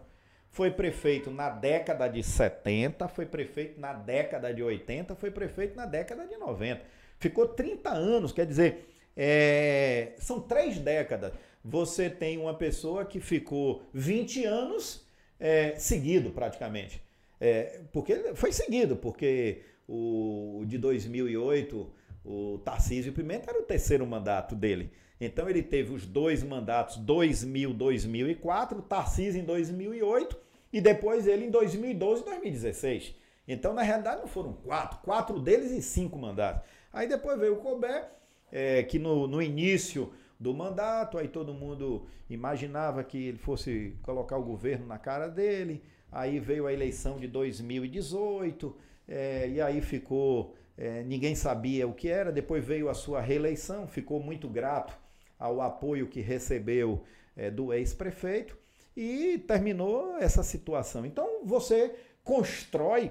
Foi 0.50 0.70
prefeito 0.70 1.30
na 1.30 1.48
década 1.48 2.06
de 2.08 2.22
70, 2.22 3.08
foi 3.08 3.26
prefeito 3.26 3.80
na 3.80 3.92
década 3.92 4.52
de 4.52 4.62
80, 4.62 5.16
foi 5.16 5.30
prefeito 5.30 5.74
na 5.74 5.86
década 5.86 6.26
de 6.26 6.36
90. 6.36 6.82
Ficou 7.18 7.48
30 7.48 7.90
anos, 7.90 8.32
quer 8.32 8.46
dizer, 8.46 8.86
é, 9.16 10.12
são 10.18 10.40
três 10.40 10.78
décadas. 10.78 11.32
Você 11.64 12.10
tem 12.10 12.38
uma 12.38 12.54
pessoa 12.54 13.04
que 13.04 13.18
ficou 13.18 13.82
20 13.94 14.44
anos 14.44 15.06
é, 15.40 15.74
seguido, 15.76 16.30
praticamente. 16.30 17.02
É, 17.40 17.80
porque 17.92 18.34
foi 18.34 18.52
seguido, 18.52 18.96
porque 18.96 19.62
o 19.88 20.64
de 20.66 20.78
2008, 20.78 21.90
o 22.24 22.58
Tarcísio 22.64 23.12
Pimenta 23.12 23.50
era 23.50 23.60
o 23.60 23.64
terceiro 23.64 24.06
mandato 24.06 24.54
dele. 24.54 24.92
Então 25.20 25.48
ele 25.48 25.62
teve 25.62 25.92
os 25.92 26.06
dois 26.06 26.42
mandatos, 26.42 26.96
2000, 26.96 27.72
2004, 27.74 28.78
o 28.78 28.82
Tarcísio 28.82 29.40
em 29.40 29.44
2008 29.44 30.36
e 30.72 30.80
depois 30.80 31.26
ele 31.26 31.46
em 31.46 31.50
2012 31.50 32.22
e 32.22 32.24
2016. 32.24 33.14
Então, 33.46 33.74
na 33.74 33.82
realidade, 33.82 34.20
não 34.20 34.28
foram 34.28 34.52
quatro, 34.52 34.98
quatro 35.00 35.38
deles 35.38 35.70
e 35.70 35.82
cinco 35.82 36.18
mandatos. 36.18 36.62
Aí 36.92 37.08
depois 37.08 37.38
veio 37.38 37.54
o 37.54 37.56
Colbert, 37.56 38.08
é, 38.50 38.82
que 38.82 38.98
no, 38.98 39.26
no 39.26 39.42
início 39.42 40.12
do 40.38 40.54
mandato, 40.54 41.18
aí 41.18 41.28
todo 41.28 41.52
mundo 41.52 42.06
imaginava 42.28 43.02
que 43.04 43.28
ele 43.28 43.38
fosse 43.38 43.96
colocar 44.02 44.36
o 44.36 44.42
governo 44.42 44.86
na 44.86 44.98
cara 44.98 45.28
dele. 45.28 45.82
Aí 46.10 46.38
veio 46.38 46.66
a 46.66 46.72
eleição 46.72 47.18
de 47.18 47.26
2018, 47.26 48.76
é, 49.08 49.48
e 49.48 49.60
aí 49.60 49.80
ficou. 49.80 50.56
É, 50.76 51.02
ninguém 51.02 51.34
sabia 51.34 51.86
o 51.86 51.94
que 51.94 52.08
era. 52.08 52.32
Depois 52.32 52.64
veio 52.64 52.88
a 52.88 52.94
sua 52.94 53.20
reeleição, 53.20 53.86
ficou 53.86 54.20
muito 54.20 54.48
grato 54.48 54.96
ao 55.38 55.60
apoio 55.60 56.08
que 56.08 56.20
recebeu 56.20 57.04
é, 57.36 57.50
do 57.50 57.72
ex-prefeito 57.72 58.56
e 58.96 59.38
terminou 59.38 60.16
essa 60.18 60.42
situação. 60.42 61.04
Então 61.04 61.44
você 61.44 61.94
constrói 62.22 63.10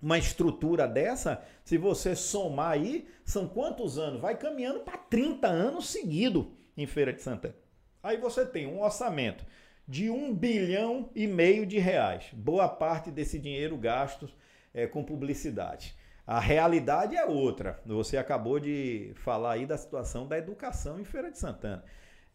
uma 0.00 0.18
estrutura 0.18 0.86
dessa, 0.86 1.42
se 1.64 1.78
você 1.78 2.14
somar 2.14 2.72
aí, 2.72 3.08
são 3.24 3.48
quantos 3.48 3.98
anos? 3.98 4.20
Vai 4.20 4.36
caminhando 4.36 4.80
para 4.80 4.98
30 4.98 5.48
anos 5.48 5.88
seguido 5.88 6.52
em 6.76 6.86
Feira 6.86 7.12
de 7.12 7.22
Santana. 7.22 7.56
Aí 8.02 8.18
você 8.18 8.44
tem 8.44 8.66
um 8.66 8.82
orçamento 8.82 9.44
de 9.88 10.10
um 10.10 10.34
bilhão 10.34 11.10
e 11.14 11.26
meio 11.26 11.64
de 11.64 11.78
reais. 11.78 12.26
Boa 12.32 12.68
parte 12.68 13.10
desse 13.10 13.38
dinheiro 13.38 13.76
gasto 13.76 14.28
é, 14.74 14.86
com 14.86 15.02
publicidade. 15.02 15.96
A 16.26 16.40
realidade 16.40 17.14
é 17.14 17.24
outra. 17.24 17.80
Você 17.86 18.16
acabou 18.16 18.58
de 18.58 19.12
falar 19.14 19.52
aí 19.52 19.66
da 19.66 19.78
situação 19.78 20.26
da 20.26 20.36
educação 20.36 20.98
em 20.98 21.04
Feira 21.04 21.30
de 21.30 21.38
Santana. 21.38 21.84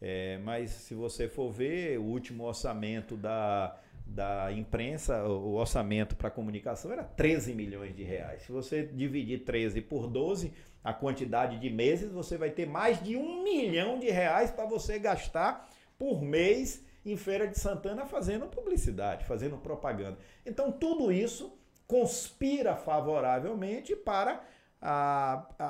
É, 0.00 0.38
mas 0.38 0.70
se 0.70 0.94
você 0.94 1.28
for 1.28 1.52
ver 1.52 1.98
o 1.98 2.04
último 2.04 2.44
orçamento 2.44 3.16
da, 3.16 3.78
da 4.06 4.50
imprensa, 4.50 5.22
o 5.24 5.54
orçamento 5.54 6.16
para 6.16 6.30
comunicação 6.30 6.90
era 6.90 7.04
13 7.04 7.54
milhões 7.54 7.94
de 7.94 8.02
reais. 8.02 8.42
Se 8.42 8.50
você 8.50 8.82
dividir 8.82 9.44
13 9.44 9.82
por 9.82 10.06
12, 10.08 10.52
a 10.82 10.94
quantidade 10.94 11.58
de 11.58 11.68
meses, 11.68 12.10
você 12.10 12.38
vai 12.38 12.50
ter 12.50 12.66
mais 12.66 13.00
de 13.02 13.14
um 13.14 13.44
milhão 13.44 13.98
de 13.98 14.10
reais 14.10 14.50
para 14.50 14.64
você 14.64 14.98
gastar 14.98 15.68
por 15.98 16.22
mês 16.22 16.82
em 17.04 17.16
Feira 17.16 17.46
de 17.46 17.58
Santana 17.58 18.06
fazendo 18.06 18.46
publicidade, 18.46 19.26
fazendo 19.26 19.58
propaganda. 19.58 20.18
Então 20.46 20.72
tudo 20.72 21.12
isso 21.12 21.56
conspira 21.92 22.74
favoravelmente 22.74 23.94
para 23.94 24.42
a, 24.80 25.46
a, 25.58 25.66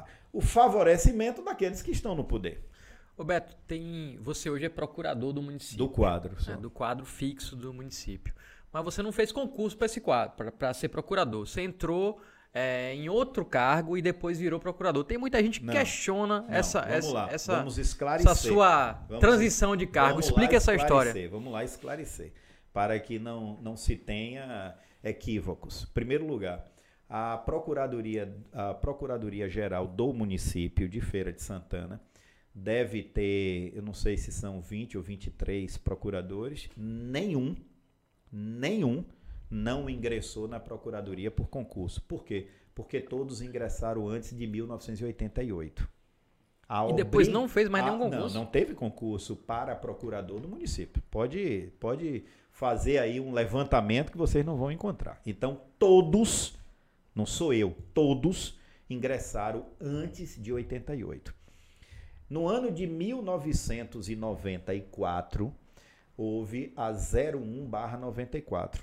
a, 0.00 0.04
o 0.30 0.42
favorecimento 0.42 1.42
daqueles 1.42 1.80
que 1.80 1.90
estão 1.90 2.14
no 2.14 2.24
poder. 2.24 2.68
Roberto, 3.16 3.56
tem 3.66 4.18
você 4.20 4.50
hoje 4.50 4.66
é 4.66 4.68
procurador 4.68 5.32
do 5.32 5.40
município. 5.40 5.78
Do 5.78 5.88
quadro, 5.88 6.36
é, 6.46 6.56
do 6.56 6.70
quadro 6.70 7.06
fixo 7.06 7.56
do 7.56 7.72
município. 7.72 8.34
Mas 8.70 8.84
você 8.84 9.02
não 9.02 9.10
fez 9.10 9.32
concurso 9.32 9.78
para 9.78 9.86
esse 9.86 9.98
quadro, 9.98 10.52
para 10.52 10.74
ser 10.74 10.90
procurador. 10.90 11.46
Você 11.46 11.62
entrou 11.62 12.20
é, 12.52 12.94
em 12.94 13.08
outro 13.08 13.46
cargo 13.46 13.96
e 13.96 14.02
depois 14.02 14.38
virou 14.38 14.60
procurador. 14.60 15.04
Tem 15.04 15.16
muita 15.16 15.42
gente 15.42 15.60
que 15.60 15.66
não, 15.66 15.72
questiona 15.72 16.42
não, 16.42 16.54
essa, 16.54 16.80
essa, 16.80 17.12
lá, 17.14 17.28
essa, 17.32 17.66
essa 18.14 18.34
sua 18.34 18.92
vamos, 19.08 19.20
transição 19.20 19.74
de 19.74 19.86
cargo. 19.86 20.20
Explica 20.20 20.54
essa 20.54 20.74
história. 20.74 21.30
Vamos 21.30 21.50
lá 21.50 21.64
esclarecer, 21.64 22.30
para 22.74 23.00
que 23.00 23.18
não, 23.18 23.58
não 23.62 23.74
se 23.74 23.96
tenha 23.96 24.76
equívocos. 25.02 25.84
Em 25.84 25.92
primeiro 25.92 26.26
lugar, 26.26 26.64
a 27.08 27.38
Procuradoria, 27.38 28.36
a 28.52 28.74
Procuradoria 28.74 29.48
Geral 29.48 29.86
do 29.86 30.12
município 30.12 30.88
de 30.88 31.00
Feira 31.00 31.32
de 31.32 31.42
Santana 31.42 32.00
deve 32.54 33.02
ter, 33.02 33.72
eu 33.74 33.82
não 33.82 33.94
sei 33.94 34.16
se 34.16 34.32
são 34.32 34.60
20 34.60 34.96
ou 34.96 35.02
23 35.02 35.76
procuradores, 35.78 36.68
nenhum, 36.76 37.56
nenhum 38.30 39.04
não 39.50 39.88
ingressou 39.88 40.46
na 40.46 40.60
Procuradoria 40.60 41.30
por 41.30 41.48
concurso. 41.48 42.02
Por 42.02 42.24
quê? 42.24 42.48
Porque 42.74 43.00
todos 43.00 43.40
ingressaram 43.40 44.08
antes 44.08 44.36
de 44.36 44.46
1988. 44.46 45.88
A 46.68 46.86
e 46.90 46.92
depois 46.92 47.26
não 47.28 47.48
fez 47.48 47.68
mais 47.68 47.84
nenhum 47.84 47.98
concurso? 47.98 48.34
Não, 48.34 48.44
não 48.44 48.50
teve 48.50 48.74
concurso 48.74 49.34
para 49.34 49.74
procurador 49.74 50.38
do 50.38 50.48
município. 50.48 51.02
Pode, 51.10 51.72
pode 51.80 52.24
fazer 52.58 52.98
aí 52.98 53.18
um 53.20 53.32
levantamento 53.32 54.10
que 54.10 54.18
vocês 54.18 54.44
não 54.44 54.56
vão 54.56 54.72
encontrar. 54.72 55.22
Então, 55.24 55.60
todos, 55.78 56.58
não 57.14 57.24
sou 57.24 57.54
eu, 57.54 57.76
todos 57.94 58.58
ingressaram 58.90 59.64
antes 59.80 60.36
de 60.42 60.52
88. 60.52 61.32
No 62.28 62.48
ano 62.48 62.72
de 62.72 62.84
1994, 62.84 65.54
houve 66.16 66.72
a 66.76 66.90
01/94. 66.90 68.80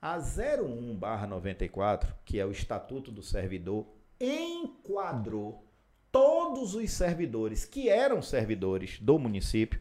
A 0.00 0.18
01/94, 0.18 2.12
que 2.24 2.40
é 2.40 2.44
o 2.44 2.50
Estatuto 2.50 3.12
do 3.12 3.22
Servidor, 3.22 3.86
enquadrou 4.20 5.64
todos 6.10 6.74
os 6.74 6.90
servidores 6.90 7.64
que 7.64 7.88
eram 7.88 8.20
servidores 8.20 8.98
do 8.98 9.16
município 9.16 9.80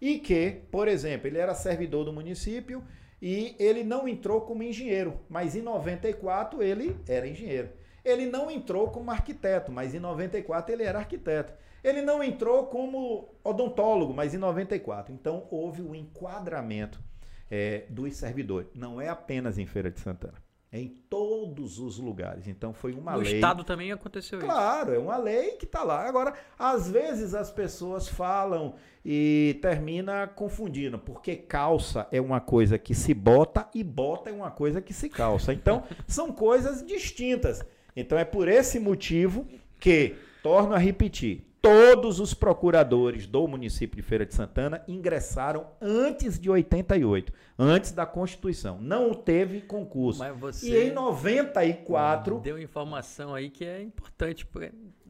e 0.00 0.18
que, 0.18 0.62
por 0.70 0.88
exemplo, 0.88 1.26
ele 1.26 1.38
era 1.38 1.54
servidor 1.54 2.04
do 2.04 2.12
município 2.12 2.82
e 3.20 3.54
ele 3.58 3.84
não 3.84 4.08
entrou 4.08 4.40
como 4.40 4.62
engenheiro, 4.62 5.20
mas 5.28 5.54
em 5.54 5.62
94 5.62 6.62
ele 6.62 6.96
era 7.06 7.28
engenheiro. 7.28 7.68
Ele 8.02 8.26
não 8.26 8.50
entrou 8.50 8.88
como 8.88 9.10
arquiteto, 9.10 9.70
mas 9.70 9.94
em 9.94 9.98
94 9.98 10.72
ele 10.72 10.84
era 10.84 10.98
arquiteto. 10.98 11.52
Ele 11.84 12.00
não 12.00 12.22
entrou 12.22 12.66
como 12.66 13.34
odontólogo, 13.44 14.14
mas 14.14 14.34
em 14.34 14.38
94. 14.38 15.12
Então 15.12 15.46
houve 15.50 15.82
o 15.82 15.94
enquadramento 15.94 17.02
é, 17.50 17.84
dos 17.90 18.16
servidores. 18.16 18.68
Não 18.74 19.00
é 19.00 19.08
apenas 19.08 19.58
em 19.58 19.66
Feira 19.66 19.90
de 19.90 20.00
Santana. 20.00 20.49
Em 20.72 20.88
todos 21.08 21.80
os 21.80 21.98
lugares. 21.98 22.46
Então 22.46 22.72
foi 22.72 22.92
uma 22.92 23.12
no 23.12 23.18
lei. 23.18 23.30
No 23.30 23.34
estado 23.36 23.64
também 23.64 23.90
aconteceu 23.90 24.38
claro, 24.38 24.52
isso. 24.52 24.62
Claro, 24.62 24.94
é 24.94 24.98
uma 24.98 25.16
lei 25.16 25.50
que 25.52 25.64
está 25.64 25.82
lá. 25.82 26.06
Agora, 26.06 26.32
às 26.56 26.88
vezes 26.88 27.34
as 27.34 27.50
pessoas 27.50 28.08
falam 28.08 28.76
e 29.04 29.58
termina 29.60 30.28
confundindo, 30.28 30.96
porque 30.96 31.34
calça 31.34 32.06
é 32.12 32.20
uma 32.20 32.40
coisa 32.40 32.78
que 32.78 32.94
se 32.94 33.12
bota 33.12 33.68
e 33.74 33.82
bota 33.82 34.30
é 34.30 34.32
uma 34.32 34.50
coisa 34.50 34.80
que 34.80 34.94
se 34.94 35.08
calça. 35.08 35.52
Então, 35.52 35.82
são 36.06 36.32
coisas 36.32 36.86
distintas. 36.86 37.64
Então 37.96 38.16
é 38.16 38.24
por 38.24 38.46
esse 38.46 38.78
motivo 38.78 39.46
que, 39.80 40.14
torno 40.40 40.74
a 40.74 40.78
repetir, 40.78 41.49
todos 41.60 42.20
os 42.20 42.32
procuradores 42.32 43.26
do 43.26 43.46
município 43.46 43.96
de 43.96 44.02
Feira 44.02 44.24
de 44.24 44.34
Santana 44.34 44.82
ingressaram 44.88 45.66
antes 45.80 46.38
de 46.38 46.50
88, 46.50 47.32
antes 47.58 47.92
da 47.92 48.06
Constituição. 48.06 48.78
Não 48.80 49.12
teve 49.12 49.60
concurso. 49.60 50.22
Você... 50.34 50.70
E 50.70 50.88
em 50.88 50.92
94. 50.92 52.38
Deu 52.40 52.58
informação 52.58 53.34
aí 53.34 53.50
que 53.50 53.64
é 53.64 53.82
importante. 53.82 54.48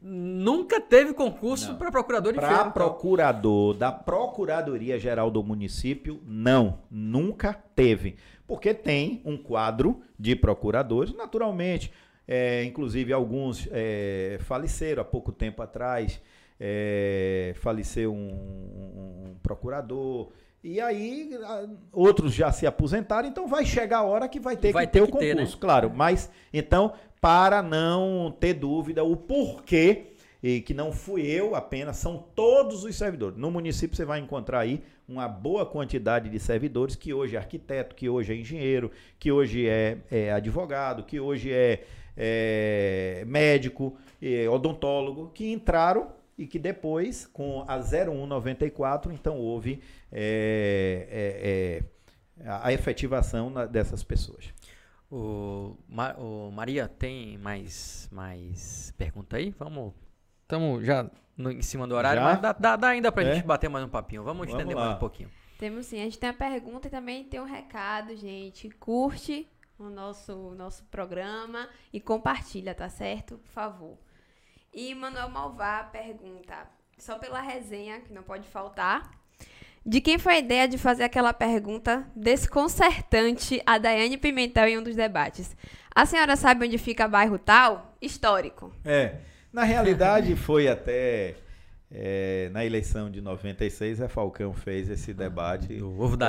Nunca 0.01 0.81
teve 0.81 1.13
concurso 1.13 1.75
para 1.75 1.91
procurador 1.91 2.33
de 2.33 2.39
pra 2.39 2.47
Feira. 2.47 2.63
Para 2.63 2.71
procurador 2.71 3.73
da 3.73 3.91
Procuradoria 3.91 4.99
Geral 4.99 5.31
do 5.31 5.43
município, 5.43 6.21
não. 6.25 6.79
Nunca 6.89 7.53
teve. 7.53 8.17
Porque 8.45 8.73
tem 8.73 9.21
um 9.23 9.37
quadro 9.37 10.01
de 10.19 10.35
procuradores, 10.35 11.13
naturalmente. 11.13 11.93
É, 12.27 12.63
inclusive, 12.63 13.13
alguns 13.13 13.67
é, 13.71 14.37
faleceram 14.41 15.01
há 15.01 15.05
pouco 15.05 15.31
tempo 15.31 15.61
atrás 15.61 16.21
é, 16.63 17.53
faleceu 17.55 18.13
um, 18.13 18.29
um, 18.29 19.35
procurador. 19.41 20.29
E 20.63 20.79
aí, 20.79 21.31
outros 21.91 22.35
já 22.35 22.51
se 22.51 22.67
aposentaram, 22.67 23.27
então 23.27 23.47
vai 23.47 23.65
chegar 23.65 23.97
a 23.97 24.03
hora 24.03 24.29
que 24.29 24.39
vai 24.39 24.55
ter 24.55 24.71
vai 24.71 24.85
que 24.85 24.93
ter, 24.93 24.99
ter 24.99 25.05
o 25.05 25.07
concurso, 25.07 25.35
ter, 25.35 25.35
né? 25.35 25.57
claro. 25.59 25.91
Mas, 25.91 26.29
então, 26.53 26.93
para 27.19 27.63
não 27.63 28.31
ter 28.39 28.53
dúvida, 28.53 29.03
o 29.03 29.17
porquê, 29.17 30.13
e 30.43 30.61
que 30.61 30.71
não 30.71 30.91
fui 30.91 31.25
eu 31.25 31.55
apenas, 31.55 31.97
são 31.97 32.23
todos 32.35 32.83
os 32.83 32.95
servidores. 32.95 33.39
No 33.39 33.49
município 33.49 33.97
você 33.97 34.05
vai 34.05 34.19
encontrar 34.19 34.59
aí 34.59 34.83
uma 35.07 35.27
boa 35.27 35.65
quantidade 35.65 36.29
de 36.29 36.39
servidores 36.39 36.95
que 36.95 37.11
hoje 37.11 37.35
é 37.35 37.39
arquiteto, 37.39 37.95
que 37.95 38.07
hoje 38.07 38.31
é 38.31 38.35
engenheiro, 38.35 38.91
que 39.17 39.31
hoje 39.31 39.67
é, 39.67 39.97
é 40.11 40.31
advogado, 40.31 41.03
que 41.03 41.19
hoje 41.19 41.51
é, 41.51 41.83
é 42.15 43.23
médico, 43.25 43.97
é 44.21 44.47
odontólogo, 44.47 45.31
que 45.33 45.51
entraram 45.51 46.20
e 46.41 46.47
que 46.47 46.57
depois, 46.57 47.27
com 47.27 47.63
a 47.67 47.77
0194, 47.79 49.11
então 49.13 49.37
houve 49.37 49.81
é, 50.11 51.83
é, 52.39 52.43
é, 52.43 52.49
a 52.49 52.73
efetivação 52.73 53.49
na, 53.49 53.65
dessas 53.65 54.03
pessoas. 54.03 54.51
O, 55.09 55.75
o, 56.17 56.51
Maria, 56.51 56.87
tem 56.87 57.37
mais, 57.37 58.09
mais 58.11 58.93
pergunta 58.97 59.37
aí? 59.37 59.53
Vamos 59.59 59.93
estamos 60.43 60.83
já 60.85 61.09
no- 61.37 61.51
em 61.51 61.61
cima 61.61 61.87
do 61.87 61.95
horário, 61.95 62.21
Já? 62.21 62.27
mas 62.27 62.41
dá, 62.41 62.53
dá- 62.53 62.75
dá 62.75 62.87
ainda 62.89 63.11
pra 63.11 63.23
É? 63.23 63.35
gente 63.35 63.45
bater 63.45 63.69
mais 63.69 63.85
um 63.85 63.89
papinho. 63.89 64.23
Vamos, 64.23 64.47
Vamos 64.47 64.53
estender 64.53 64.75
lá. 64.75 64.85
mais 64.85 64.95
um 64.95 64.99
pouquinho. 64.99 65.29
Temos 65.59 65.85
sim, 65.85 65.99
a 65.99 66.03
gente 66.05 66.17
tem 66.17 66.29
a 66.29 66.33
pergunta 66.33 66.87
e 66.87 66.91
também 66.91 67.23
tem 67.23 67.39
um 67.39 67.45
recado, 67.45 68.15
gente. 68.15 68.69
Curte 68.71 69.47
o 69.77 69.89
nosso, 69.89 70.33
o 70.33 70.55
nosso 70.55 70.83
programa 70.85 71.69
e 71.93 71.99
compartilha, 72.01 72.73
tá 72.73 72.89
certo? 72.89 73.37
Por 73.37 73.49
favor. 73.51 73.97
E 74.73 74.95
Manuel 74.95 75.29
Malvá 75.29 75.83
pergunta, 75.83 76.67
só 76.97 77.17
pela 77.17 77.41
resenha, 77.41 77.99
que 77.99 78.13
não 78.13 78.23
pode 78.23 78.47
faltar, 78.47 79.11
de 79.85 79.99
quem 79.99 80.17
foi 80.17 80.35
a 80.35 80.39
ideia 80.39 80.67
de 80.67 80.77
fazer 80.77 81.03
aquela 81.03 81.33
pergunta 81.33 82.07
desconcertante 82.15 83.61
a 83.65 83.77
Daiane 83.77 84.17
Pimentel 84.17 84.67
em 84.67 84.77
um 84.77 84.83
dos 84.83 84.95
debates? 84.95 85.57
A 85.93 86.05
senhora 86.05 86.35
sabe 86.35 86.65
onde 86.65 86.77
fica 86.77 87.07
bairro 87.07 87.37
tal? 87.37 87.95
Histórico. 88.01 88.73
É, 88.85 89.15
na 89.51 89.63
realidade 89.63 90.35
foi 90.37 90.67
até 90.69 91.35
é, 91.91 92.49
na 92.53 92.63
eleição 92.63 93.11
de 93.11 93.19
96, 93.19 93.99
a 93.99 94.07
Falcão 94.07 94.53
fez 94.53 94.89
esse 94.89 95.13
debate, 95.13 95.79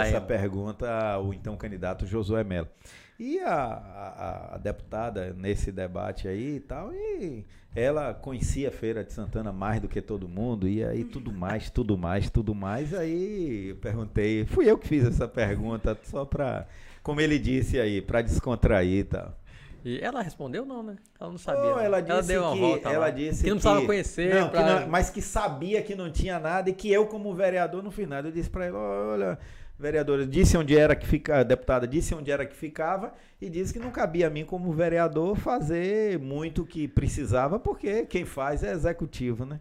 essa 0.04 0.20
pergunta 0.20 0.90
ao 0.90 1.32
então 1.32 1.56
candidato 1.56 2.06
Josué 2.06 2.42
Melo. 2.42 2.68
E 3.24 3.38
a, 3.40 3.54
a- 3.54 4.54
a 4.54 4.58
deputada 4.58 5.32
nesse 5.38 5.70
debate 5.70 6.26
aí 6.26 6.56
e 6.56 6.60
tal, 6.60 6.92
e 6.92 7.44
ela 7.74 8.12
conhecia 8.12 8.68
a 8.68 8.72
Feira 8.72 9.04
de 9.04 9.12
Santana 9.12 9.52
mais 9.52 9.80
do 9.80 9.86
que 9.88 10.02
todo 10.02 10.28
mundo, 10.28 10.66
e 10.68 10.82
aí 10.84 11.04
tudo 11.04 11.30
mais, 11.32 11.70
tudo 11.70 11.96
mais, 11.96 12.28
tudo 12.28 12.52
mais. 12.54 12.92
Aí 12.92 13.68
eu 13.70 13.76
perguntei, 13.76 14.44
fui 14.46 14.68
eu 14.68 14.76
que 14.76 14.88
fiz 14.88 15.04
essa 15.06 15.28
pergunta, 15.28 15.96
só 16.02 16.24
pra, 16.24 16.66
como 17.02 17.20
ele 17.20 17.38
disse 17.38 17.78
aí, 17.78 18.02
pra 18.02 18.22
descontrair 18.22 18.98
e 19.00 19.04
tal. 19.04 19.38
E 19.84 19.98
ela 20.00 20.22
respondeu 20.22 20.64
não, 20.64 20.80
né? 20.82 20.96
Ela 21.20 21.30
não 21.30 21.38
sabia. 21.38 21.74
Né? 21.76 21.84
ela 21.86 22.00
disse 22.00 22.28
deu 22.28 22.42
uma 22.42 22.52
que, 22.54 22.60
volta 22.60 22.88
ela 22.88 23.06
lá. 23.06 23.10
disse 23.10 23.42
que 23.42 23.50
não 23.50 23.56
precisava 23.56 23.84
conhecer. 23.86 24.32
não, 24.34 24.44
que 24.46 24.50
pra- 24.52 24.80
não- 24.80 24.88
mas 24.88 25.10
que 25.10 25.20
sabia 25.22 25.82
que 25.82 25.94
não 25.96 26.10
tinha 26.10 26.38
nada 26.38 26.70
e 26.70 26.72
que 26.72 26.90
eu 26.92 27.06
como 27.06 27.34
vereador 27.34 27.82
no 27.82 27.90
final 27.90 28.20
eu 28.22 28.30
disse 28.30 28.48
para 28.48 28.66
ela, 28.66 28.78
olha, 28.78 29.38
vereadora, 29.78 30.26
disse 30.26 30.56
onde 30.56 30.76
era 30.76 30.94
que 30.94 31.06
fica, 31.06 31.40
a 31.40 31.42
deputada 31.42 31.86
disse 31.86 32.14
onde 32.14 32.30
era 32.30 32.46
que 32.46 32.54
ficava 32.54 33.12
e 33.40 33.50
disse 33.50 33.72
que 33.72 33.78
não 33.78 33.90
cabia 33.90 34.28
a 34.28 34.30
mim 34.30 34.44
como 34.44 34.72
vereador 34.72 35.36
fazer 35.36 36.18
muito 36.18 36.62
o 36.62 36.66
que 36.66 36.86
precisava 36.86 37.58
porque 37.58 38.06
quem 38.06 38.24
faz 38.24 38.62
é 38.62 38.72
executivo, 38.72 39.44
né? 39.44 39.60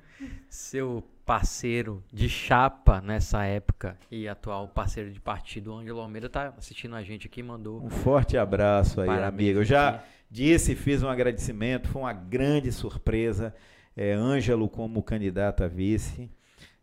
Seu 0.49 1.03
parceiro 1.25 2.03
de 2.11 2.27
chapa 2.27 3.01
nessa 3.01 3.43
época 3.45 3.97
e 4.11 4.27
atual 4.27 4.67
parceiro 4.67 5.11
de 5.11 5.19
partido, 5.19 5.73
Ângelo 5.73 5.99
Almeida, 5.99 6.29
tá 6.29 6.53
assistindo 6.57 6.95
a 6.95 7.03
gente 7.03 7.27
aqui, 7.27 7.41
mandou 7.41 7.83
Um 7.83 7.89
forte 7.89 8.37
abraço 8.37 9.01
aí, 9.01 9.09
amigo. 9.09 9.59
Eu 9.59 9.63
já 9.63 10.03
disse, 10.29 10.75
fiz 10.75 11.01
um 11.03 11.09
agradecimento, 11.09 11.87
foi 11.87 12.01
uma 12.01 12.13
grande 12.13 12.71
surpresa. 12.71 13.53
É, 13.95 14.13
Ângelo 14.13 14.69
como 14.69 15.03
candidato 15.03 15.63
a 15.63 15.67
vice. 15.67 16.29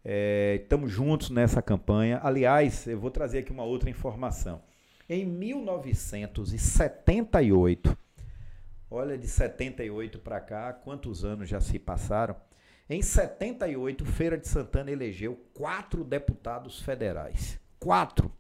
Estamos 0.05 0.91
juntos 0.91 1.31
nessa 1.31 1.61
campanha. 1.61 2.21
Aliás, 2.23 2.87
eu 2.87 2.99
vou 2.99 3.11
trazer 3.11 3.39
aqui 3.39 3.51
uma 3.51 3.65
outra 3.65 3.91
informação. 3.91 4.63
Em 5.09 5.25
1978, 5.25 7.97
olha 8.91 9.17
de 9.17 9.27
78 9.27 10.19
para 10.19 10.41
cá, 10.41 10.73
quantos 10.73 11.25
anos 11.25 11.49
já 11.49 11.61
se 11.61 11.79
passaram? 11.79 12.37
Em 12.91 13.03
78, 13.03 14.05
Feira 14.05 14.39
de 14.39 14.49
Santana 14.49 14.91
elegeu 14.91 15.39
quatro 15.53 16.05
deputados 16.05 16.81
federais. 16.81 17.61
Quatro. 17.79 18.33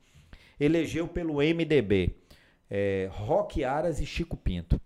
Elegeu 0.58 1.06
pelo 1.06 1.34
MDB 1.34 2.16
é, 2.70 3.08
Roque 3.12 3.64
Aras 3.64 4.00
e 4.00 4.06
Chico 4.06 4.36
Pinto. 4.36 4.80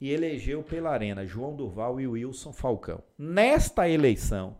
E 0.00 0.12
elegeu 0.12 0.62
pela 0.62 0.90
Arena 0.90 1.26
João 1.26 1.56
Durval 1.56 2.00
e 2.00 2.06
Wilson 2.06 2.52
Falcão. 2.52 3.02
Nesta 3.18 3.88
eleição, 3.88 4.56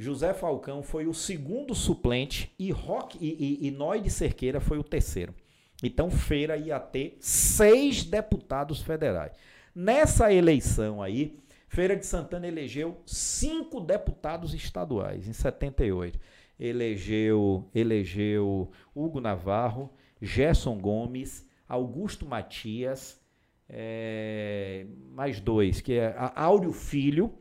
José 0.00 0.32
Falcão 0.32 0.82
foi 0.82 1.06
o 1.06 1.12
segundo 1.12 1.74
suplente 1.74 2.50
e, 2.58 2.70
Roque, 2.70 3.18
e, 3.20 3.60
e, 3.60 3.68
e 3.68 3.70
Noide 3.70 4.08
Cerqueira 4.08 4.58
foi 4.58 4.78
o 4.78 4.82
terceiro. 4.82 5.34
Então, 5.82 6.10
Feira 6.10 6.56
ia 6.56 6.80
ter 6.80 7.18
seis 7.20 8.02
deputados 8.02 8.80
federais. 8.80 9.32
Nessa 9.74 10.32
eleição 10.32 11.02
aí, 11.02 11.38
Feira 11.68 11.94
de 11.94 12.06
Santana 12.06 12.48
elegeu 12.48 13.02
cinco 13.04 13.78
deputados 13.78 14.54
estaduais 14.54 15.28
em 15.28 15.34
78. 15.34 16.18
Elegeu, 16.58 17.68
elegeu 17.74 18.70
Hugo 18.94 19.20
Navarro, 19.20 19.92
Gerson 20.18 20.78
Gomes, 20.78 21.46
Augusto 21.68 22.24
Matias, 22.24 23.20
é, 23.68 24.86
mais 25.10 25.40
dois, 25.40 25.82
que 25.82 25.92
é 25.92 26.14
Áureo 26.34 26.72
Filho, 26.72 27.34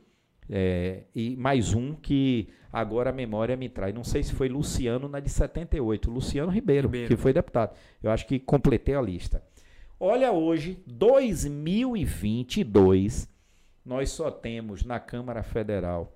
é, 0.49 1.03
e 1.13 1.35
mais 1.35 1.73
um 1.73 1.93
que 1.93 2.47
agora 2.73 3.11
a 3.11 3.13
memória 3.13 3.55
me 3.55 3.69
traz. 3.69 3.93
Não 3.93 4.03
sei 4.03 4.23
se 4.23 4.33
foi 4.33 4.49
Luciano 4.49 5.07
na 5.07 5.19
de 5.19 5.29
78, 5.29 6.09
Luciano 6.09 6.51
Ribeiro, 6.51 6.87
Ribeiro. 6.87 7.07
que 7.07 7.15
foi 7.15 7.31
deputado. 7.31 7.77
Eu 8.01 8.09
acho 8.11 8.25
que 8.25 8.39
completei 8.39 8.95
a 8.95 9.01
lista. 9.01 9.43
Olha 9.99 10.31
hoje, 10.31 10.81
2022, 10.87 13.29
nós 13.85 14.09
só 14.09 14.31
temos 14.31 14.83
na 14.83 14.99
Câmara 14.99 15.43
Federal 15.43 16.11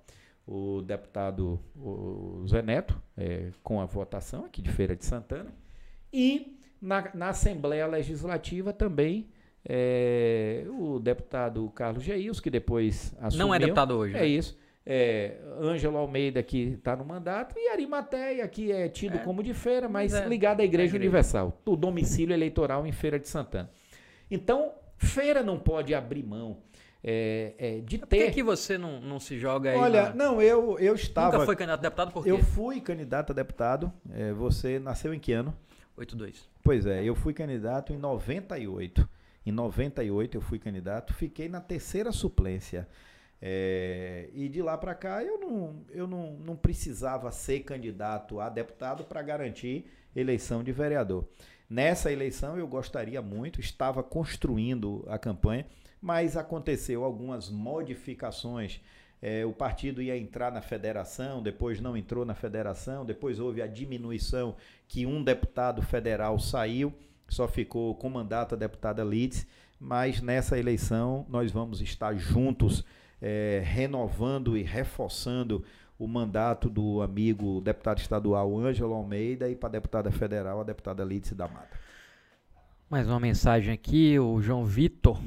o 0.46 0.82
deputado 0.82 1.58
o 1.76 2.44
Zé 2.46 2.62
Neto, 2.62 3.00
é, 3.16 3.50
com 3.62 3.80
a 3.80 3.86
votação 3.86 4.44
aqui 4.44 4.60
de 4.60 4.70
Feira 4.70 4.94
de 4.96 5.04
Santana, 5.04 5.54
e 6.12 6.58
na, 6.80 7.10
na 7.14 7.28
Assembleia 7.30 7.86
Legislativa 7.86 8.72
também 8.72 9.28
é, 9.66 10.64
o 10.68 10.98
deputado 10.98 11.68
Carlos 11.74 12.04
Geils, 12.04 12.40
que 12.40 12.50
depois 12.50 13.14
assumiu. 13.20 13.46
Não 13.46 13.54
é 13.54 13.58
deputado 13.58 13.92
hoje. 13.96 14.16
É 14.16 14.20
né? 14.20 14.26
isso. 14.26 14.56
É, 14.86 15.38
Ângelo 15.62 15.96
Almeida, 15.96 16.42
que 16.42 16.74
está 16.74 16.94
no 16.94 17.04
mandato, 17.06 17.54
e 17.58 17.68
Arimateia, 17.70 18.46
que 18.46 18.70
é 18.70 18.86
tido 18.88 19.16
É. 19.16 19.18
como 19.20 19.42
de 19.42 19.54
feira, 19.54 19.88
mas 19.88 20.12
é, 20.12 20.26
ligado 20.28 20.60
à 20.60 20.64
Igreja 20.64 20.92
é 20.92 20.96
igreja. 20.96 21.02
Universal, 21.08 21.58
o 21.64 21.74
domicílio 21.74 22.34
eleitoral 22.34 22.86
em 22.86 22.92
Feira 22.92 23.18
de 23.18 23.26
Santana. 23.26 23.70
Então, 24.30 24.72
feira 24.98 25.42
não 25.42 25.58
pode 25.58 25.94
abrir 25.94 26.22
mão 26.22 26.58
é, 27.02 27.54
é, 27.58 27.80
de 27.80 27.96
Por 27.98 28.08
que, 28.08 28.16
ter. 28.16 28.30
que 28.32 28.42
você 28.42 28.76
não, 28.76 29.00
não 29.00 29.18
se 29.18 29.38
joga 29.38 29.70
aí? 29.70 29.76
Olha, 29.78 30.10
na- 30.10 30.14
não, 30.14 30.42
eu, 30.42 30.78
eu 30.78 30.94
estava. 30.94 31.32
Nunca 31.32 31.46
foi 31.46 31.56
candidato 31.56 31.80
a 31.80 31.82
deputado 31.82 32.12
por 32.12 32.22
quê? 32.24 32.30
eu 32.30 32.38
fui 32.38 32.78
candidato 32.80 33.30
a 33.30 33.34
deputado. 33.34 33.90
é, 34.12 34.32
você 34.34 34.78
nasceu 34.78 35.14
em 35.14 35.18
que 35.18 35.32
ano? 35.32 35.54
8-2. 35.98 36.34
Pois 36.62 36.84
é, 36.84 37.02
eu 37.04 37.14
fui 37.14 37.32
candidato 37.32 37.90
em 37.92 37.96
98. 37.96 39.08
Em 39.44 39.52
98 39.52 40.36
eu 40.36 40.40
fui 40.40 40.58
candidato, 40.58 41.12
fiquei 41.12 41.48
na 41.48 41.60
terceira 41.60 42.10
suplência. 42.12 42.88
É, 43.40 44.30
e 44.32 44.48
de 44.48 44.62
lá 44.62 44.78
para 44.78 44.94
cá 44.94 45.22
eu, 45.22 45.38
não, 45.38 45.84
eu 45.90 46.06
não, 46.06 46.32
não 46.32 46.56
precisava 46.56 47.30
ser 47.30 47.60
candidato 47.60 48.40
a 48.40 48.48
deputado 48.48 49.04
para 49.04 49.20
garantir 49.20 49.84
eleição 50.16 50.64
de 50.64 50.72
vereador. 50.72 51.28
Nessa 51.68 52.12
eleição 52.12 52.56
eu 52.56 52.66
gostaria 52.66 53.20
muito, 53.20 53.60
estava 53.60 54.02
construindo 54.02 55.04
a 55.08 55.18
campanha, 55.18 55.66
mas 56.00 56.36
aconteceu 56.36 57.04
algumas 57.04 57.50
modificações. 57.50 58.80
É, 59.20 59.44
o 59.46 59.52
partido 59.52 60.02
ia 60.02 60.16
entrar 60.16 60.52
na 60.52 60.60
federação, 60.60 61.42
depois 61.42 61.80
não 61.80 61.96
entrou 61.96 62.24
na 62.26 62.34
federação, 62.34 63.06
depois 63.06 63.40
houve 63.40 63.62
a 63.62 63.66
diminuição 63.66 64.54
que 64.86 65.06
um 65.06 65.24
deputado 65.24 65.80
federal 65.80 66.38
saiu, 66.38 66.92
só 67.28 67.48
ficou 67.48 67.94
com 67.94 68.08
mandato 68.08 68.54
a 68.54 68.58
deputada 68.58 69.02
Lides, 69.02 69.46
mas 69.80 70.20
nessa 70.20 70.58
eleição 70.58 71.26
nós 71.28 71.50
vamos 71.50 71.80
estar 71.80 72.14
juntos, 72.16 72.84
é, 73.20 73.62
renovando 73.64 74.56
e 74.56 74.62
reforçando 74.62 75.64
o 75.98 76.06
mandato 76.06 76.68
do 76.68 77.00
amigo 77.02 77.60
deputado 77.60 77.98
estadual 77.98 78.58
Ângelo 78.58 78.94
Almeida 78.94 79.48
e 79.48 79.54
para 79.54 79.68
a 79.68 79.72
deputada 79.72 80.10
federal, 80.10 80.60
a 80.60 80.64
deputada 80.64 81.04
Lides 81.04 81.32
da 81.32 81.46
Mata. 81.46 81.78
Mais 82.90 83.08
uma 83.08 83.20
mensagem 83.20 83.72
aqui, 83.72 84.18
o 84.18 84.40
João 84.40 84.64
Vitor. 84.64 85.20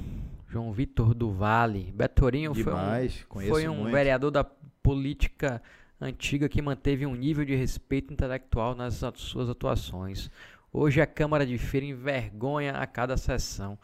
João 0.47 0.71
Vitor 0.71 1.13
do 1.13 1.31
Vale. 1.31 1.91
Betorinho 1.93 2.53
foi 2.53 2.63
um, 2.63 2.65
Demais, 2.65 3.25
foi 3.29 3.67
um 3.67 3.75
muito. 3.75 3.91
vereador 3.91 4.31
da 4.31 4.43
política 4.43 5.61
antiga 5.99 6.47
que 6.47 6.61
manteve 6.61 7.05
um 7.05 7.15
nível 7.15 7.43
de 7.43 7.55
respeito 7.55 8.13
intelectual 8.13 8.75
nas 8.75 9.03
suas 9.15 9.49
atuações. 9.49 10.29
Hoje 10.71 11.01
a 11.01 11.07
Câmara 11.07 11.45
de 11.45 11.57
Feira 11.57 11.85
envergonha 11.85 12.73
a 12.73 12.85
cada 12.85 13.17
sessão, 13.17 13.77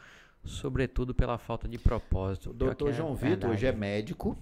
sobretudo 0.43 1.13
pela 1.13 1.37
falta 1.37 1.67
de 1.67 1.77
propósito. 1.77 2.51
O 2.51 2.53
doutor 2.53 2.89
é 2.89 2.93
João 2.93 3.15
Vitor 3.15 3.49
hoje 3.51 3.65
é 3.65 3.71
médico, 3.71 4.37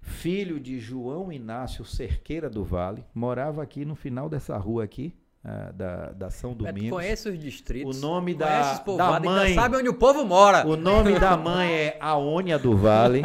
filho 0.00 0.60
de 0.60 0.78
João 0.78 1.32
Inácio 1.32 1.84
Cerqueira 1.84 2.48
do 2.48 2.62
Vale, 2.64 3.04
morava 3.14 3.62
aqui 3.62 3.84
no 3.84 3.94
final 3.96 4.28
dessa 4.28 4.56
rua 4.56 4.84
aqui, 4.84 5.14
ah, 5.42 5.72
da, 5.72 6.12
da 6.12 6.30
São 6.30 6.54
Domingos. 6.54 6.90
conhece 6.90 7.28
os 7.28 7.38
distritos. 7.38 7.96
O 7.96 8.00
nome 8.00 8.34
da- 8.34 8.74
da 8.96 9.16
ainda 9.16 9.20
mãe. 9.20 9.54
sabe 9.54 9.76
onde 9.76 9.88
o 9.88 9.94
povo 9.94 10.24
mora. 10.24 10.66
O 10.66 10.76
nome 10.76 11.18
da 11.18 11.34
mãe 11.38 11.72
é 11.72 11.96
Aônia 12.00 12.58
do 12.58 12.76
Vale. 12.76 13.22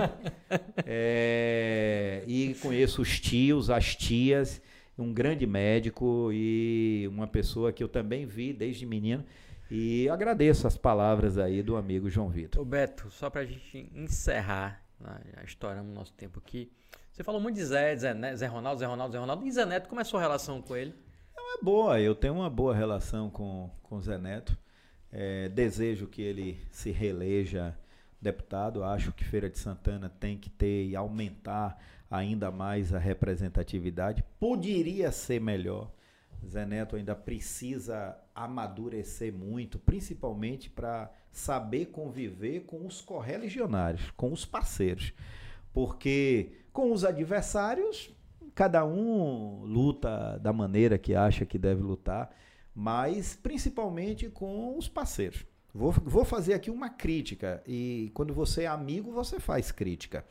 É, 0.85 2.23
e 2.25 2.55
conheço 2.61 3.01
os 3.01 3.19
tios, 3.19 3.69
as 3.69 3.95
tias, 3.95 4.61
um 4.97 5.13
grande 5.13 5.45
médico 5.45 6.29
e 6.31 7.07
uma 7.09 7.27
pessoa 7.27 7.71
que 7.71 7.83
eu 7.83 7.87
também 7.87 8.25
vi 8.25 8.53
desde 8.53 8.85
menino. 8.85 9.25
E 9.69 10.09
agradeço 10.09 10.67
as 10.67 10.77
palavras 10.77 11.37
aí 11.37 11.63
do 11.63 11.75
amigo 11.77 12.09
João 12.09 12.29
Vitor. 12.29 12.61
Ô 12.61 12.65
Beto, 12.65 13.09
só 13.09 13.29
pra 13.29 13.45
gente 13.45 13.89
encerrar 13.95 14.81
já 15.35 15.43
estouramos 15.43 15.93
nosso 15.93 16.13
tempo 16.13 16.39
aqui. 16.39 16.71
Você 17.11 17.23
falou 17.23 17.41
muito 17.41 17.55
de 17.55 17.65
Zé, 17.65 17.95
Zé, 17.95 18.13
né? 18.13 18.35
Zé 18.35 18.47
Ronaldo, 18.47 18.79
Zé 18.79 18.85
Ronaldo, 18.85 19.13
Zé 19.13 19.19
Ronaldo. 19.19 19.45
E 19.45 19.51
Zé 19.51 19.65
Neto, 19.65 19.89
como 19.89 19.99
é 19.99 20.03
a 20.03 20.05
sua 20.05 20.21
relação 20.21 20.61
com 20.61 20.75
ele? 20.75 20.93
É 21.35 21.63
boa, 21.63 21.99
eu 21.99 22.15
tenho 22.15 22.35
uma 22.35 22.49
boa 22.49 22.73
relação 22.73 23.29
com 23.29 23.69
o 23.89 24.01
Zé 24.01 24.17
Neto. 24.17 24.57
É, 25.11 25.49
desejo 25.49 26.07
que 26.07 26.21
ele 26.21 26.61
se 26.71 26.91
reeleja 26.91 27.77
deputado. 28.21 28.83
Acho 28.83 29.11
que 29.11 29.25
Feira 29.25 29.49
de 29.49 29.59
Santana 29.59 30.09
tem 30.09 30.37
que 30.37 30.49
ter 30.49 30.85
e 30.85 30.95
aumentar 30.95 31.77
ainda 32.11 32.51
mais 32.51 32.93
a 32.93 32.99
representatividade. 32.99 34.23
Poderia 34.37 35.11
ser 35.13 35.39
melhor. 35.39 35.89
Zé 36.45 36.65
Neto 36.65 36.97
ainda 36.97 37.15
precisa 37.15 38.17
amadurecer 38.35 39.33
muito, 39.33 39.79
principalmente 39.79 40.69
para 40.69 41.09
saber 41.31 41.85
conviver 41.87 42.65
com 42.65 42.85
os 42.85 42.99
correligionários, 42.99 44.11
com 44.17 44.33
os 44.33 44.43
parceiros. 44.43 45.13
Porque 45.71 46.51
com 46.73 46.91
os 46.91 47.05
adversários, 47.05 48.13
cada 48.53 48.83
um 48.85 49.63
luta 49.63 50.37
da 50.39 50.51
maneira 50.51 50.97
que 50.97 51.15
acha 51.15 51.45
que 51.45 51.57
deve 51.57 51.81
lutar, 51.81 52.35
mas 52.75 53.35
principalmente 53.35 54.29
com 54.29 54.77
os 54.77 54.89
parceiros. 54.89 55.45
Vou, 55.73 55.91
vou 55.91 56.25
fazer 56.25 56.53
aqui 56.53 56.69
uma 56.69 56.89
crítica, 56.89 57.63
e 57.65 58.11
quando 58.13 58.33
você 58.33 58.63
é 58.63 58.67
amigo, 58.67 59.11
você 59.11 59.39
faz 59.39 59.71
crítica. 59.71 60.25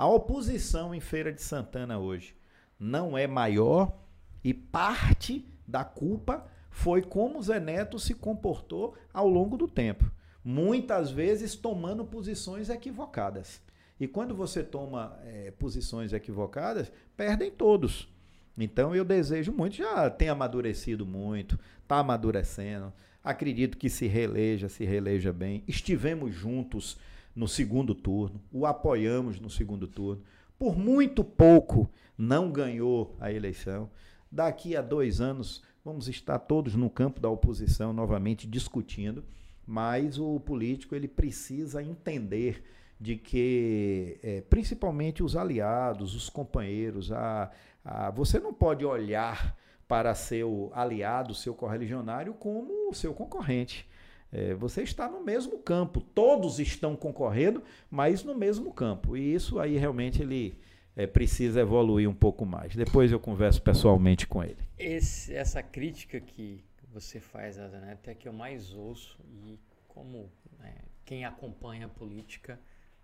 A 0.00 0.06
oposição 0.06 0.94
em 0.94 0.98
Feira 0.98 1.30
de 1.30 1.42
Santana 1.42 1.98
hoje 1.98 2.34
não 2.78 3.18
é 3.18 3.26
maior 3.26 4.00
e 4.42 4.54
parte 4.54 5.46
da 5.68 5.84
culpa 5.84 6.46
foi 6.70 7.02
como 7.02 7.42
Zé 7.42 7.60
Neto 7.60 7.98
se 7.98 8.14
comportou 8.14 8.96
ao 9.12 9.28
longo 9.28 9.58
do 9.58 9.68
tempo. 9.68 10.10
Muitas 10.42 11.10
vezes 11.10 11.54
tomando 11.54 12.02
posições 12.02 12.70
equivocadas. 12.70 13.60
E 14.00 14.08
quando 14.08 14.34
você 14.34 14.62
toma 14.62 15.20
é, 15.22 15.50
posições 15.50 16.14
equivocadas, 16.14 16.90
perdem 17.14 17.50
todos. 17.50 18.08
Então 18.56 18.96
eu 18.96 19.04
desejo 19.04 19.52
muito, 19.52 19.76
já 19.76 20.08
tem 20.08 20.30
amadurecido 20.30 21.04
muito, 21.04 21.60
está 21.82 21.98
amadurecendo. 21.98 22.90
Acredito 23.22 23.76
que 23.76 23.90
se 23.90 24.06
reeleja, 24.06 24.66
se 24.66 24.82
reeleja 24.82 25.30
bem. 25.30 25.62
Estivemos 25.68 26.34
juntos 26.34 26.96
no 27.40 27.48
segundo 27.48 27.94
turno, 27.94 28.38
o 28.52 28.66
apoiamos 28.66 29.40
no 29.40 29.48
segundo 29.48 29.88
turno. 29.88 30.22
Por 30.58 30.76
muito 30.76 31.24
pouco 31.24 31.90
não 32.16 32.52
ganhou 32.52 33.16
a 33.18 33.32
eleição. 33.32 33.88
Daqui 34.30 34.76
a 34.76 34.82
dois 34.82 35.22
anos 35.22 35.62
vamos 35.82 36.06
estar 36.06 36.38
todos 36.38 36.74
no 36.74 36.90
campo 36.90 37.18
da 37.18 37.30
oposição 37.30 37.94
novamente 37.94 38.46
discutindo, 38.46 39.24
mas 39.66 40.18
o 40.18 40.38
político 40.38 40.94
ele 40.94 41.08
precisa 41.08 41.82
entender 41.82 42.62
de 43.00 43.16
que, 43.16 44.20
é, 44.22 44.42
principalmente 44.42 45.22
os 45.22 45.34
aliados, 45.34 46.14
os 46.14 46.28
companheiros, 46.28 47.10
a, 47.10 47.50
a, 47.82 48.10
você 48.10 48.38
não 48.38 48.52
pode 48.52 48.84
olhar 48.84 49.56
para 49.88 50.14
seu 50.14 50.70
aliado, 50.74 51.34
seu 51.34 51.54
correligionário, 51.54 52.34
como 52.34 52.92
seu 52.92 53.14
concorrente. 53.14 53.88
É, 54.32 54.54
você 54.54 54.82
está 54.82 55.08
no 55.08 55.24
mesmo 55.24 55.58
campo, 55.58 56.00
todos 56.00 56.58
estão 56.58 56.94
concorrendo, 56.94 57.62
mas 57.90 58.22
no 58.22 58.34
mesmo 58.34 58.72
campo. 58.72 59.16
E 59.16 59.34
isso 59.34 59.58
aí 59.58 59.76
realmente 59.76 60.22
ele 60.22 60.58
é, 60.94 61.06
precisa 61.06 61.60
evoluir 61.60 62.08
um 62.08 62.14
pouco 62.14 62.46
mais. 62.46 62.74
Depois 62.74 63.10
eu 63.10 63.18
converso 63.18 63.60
pessoalmente 63.60 64.26
com 64.26 64.42
ele. 64.42 64.58
Esse, 64.78 65.34
essa 65.34 65.62
crítica 65.62 66.20
que 66.20 66.64
você 66.92 67.18
faz, 67.18 67.58
Azaneto, 67.58 68.10
é 68.10 68.14
que 68.14 68.28
eu 68.28 68.32
mais 68.32 68.72
ouço 68.72 69.18
e 69.42 69.58
como 69.88 70.30
né, 70.58 70.74
quem 71.04 71.24
acompanha 71.24 71.86
a 71.86 71.88
política 71.88 72.58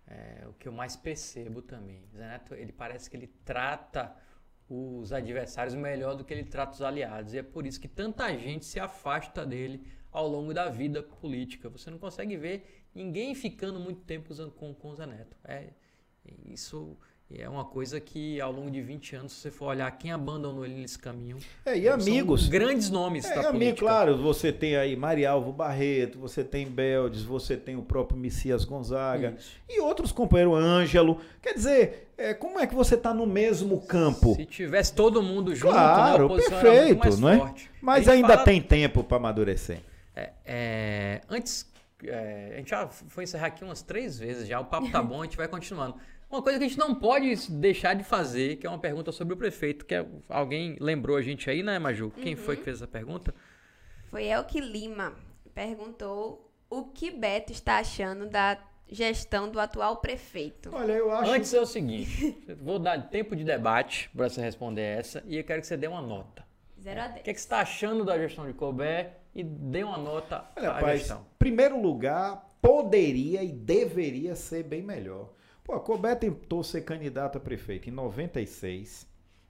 é, 0.07 0.47
o 0.47 0.53
que 0.53 0.67
eu 0.67 0.71
mais 0.71 0.95
percebo 0.95 1.61
também. 1.61 2.01
Zé 2.15 2.27
Neto, 2.27 2.55
ele 2.55 2.71
parece 2.71 3.09
que 3.09 3.17
ele 3.17 3.27
trata 3.43 4.15
os 4.69 5.11
adversários 5.11 5.75
melhor 5.75 6.15
do 6.15 6.23
que 6.23 6.33
ele 6.33 6.45
trata 6.45 6.73
os 6.73 6.81
aliados. 6.81 7.33
E 7.33 7.39
é 7.39 7.43
por 7.43 7.65
isso 7.65 7.79
que 7.79 7.87
tanta 7.87 8.35
gente 8.37 8.65
se 8.65 8.79
afasta 8.79 9.45
dele 9.45 9.85
ao 10.17 10.27
longo 10.27 10.53
da 10.53 10.67
vida 10.67 11.03
política. 11.03 11.69
Você 11.69 11.91
não 11.91 11.99
consegue 11.99 12.35
ver 12.35 12.87
ninguém 12.93 13.35
ficando 13.35 13.79
muito 13.79 14.01
tempo 14.01 14.33
com, 14.51 14.73
com 14.73 14.89
o 14.89 14.95
Zé 14.95 15.05
Neto. 15.05 15.37
É, 15.43 15.69
isso 16.45 16.97
e 17.29 17.41
é 17.41 17.49
uma 17.49 17.65
coisa 17.65 17.99
que 17.99 18.39
ao 18.39 18.53
longo 18.53 18.71
de 18.71 18.81
20 18.81 19.15
anos, 19.17 19.33
se 19.33 19.41
você 19.41 19.51
for 19.51 19.65
olhar 19.65 19.91
quem 19.97 20.13
abandonou 20.13 20.65
ele 20.65 20.75
nesse 20.75 20.97
caminho. 20.97 21.37
É, 21.65 21.77
e 21.77 21.89
amigos. 21.89 22.47
grandes 22.47 22.89
nomes 22.89 23.25
é, 23.25 23.41
da 23.41 23.49
amigo, 23.49 23.77
claro, 23.77 24.17
você 24.17 24.49
tem 24.49 24.77
aí 24.77 24.95
Marialvo 24.95 25.51
Barreto, 25.51 26.17
você 26.17 26.41
tem 26.41 26.65
Beldes, 26.65 27.23
você 27.23 27.57
tem 27.57 27.75
o 27.75 27.81
próprio 27.81 28.17
Messias 28.17 28.63
Gonzaga 28.63 29.35
Isso. 29.37 29.57
e 29.67 29.81
outros 29.81 30.13
companheiros, 30.13 30.57
Ângelo. 30.57 31.19
Quer 31.41 31.53
dizer, 31.53 32.07
é, 32.17 32.33
como 32.33 32.59
é 32.59 32.65
que 32.65 32.73
você 32.73 32.95
está 32.95 33.13
no 33.13 33.25
mesmo 33.25 33.81
campo? 33.81 34.33
Se 34.35 34.45
tivesse 34.45 34.93
todo 34.93 35.21
mundo 35.21 35.53
junto, 35.53 35.73
claro, 35.73 36.33
né, 36.33 36.41
perfeito, 36.43 37.17
não 37.17 37.29
é? 37.29 37.37
Forte. 37.39 37.69
Mas 37.81 38.07
ainda 38.07 38.29
fala... 38.29 38.43
tem 38.45 38.61
tempo 38.61 39.03
para 39.03 39.17
amadurecer. 39.17 39.81
É, 40.17 40.33
é, 40.45 41.21
antes, 41.29 41.71
é, 42.03 42.53
a 42.53 42.57
gente 42.57 42.69
já 42.71 42.87
foi 42.87 43.23
encerrar 43.23 43.47
aqui 43.47 43.63
umas 43.63 43.83
três 43.83 44.17
vezes 44.17 44.47
já, 44.47 44.59
o 44.59 44.65
papo 44.65 44.91
tá 44.91 45.01
bom, 45.03 45.21
a 45.21 45.25
gente 45.25 45.37
vai 45.37 45.47
continuando. 45.47 45.95
Uma 46.29 46.41
coisa 46.41 46.57
que 46.57 46.65
a 46.65 46.67
gente 46.67 46.79
não 46.79 46.95
pode 46.95 47.51
deixar 47.51 47.93
de 47.93 48.03
fazer, 48.03 48.57
que 48.57 48.65
é 48.65 48.69
uma 48.69 48.79
pergunta 48.79 49.11
sobre 49.11 49.35
o 49.35 49.37
prefeito, 49.37 49.85
que 49.85 49.93
é, 49.93 50.05
alguém 50.27 50.75
lembrou 50.79 51.17
a 51.17 51.21
gente 51.21 51.49
aí, 51.49 51.61
né, 51.61 51.77
Maju? 51.77 52.11
Quem 52.11 52.33
uhum. 52.33 52.41
foi 52.41 52.57
que 52.57 52.63
fez 52.63 52.77
essa 52.77 52.87
pergunta? 52.87 53.33
Foi 54.09 54.25
Elke 54.25 54.59
Lima. 54.59 55.13
Perguntou 55.53 56.51
o 56.69 56.83
que 56.83 57.11
Beto 57.11 57.51
está 57.51 57.77
achando 57.77 58.27
da 58.27 58.57
gestão 58.89 59.49
do 59.49 59.59
atual 59.59 59.97
prefeito. 59.97 60.69
Olha, 60.73 60.93
eu 60.93 61.11
acho. 61.11 61.31
Antes 61.31 61.53
é 61.53 61.61
o 61.61 61.65
seguinte: 61.65 62.37
vou 62.59 62.79
dar 62.79 63.09
tempo 63.09 63.35
de 63.35 63.43
debate 63.43 64.09
para 64.15 64.29
você 64.29 64.41
responder 64.41 64.81
essa 64.81 65.23
e 65.25 65.37
eu 65.37 65.43
quero 65.43 65.61
que 65.61 65.67
você 65.67 65.77
dê 65.77 65.87
uma 65.87 66.01
nota. 66.01 66.45
Zero 66.81 67.01
a 67.01 67.07
10. 67.07 67.21
O 67.21 67.23
que, 67.23 67.29
é 67.29 67.33
que 67.33 67.39
você 67.39 67.45
está 67.45 67.59
achando 67.59 68.03
da 68.03 68.17
gestão 68.17 68.45
de 68.45 68.53
Colbert 68.53 69.13
e 69.37 69.43
dê 69.43 69.83
uma 69.83 69.99
nota 69.99 70.49
Olha, 70.55 70.71
à 70.71 70.73
rapaz, 70.73 71.01
gestão? 71.01 71.23
Primeiro 71.37 71.79
lugar, 71.79 72.57
poderia 72.59 73.43
e 73.43 73.51
deveria 73.51 74.35
ser 74.35 74.63
bem 74.63 74.81
melhor. 74.81 75.31
Pô, 75.63 75.75
a 75.75 75.79
Colbert 75.79 76.17
tentou 76.17 76.63
ser 76.63 76.81
candidato 76.81 77.37
a 77.37 77.39
prefeito 77.39 77.87
em 77.87 77.91
96, 77.91 79.07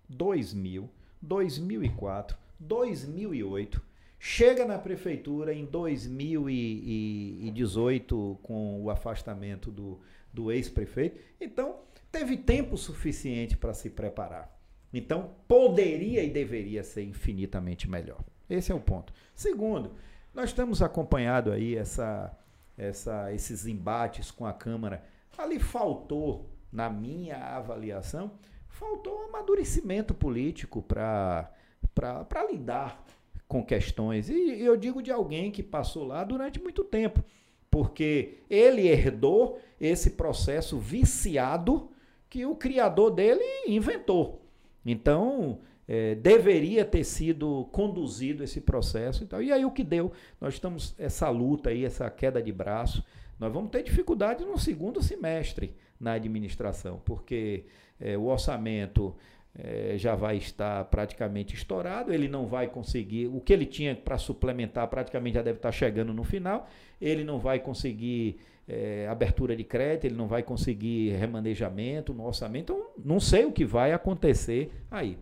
2000, 0.10 0.90
2004, 1.22 2.38
2008. 2.60 3.82
Chega 4.20 4.66
na 4.66 4.78
prefeitura 4.78 5.54
em 5.54 5.64
2018 5.64 8.40
com 8.44 8.84
o 8.84 8.90
afastamento 8.90 9.72
do, 9.72 10.02
do 10.34 10.52
ex-prefeito. 10.52 11.18
Então, 11.40 11.80
teve 12.12 12.36
tempo 12.36 12.76
suficiente 12.76 13.56
para 13.56 13.74
se 13.74 13.90
preparar. 13.90 14.54
Então, 14.94 15.34
poderia 15.48 16.22
e 16.24 16.30
deveria 16.30 16.84
ser 16.84 17.04
infinitamente 17.04 17.90
melhor. 17.90 18.22
Esse 18.50 18.72
é 18.72 18.76
o 18.76 18.80
ponto. 18.80 19.14
Segundo, 19.36 19.92
nós 20.34 20.54
temos 20.54 20.82
acompanhado 20.82 21.52
aí 21.52 21.76
essa, 21.76 22.36
essa, 22.78 23.34
esses 23.34 23.66
embates 23.66 24.32
com 24.32 24.46
a 24.46 24.54
Câmara 24.54 25.04
Ali 25.38 25.60
faltou, 25.60 26.50
na 26.72 26.90
minha 26.90 27.38
avaliação, 27.38 28.32
faltou 28.68 29.24
amadurecimento 29.26 30.14
político 30.14 30.82
para 30.82 31.52
lidar 32.50 33.06
com 33.48 33.64
questões. 33.64 34.30
E 34.30 34.60
eu 34.62 34.76
digo 34.76 35.02
de 35.02 35.12
alguém 35.12 35.52
que 35.52 35.62
passou 35.62 36.06
lá 36.06 36.24
durante 36.24 36.60
muito 36.60 36.84
tempo, 36.84 37.24
porque 37.70 38.40
ele 38.50 38.88
herdou 38.88 39.60
esse 39.80 40.12
processo 40.12 40.80
viciado 40.80 41.92
que 42.30 42.46
o 42.46 42.56
criador 42.56 43.12
dele 43.12 43.44
inventou. 43.68 44.42
Então, 44.84 45.60
é, 45.88 46.16
deveria 46.16 46.84
ter 46.84 47.04
sido 47.04 47.68
conduzido 47.72 48.44
esse 48.44 48.60
processo 48.60 49.24
e 49.24 49.28
tal. 49.28 49.42
E 49.42 49.52
aí 49.52 49.64
o 49.64 49.72
que 49.72 49.84
deu? 49.84 50.12
Nós 50.40 50.56
estamos 50.56 50.94
essa 50.98 51.30
luta 51.30 51.70
aí, 51.70 51.86
essa 51.86 52.10
queda 52.10 52.42
de 52.42 52.52
braço. 52.52 53.04
Nós 53.40 53.54
vamos 53.54 53.70
ter 53.70 53.84
dificuldade 53.84 54.44
no 54.44 54.58
segundo 54.58 55.02
semestre 55.02 55.74
na 56.00 56.14
administração, 56.14 57.02
porque 57.06 57.66
é, 58.00 58.18
o 58.18 58.26
orçamento 58.26 59.16
é, 59.58 59.96
já 59.98 60.16
vai 60.16 60.38
estar 60.38 60.86
praticamente 60.86 61.56
estourado, 61.56 62.14
ele 62.14 62.28
não 62.28 62.46
vai 62.46 62.68
conseguir, 62.68 63.28
o 63.28 63.40
que 63.40 63.54
ele 63.54 63.66
tinha 63.66 63.96
para 63.96 64.18
suplementar 64.18 64.88
praticamente 64.88 65.36
já 65.36 65.42
deve 65.42 65.58
estar 65.58 65.72
chegando 65.72 66.14
no 66.14 66.24
final, 66.24 66.68
ele 67.02 67.24
não 67.24 67.40
vai 67.40 67.60
conseguir 67.60 68.40
é, 68.68 69.08
abertura 69.08 69.56
de 69.56 69.64
crédito, 69.64 70.06
ele 70.06 70.16
não 70.16 70.28
vai 70.28 70.44
conseguir 70.44 71.12
remanejamento 71.12 72.14
no 72.14 72.26
orçamento, 72.26 72.74
então 72.74 72.88
não 73.04 73.20
sei 73.20 73.46
o 73.46 73.52
que 73.52 73.66
vai 73.66 73.94
acontecer 73.94 74.72
aí. 74.92 75.18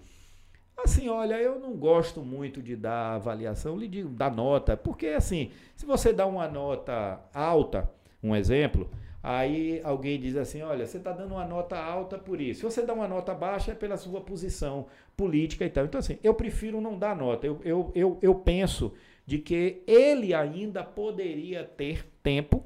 Assim, 0.78 1.08
olha, 1.10 1.36
eu 1.36 1.60
não 1.60 1.74
gosto 1.74 2.22
muito 2.22 2.62
de 2.62 2.76
dar 2.76 3.16
avaliação, 3.16 3.78
lhe 3.78 3.88
digo, 3.88 4.10
dar 4.10 4.34
nota, 4.34 4.76
porque 4.76 5.08
assim, 5.08 5.52
se 5.76 5.86
você 5.86 6.12
dá 6.12 6.26
uma 6.26 6.48
nota 6.48 7.20
alta, 7.34 7.90
um 8.22 8.36
exemplo, 8.36 8.90
aí 9.24 9.80
alguém 9.84 10.20
diz 10.20 10.36
assim: 10.36 10.62
olha, 10.62 10.86
você 10.86 10.98
está 10.98 11.12
dando 11.12 11.32
uma 11.34 11.46
nota 11.46 11.78
alta 11.78 12.18
por 12.18 12.42
isso. 12.42 12.60
Se 12.60 12.66
você 12.66 12.86
dá 12.86 12.94
uma 12.94 13.08
nota 13.08 13.34
baixa, 13.34 13.72
é 13.72 13.76
pela 13.76 13.98
sua 13.98 14.22
posição 14.22 14.88
política 15.16 15.66
e 15.66 15.70
tal. 15.70 15.86
Então, 15.86 16.00
assim, 16.00 16.18
eu 16.24 16.34
prefiro 16.34 16.82
não 16.82 16.98
dar 16.98 17.16
nota. 17.16 17.48
Eu, 17.48 17.60
eu, 17.64 17.92
eu, 17.96 18.20
eu 18.22 18.36
penso 18.36 18.94
de 19.26 19.40
que 19.40 19.82
ele 19.88 20.34
ainda 20.34 20.84
poderia 20.84 21.64
ter 21.64 22.06
tempo 22.22 22.64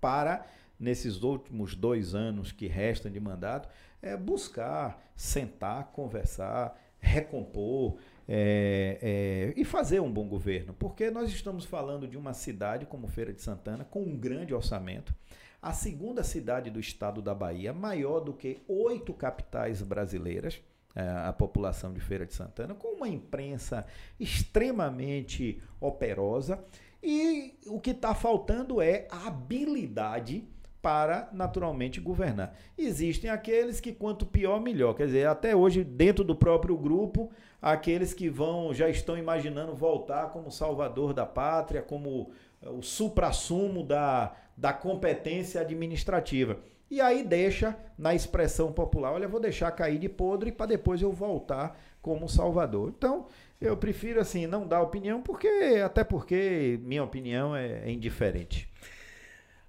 para 0.00 0.44
nesses 0.78 1.22
últimos 1.22 1.74
dois 1.76 2.14
anos 2.14 2.50
que 2.50 2.66
restam 2.66 3.10
de 3.10 3.20
mandato, 3.20 3.68
é 4.02 4.16
buscar, 4.16 5.00
sentar, 5.14 5.92
conversar, 5.92 6.76
recompor 7.02 7.98
é, 8.28 8.98
é, 9.02 9.60
e 9.60 9.64
fazer 9.64 10.00
um 10.00 10.10
bom 10.10 10.26
governo. 10.26 10.72
Porque 10.72 11.10
nós 11.10 11.28
estamos 11.28 11.64
falando 11.64 12.06
de 12.06 12.16
uma 12.16 12.32
cidade 12.32 12.86
como 12.86 13.08
Feira 13.08 13.32
de 13.32 13.42
Santana, 13.42 13.84
com 13.84 14.02
um 14.02 14.16
grande 14.16 14.54
orçamento, 14.54 15.14
a 15.60 15.72
segunda 15.72 16.22
cidade 16.22 16.70
do 16.70 16.80
estado 16.80 17.20
da 17.20 17.34
Bahia, 17.34 17.72
maior 17.72 18.20
do 18.20 18.32
que 18.32 18.62
oito 18.66 19.12
capitais 19.12 19.82
brasileiras 19.82 20.60
é, 20.94 21.08
a 21.08 21.32
população 21.32 21.92
de 21.92 22.00
Feira 22.00 22.26
de 22.26 22.34
Santana, 22.34 22.74
com 22.74 22.96
uma 22.96 23.08
imprensa 23.08 23.86
extremamente 24.18 25.60
operosa. 25.80 26.62
E 27.02 27.58
o 27.66 27.80
que 27.80 27.90
está 27.90 28.14
faltando 28.14 28.80
é 28.80 29.08
a 29.10 29.26
habilidade 29.26 30.46
para 30.82 31.28
naturalmente 31.32 32.00
governar. 32.00 32.54
Existem 32.76 33.30
aqueles 33.30 33.80
que 33.80 33.92
quanto 33.92 34.26
pior 34.26 34.60
melhor, 34.60 34.94
quer 34.94 35.06
dizer, 35.06 35.28
até 35.28 35.54
hoje 35.54 35.84
dentro 35.84 36.24
do 36.24 36.34
próprio 36.34 36.76
grupo, 36.76 37.30
aqueles 37.60 38.12
que 38.12 38.28
vão 38.28 38.74
já 38.74 38.88
estão 38.88 39.16
imaginando 39.16 39.74
voltar 39.74 40.30
como 40.30 40.50
salvador 40.50 41.14
da 41.14 41.24
pátria, 41.24 41.80
como 41.80 42.32
eh, 42.60 42.68
o 42.68 42.82
suprassumo 42.82 43.84
da, 43.84 44.34
da 44.56 44.72
competência 44.72 45.60
administrativa. 45.60 46.58
E 46.90 47.00
aí 47.00 47.22
deixa 47.22 47.74
na 47.96 48.14
expressão 48.14 48.72
popular, 48.72 49.12
olha, 49.12 49.28
vou 49.28 49.40
deixar 49.40 49.70
cair 49.70 49.98
de 49.98 50.08
podre 50.08 50.52
para 50.52 50.66
depois 50.66 51.00
eu 51.00 51.12
voltar 51.12 51.80
como 52.02 52.28
salvador. 52.28 52.92
Então, 52.94 53.26
eu 53.60 53.76
prefiro 53.76 54.20
assim 54.20 54.46
não 54.46 54.66
dar 54.66 54.82
opinião 54.82 55.22
porque 55.22 55.80
até 55.82 56.02
porque 56.02 56.78
minha 56.82 57.04
opinião 57.04 57.54
é, 57.54 57.84
é 57.84 57.90
indiferente. 57.90 58.71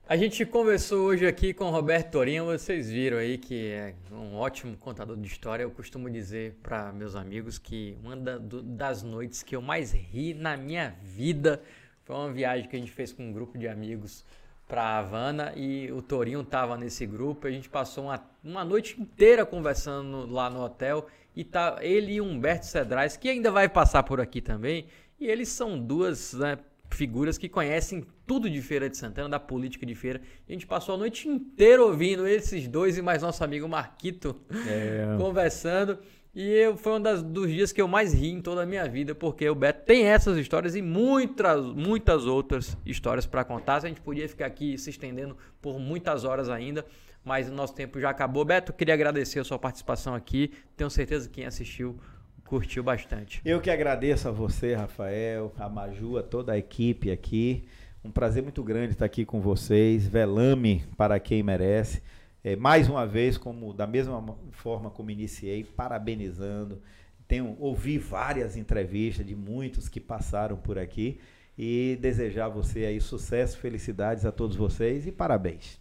A 0.06 0.18
gente 0.18 0.46
conversou 0.46 1.06
hoje 1.08 1.26
aqui 1.26 1.54
com 1.54 1.64
o 1.64 1.72
Roberto 1.72 2.12
Torinho, 2.12 2.44
vocês 2.44 2.92
viram 2.92 3.18
aí 3.18 3.38
que 3.38 3.72
é 3.72 3.96
um 4.12 4.36
ótimo 4.36 4.76
contador 4.76 5.16
de 5.16 5.26
história. 5.26 5.64
Eu 5.64 5.72
costumo 5.72 6.10
dizer 6.10 6.60
para 6.62 6.92
meus 6.92 7.16
amigos 7.16 7.58
que 7.58 7.98
uma 8.04 8.18
das 8.18 9.02
noites 9.02 9.42
que 9.42 9.56
eu 9.56 9.62
mais 9.62 9.94
ri 9.94 10.34
na 10.34 10.58
minha 10.58 10.94
vida 11.02 11.62
foi 12.04 12.18
uma 12.18 12.34
viagem 12.34 12.68
que 12.68 12.76
a 12.76 12.80
gente 12.80 12.92
fez 12.92 13.14
com 13.14 13.24
um 13.24 13.32
grupo 13.32 13.58
de 13.58 13.66
amigos 13.66 14.26
para 14.68 15.00
Havana 15.00 15.54
e 15.56 15.90
o 15.94 16.02
Torinho 16.02 16.42
estava 16.42 16.76
nesse 16.76 17.06
grupo. 17.06 17.48
A 17.48 17.52
gente 17.52 17.70
passou 17.70 18.04
uma, 18.04 18.22
uma 18.44 18.66
noite 18.66 19.00
inteira 19.02 19.46
conversando 19.46 20.30
lá 20.30 20.50
no 20.50 20.66
hotel 20.66 21.08
e 21.34 21.46
tá 21.46 21.78
ele 21.80 22.16
e 22.16 22.22
Humberto 22.22 22.66
Cedrais, 22.66 23.16
que 23.16 23.30
ainda 23.30 23.50
vai 23.50 23.70
passar 23.70 24.04
por 24.04 24.20
aqui 24.20 24.42
também. 24.42 24.86
E 25.18 25.28
eles 25.28 25.48
são 25.48 25.80
duas 25.80 26.34
né, 26.34 26.60
figuras 26.94 27.38
que 27.38 27.50
conhecem 27.50 28.06
tudo 28.26 28.50
de 28.50 28.62
Feira 28.62 28.90
de 28.90 28.98
Santana, 28.98 29.30
da 29.30 29.40
política 29.40 29.86
de 29.86 29.96
feira. 29.96 30.22
a 30.48 30.52
gente 30.52 30.66
passou 30.66 30.96
a 30.96 30.98
noite 30.98 31.28
inteira 31.28 31.84
ouvindo 31.84 32.28
esses 32.28 32.68
dois 32.68 32.98
e 32.98 33.02
mais 33.02 33.22
nosso 33.22 33.44
amigo 33.44 33.68
Marquito 33.68 34.36
é. 34.68 35.16
conversando. 35.20 36.00
E 36.36 36.50
eu, 36.50 36.76
foi 36.76 36.94
um 36.94 37.02
das, 37.02 37.22
dos 37.22 37.48
dias 37.48 37.72
que 37.72 37.80
eu 37.80 37.88
mais 37.88 38.12
ri 38.12 38.30
em 38.30 38.42
toda 38.42 38.64
a 38.64 38.66
minha 38.66 38.88
vida, 38.88 39.14
porque 39.14 39.48
o 39.48 39.54
Beto 39.54 39.86
tem 39.86 40.06
essas 40.06 40.36
histórias 40.36 40.76
e 40.76 40.82
muitas, 40.82 41.64
muitas 41.64 42.26
outras 42.26 42.76
histórias 42.84 43.28
para 43.28 43.44
contar. 43.44 43.76
A 43.76 43.88
gente 43.88 44.02
podia 44.02 44.28
ficar 44.28 44.48
aqui 44.48 44.76
se 44.78 44.90
estendendo 44.90 45.38
por 45.62 45.78
muitas 45.78 46.24
horas 46.24 46.50
ainda, 46.50 46.84
mas 47.24 47.48
o 47.48 47.54
nosso 47.54 47.76
tempo 47.76 48.00
já 48.00 48.10
acabou. 48.10 48.44
Beto, 48.44 48.74
queria 48.74 48.96
agradecer 48.96 49.40
a 49.40 49.44
sua 49.44 49.60
participação 49.60 50.16
aqui. 50.16 50.52
Tenho 50.76 50.90
certeza 50.90 51.30
que 51.30 51.36
quem 51.36 51.46
assistiu 51.46 52.00
curtiu 52.46 52.84
bastante. 52.84 53.42
Eu 53.44 53.60
que 53.62 53.70
agradeço 53.70 54.28
a 54.28 54.32
você, 54.32 54.74
Rafael, 54.76 55.54
a 55.58 55.68
Maju, 55.70 56.18
a 56.18 56.24
toda 56.24 56.54
a 56.54 56.58
equipe 56.58 57.12
aqui. 57.12 57.66
Um 58.04 58.12
prazer 58.12 58.44
muito 58.44 58.64
grande 58.64 58.94
estar 58.94 59.06
aqui 59.06 59.26
com 59.26 59.40
vocês. 59.40 60.08
Velame 60.08 60.84
para 60.98 61.20
quem 61.20 61.42
merece. 61.42 62.02
É, 62.44 62.56
mais 62.56 62.90
uma 62.90 63.08
vez, 63.08 63.38
como 63.38 63.74
da 63.74 63.88
mesma 63.88 64.22
forma 64.52 64.90
como 64.90 65.10
iniciei, 65.10 65.64
parabenizando. 65.64 66.82
Tenho 67.28 67.56
ouvi 67.60 67.98
várias 67.98 68.58
entrevistas 68.58 69.26
de 69.26 69.34
muitos 69.34 69.88
que 69.88 70.00
passaram 70.00 70.58
por 70.58 70.78
aqui 70.78 71.20
e 71.58 71.98
desejar 72.02 72.46
a 72.46 72.50
você 72.50 72.86
aí 72.86 73.00
sucesso, 73.00 73.58
felicidades 73.58 74.26
a 74.26 74.32
todos 74.32 74.58
vocês 74.58 75.08
e 75.08 75.12
parabéns. 75.12 75.80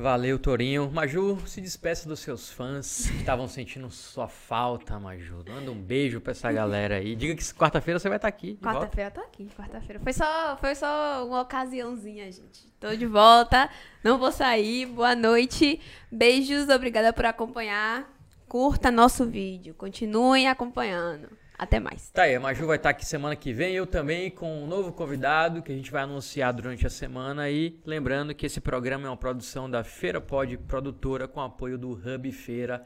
Valeu, 0.00 0.38
Torinho. 0.38 0.90
Maju, 0.90 1.38
se 1.46 1.60
despeça 1.60 2.08
dos 2.08 2.20
seus 2.20 2.50
fãs 2.50 3.10
que 3.10 3.18
estavam 3.18 3.46
sentindo 3.46 3.90
sua 3.90 4.28
falta, 4.28 4.98
Maju. 4.98 5.44
Manda 5.46 5.70
um 5.70 5.78
beijo 5.78 6.22
pra 6.22 6.30
essa 6.30 6.50
galera 6.50 6.96
aí. 6.96 7.14
Diga 7.14 7.34
que 7.34 7.44
quarta-feira 7.52 8.00
você 8.00 8.08
vai 8.08 8.16
estar 8.16 8.30
tá 8.30 8.34
aqui. 8.34 8.58
Quarta-feira 8.62 9.10
eu 9.10 9.14
tô 9.14 9.20
aqui, 9.20 9.50
quarta-feira. 9.54 10.00
Foi 10.00 10.12
só, 10.14 10.56
foi 10.56 10.74
só 10.74 11.26
uma 11.26 11.42
ocasiãozinha, 11.42 12.32
gente. 12.32 12.66
Tô 12.80 12.96
de 12.96 13.04
volta, 13.04 13.68
não 14.02 14.16
vou 14.16 14.32
sair. 14.32 14.86
Boa 14.86 15.14
noite. 15.14 15.78
Beijos, 16.10 16.70
obrigada 16.70 17.12
por 17.12 17.26
acompanhar. 17.26 18.10
Curta 18.48 18.90
nosso 18.90 19.26
vídeo, 19.26 19.74
continuem 19.74 20.48
acompanhando. 20.48 21.39
Até 21.60 21.78
mais. 21.78 22.08
Tá 22.08 22.22
aí, 22.22 22.34
a 22.34 22.40
Maju 22.40 22.66
vai 22.66 22.78
estar 22.78 22.88
aqui 22.88 23.04
semana 23.04 23.36
que 23.36 23.52
vem, 23.52 23.74
eu 23.74 23.86
também 23.86 24.30
com 24.30 24.64
um 24.64 24.66
novo 24.66 24.94
convidado 24.94 25.60
que 25.60 25.70
a 25.70 25.74
gente 25.74 25.90
vai 25.90 26.04
anunciar 26.04 26.54
durante 26.54 26.86
a 26.86 26.90
semana 26.90 27.50
e 27.50 27.78
lembrando 27.84 28.34
que 28.34 28.46
esse 28.46 28.62
programa 28.62 29.06
é 29.06 29.10
uma 29.10 29.16
produção 29.16 29.68
da 29.68 29.84
Feira 29.84 30.22
Pod 30.22 30.56
Produtora 30.56 31.28
com 31.28 31.38
apoio 31.38 31.76
do 31.76 31.90
Hub 31.90 32.32
Feira. 32.32 32.82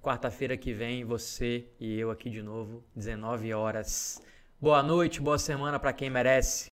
Quarta-feira 0.00 0.56
que 0.56 0.72
vem, 0.72 1.04
você 1.04 1.66
e 1.78 2.00
eu 2.00 2.10
aqui 2.10 2.30
de 2.30 2.40
novo, 2.40 2.82
19 2.96 3.52
horas. 3.52 4.22
Boa 4.58 4.82
noite, 4.82 5.20
boa 5.20 5.38
semana 5.38 5.78
para 5.78 5.92
quem 5.92 6.08
merece. 6.08 6.66